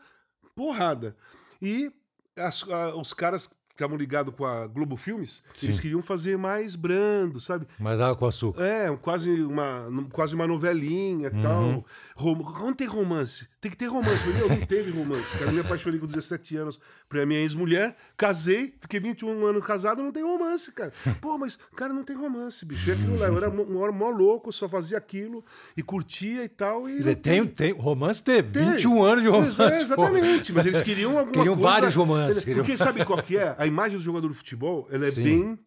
[0.54, 1.14] porrada.
[1.60, 1.92] E
[2.38, 7.40] as- a- os caras estavam ligados com a Globo Filmes, eles queriam fazer mais brando,
[7.40, 7.66] sabe?
[7.78, 8.62] Mais água com açúcar.
[8.65, 11.85] É, quase uma, quase uma novelinha e tal.
[12.16, 12.36] Rom...
[12.66, 13.47] Não tem romance.
[13.61, 14.28] Tem que ter romance.
[14.28, 15.36] Meu, não teve romance.
[15.36, 17.97] Cara, eu me apaixonei com 17 anos pra minha ex-mulher.
[18.16, 20.93] Casei, fiquei 21 anos casado, não tem romance, cara.
[21.20, 22.90] Pô, mas, cara, não tem romance, bicho.
[22.90, 23.27] É aquilo lá.
[23.27, 25.44] Eu era mó, mó- mó louco, só fazia aquilo
[25.77, 26.89] e curtia e tal.
[26.89, 28.70] E Quer dizer, tem, tem, romance teve, tem.
[28.73, 29.57] 21 anos de romance.
[29.57, 30.05] Pois é, pô.
[30.05, 30.53] exatamente.
[30.53, 31.70] Mas eles queriam alguma Queriam coisa...
[31.70, 33.55] vários romances, queriam- Porque sabe qual que é?
[33.59, 35.24] A imagem do jogador de futebol, ela é Sim.
[35.24, 35.66] bem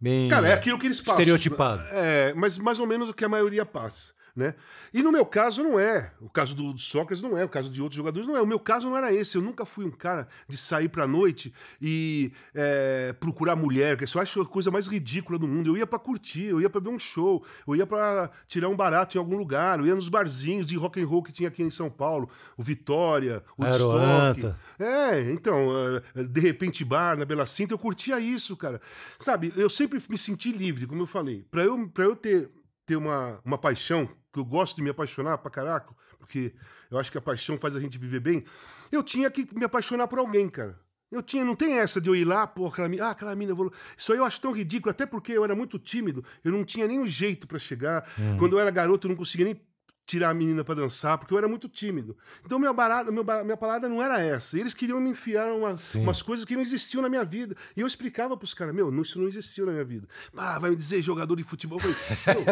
[0.00, 1.20] Bem, Cara, é aquilo que eles passam.
[1.20, 1.82] Estereotipado.
[1.90, 4.14] É, mas mais ou menos o que a maioria passa.
[4.40, 4.54] Né?
[4.94, 6.12] E no meu caso não é.
[6.18, 7.44] O caso do, do Sócrates não é.
[7.44, 8.40] O caso de outros jogadores não é.
[8.40, 9.36] O meu caso não era esse.
[9.36, 14.22] Eu nunca fui um cara de sair pra noite e é, procurar mulher, que eu
[14.22, 15.68] acho a coisa mais ridícula do mundo.
[15.68, 18.76] Eu ia pra curtir, eu ia pra ver um show, eu ia pra tirar um
[18.76, 21.62] barato em algum lugar, eu ia nos barzinhos de rock and roll que tinha aqui
[21.62, 24.58] em São Paulo, o Vitória, o Aeroanta.
[24.78, 25.68] é, então,
[26.16, 28.80] eh, de repente bar na Bela Cinta, eu curtia isso, cara.
[29.18, 31.44] Sabe, eu sempre me senti livre, como eu falei.
[31.50, 32.48] Pra eu, pra eu ter,
[32.86, 36.54] ter uma, uma paixão, que eu gosto de me apaixonar pra caraca, porque
[36.90, 38.44] eu acho que a paixão faz a gente viver bem,
[38.90, 40.78] eu tinha que me apaixonar por alguém, cara.
[41.10, 43.50] Eu tinha, não tem essa de eu ir lá, pô, aquela mina, ah, aquela mina,
[43.50, 43.72] eu vou...
[43.96, 46.86] Isso aí eu acho tão ridículo, até porque eu era muito tímido, eu não tinha
[46.86, 48.08] nem um jeito pra chegar.
[48.38, 49.60] Quando eu era garoto, eu não conseguia nem
[50.06, 52.16] tirar a menina pra dançar, porque eu era muito tímido.
[52.44, 54.58] Então minha, barada, ba- minha parada não era essa.
[54.58, 57.54] Eles queriam me enfiar umas, umas coisas que não existiam na minha vida.
[57.76, 60.08] E eu explicava pros caras, meu, isso não existiu na minha vida.
[60.36, 61.80] Ah, vai me dizer jogador de futebol.
[61.82, 62.44] Eu falei,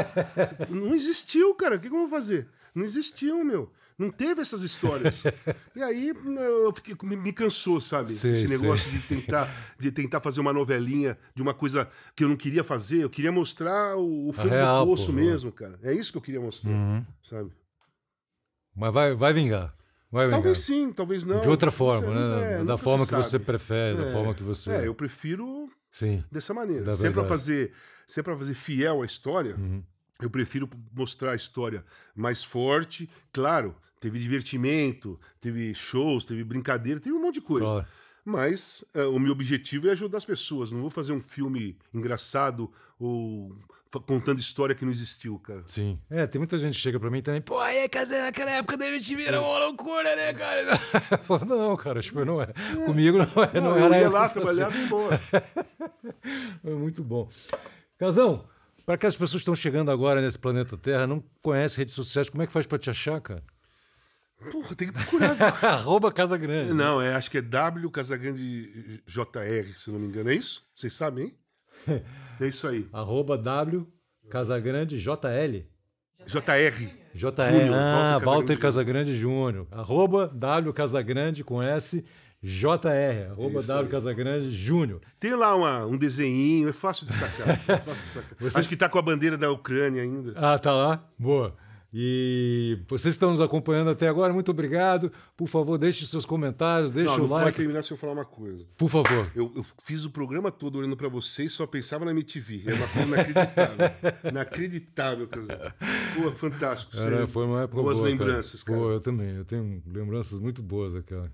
[0.70, 1.76] "Meu, não existiu, cara.
[1.76, 2.48] O que, que eu vou fazer?
[2.74, 3.72] Não existiu, meu.
[3.98, 5.24] Não teve essas histórias.
[5.74, 8.10] E aí eu fiquei, me, me cansou, sabe?
[8.10, 8.58] Sei, Esse sei.
[8.58, 9.48] negócio de tentar,
[9.78, 13.02] de tentar fazer uma novelinha de uma coisa que eu não queria fazer.
[13.02, 15.12] Eu queria mostrar o, o fundo real, do poço pô.
[15.12, 15.78] mesmo, cara.
[15.82, 16.72] É isso que eu queria mostrar,
[17.22, 17.50] sabe?
[18.74, 19.74] Mas vai, vai vingar.
[20.10, 20.40] Vai vingar.
[20.40, 21.40] Talvez sim, talvez não.
[21.40, 22.60] De outra forma, sei, né?
[22.60, 23.44] é, da forma que você sabe.
[23.44, 24.12] prefere, da É.
[24.12, 24.70] forma que você.
[24.70, 26.24] É, eu prefiro Sim.
[26.30, 26.84] dessa maneira.
[26.86, 27.28] Da se é verdade.
[27.28, 27.72] fazer,
[28.06, 29.82] se é para fazer fiel à história, Uhum.
[30.22, 31.84] eu prefiro mostrar a história
[32.16, 33.08] mais forte.
[33.32, 37.66] Claro, teve divertimento, teve shows, teve brincadeira, teve um monte de coisa.
[37.66, 37.86] Claro.
[38.24, 40.70] Mas é, o meu objetivo é ajudar as pessoas.
[40.70, 43.56] Não vou fazer um filme engraçado ou
[44.04, 45.62] contando história que não existiu, cara.
[45.64, 45.98] Sim.
[46.10, 48.86] É, tem muita gente que chega pra mim também, pô, aí, casei naquela época da
[48.86, 50.76] MTV era uma loucura, né, cara?
[51.24, 52.52] Falo, não, cara, tipo, não é.
[52.84, 53.60] Comigo não é.
[53.60, 55.20] Não, Não, era eu ia lá, trabalhava e embora.
[56.64, 57.28] É muito bom.
[57.96, 58.44] Casão,
[58.84, 62.42] para aquelas pessoas que estão chegando agora nesse planeta Terra, não conhecem redes sociais, como
[62.42, 63.42] é que faz para te achar, cara?
[64.52, 65.36] Porra, tem que procurar.
[65.64, 66.72] Arroba Casa Grande.
[66.72, 70.30] Não, é, acho que é W Casagrande JR, se não me engano.
[70.30, 70.64] É isso?
[70.74, 72.02] Vocês sabem, hein?
[72.40, 72.88] É isso aí.
[72.92, 73.84] Arroba W
[74.30, 75.64] Casagrande JL.
[76.24, 76.88] JR.
[77.14, 77.50] JR.
[77.50, 79.66] Júnior, ah, Walter Casagrande Júnior.
[79.72, 82.04] Arroba W Casagrande com S
[82.40, 83.90] JR, arroba Isso W aí.
[83.90, 85.00] Casagrande Júnior.
[85.18, 87.48] Tem lá uma- um desenhinho, é fácil de sacar.
[87.48, 88.38] é fácil de sacar.
[88.60, 90.32] Acho que tá com a bandeira da Ucrânia ainda.
[90.36, 91.04] Ah, tá lá?
[91.18, 91.56] Boa.
[91.92, 95.10] E vocês estão nos acompanhando até agora, muito obrigado.
[95.36, 97.56] Por favor, deixe seus comentários, deixe Não, o não pode like.
[97.58, 98.66] terminar se eu falar uma coisa.
[98.76, 99.30] Por favor.
[99.34, 102.64] Eu, eu fiz o programa todo olhando pra vocês e só pensava na MTV.
[102.66, 103.90] É uma coisa inacreditável.
[104.30, 105.74] inacreditável, cara.
[106.14, 106.94] Pô, fantástico.
[106.96, 107.28] Era, sério.
[107.28, 108.78] foi uma época Boas boa, lembranças, cara.
[108.78, 109.36] Pô, eu também.
[109.36, 111.32] Eu tenho lembranças muito boas daquela.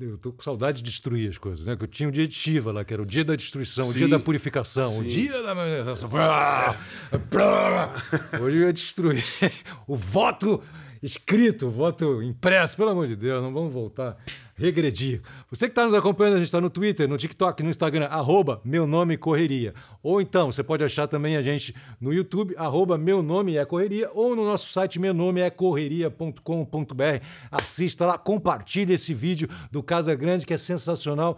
[0.00, 1.76] Eu tô com saudade de destruir as coisas, né?
[1.76, 3.92] Que eu tinha o dia de Shiva lá, que era o dia da destruição, o
[3.92, 3.98] Sim.
[3.98, 5.08] dia da purificação, o Sim.
[5.08, 5.54] dia da.
[8.40, 9.22] Hoje eu ia destruir
[9.86, 10.62] o voto
[11.04, 14.16] escrito, voto impresso, pelo amor de Deus, não vamos voltar.
[14.56, 15.20] Regredir.
[15.50, 18.62] Você que está nos acompanhando, a gente está no Twitter, no TikTok, no Instagram, arroba
[18.64, 19.74] meu nome correria.
[20.02, 24.10] Ou então, você pode achar também a gente no YouTube, arroba meu nome é correria,
[24.14, 27.24] ou no nosso site meu nome é correria.com.br.
[27.50, 31.36] Assista lá, compartilhe esse vídeo do Casa Grande, que é sensacional.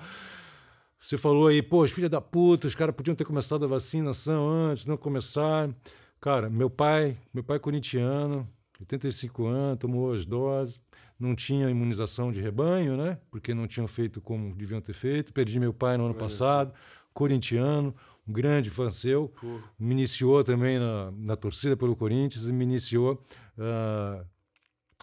[1.00, 4.48] Você falou aí, pô, os filhos da puta, os caras podiam ter começado a vacinação
[4.48, 5.74] antes, não começaram.
[6.20, 8.48] Cara, meu pai, meu pai é corintiano,
[8.80, 10.80] 85 anos, tomou as doses,
[11.18, 13.18] não tinha imunização de rebanho, né?
[13.30, 15.32] Porque não tinham feito como deviam ter feito.
[15.32, 16.72] Perdi meu pai no ano passado,
[17.14, 17.94] corintiano,
[18.28, 19.32] um grande fã seu.
[19.78, 23.24] Me iniciou também na, na torcida pelo Corinthians e me iniciou.
[23.58, 24.24] ah,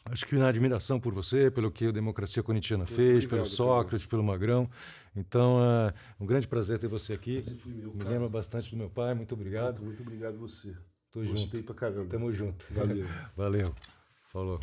[0.05, 3.45] Acho que na admiração por você, pelo que a democracia corintiana fez, obrigado, pelo.
[3.45, 4.69] Sócrates, pelo Magrão.
[5.15, 7.41] Então, é um grande prazer ter você aqui.
[7.41, 9.81] foi meu, Me lembra bastante do meu pai, muito obrigado.
[9.81, 10.75] Muito obrigado a você.
[11.13, 11.63] Tô Gostei junto.
[11.63, 12.09] pra caramba.
[12.09, 12.65] Tamo junto.
[12.71, 13.07] Valeu.
[13.37, 13.75] Valeu.
[14.31, 14.59] Falou.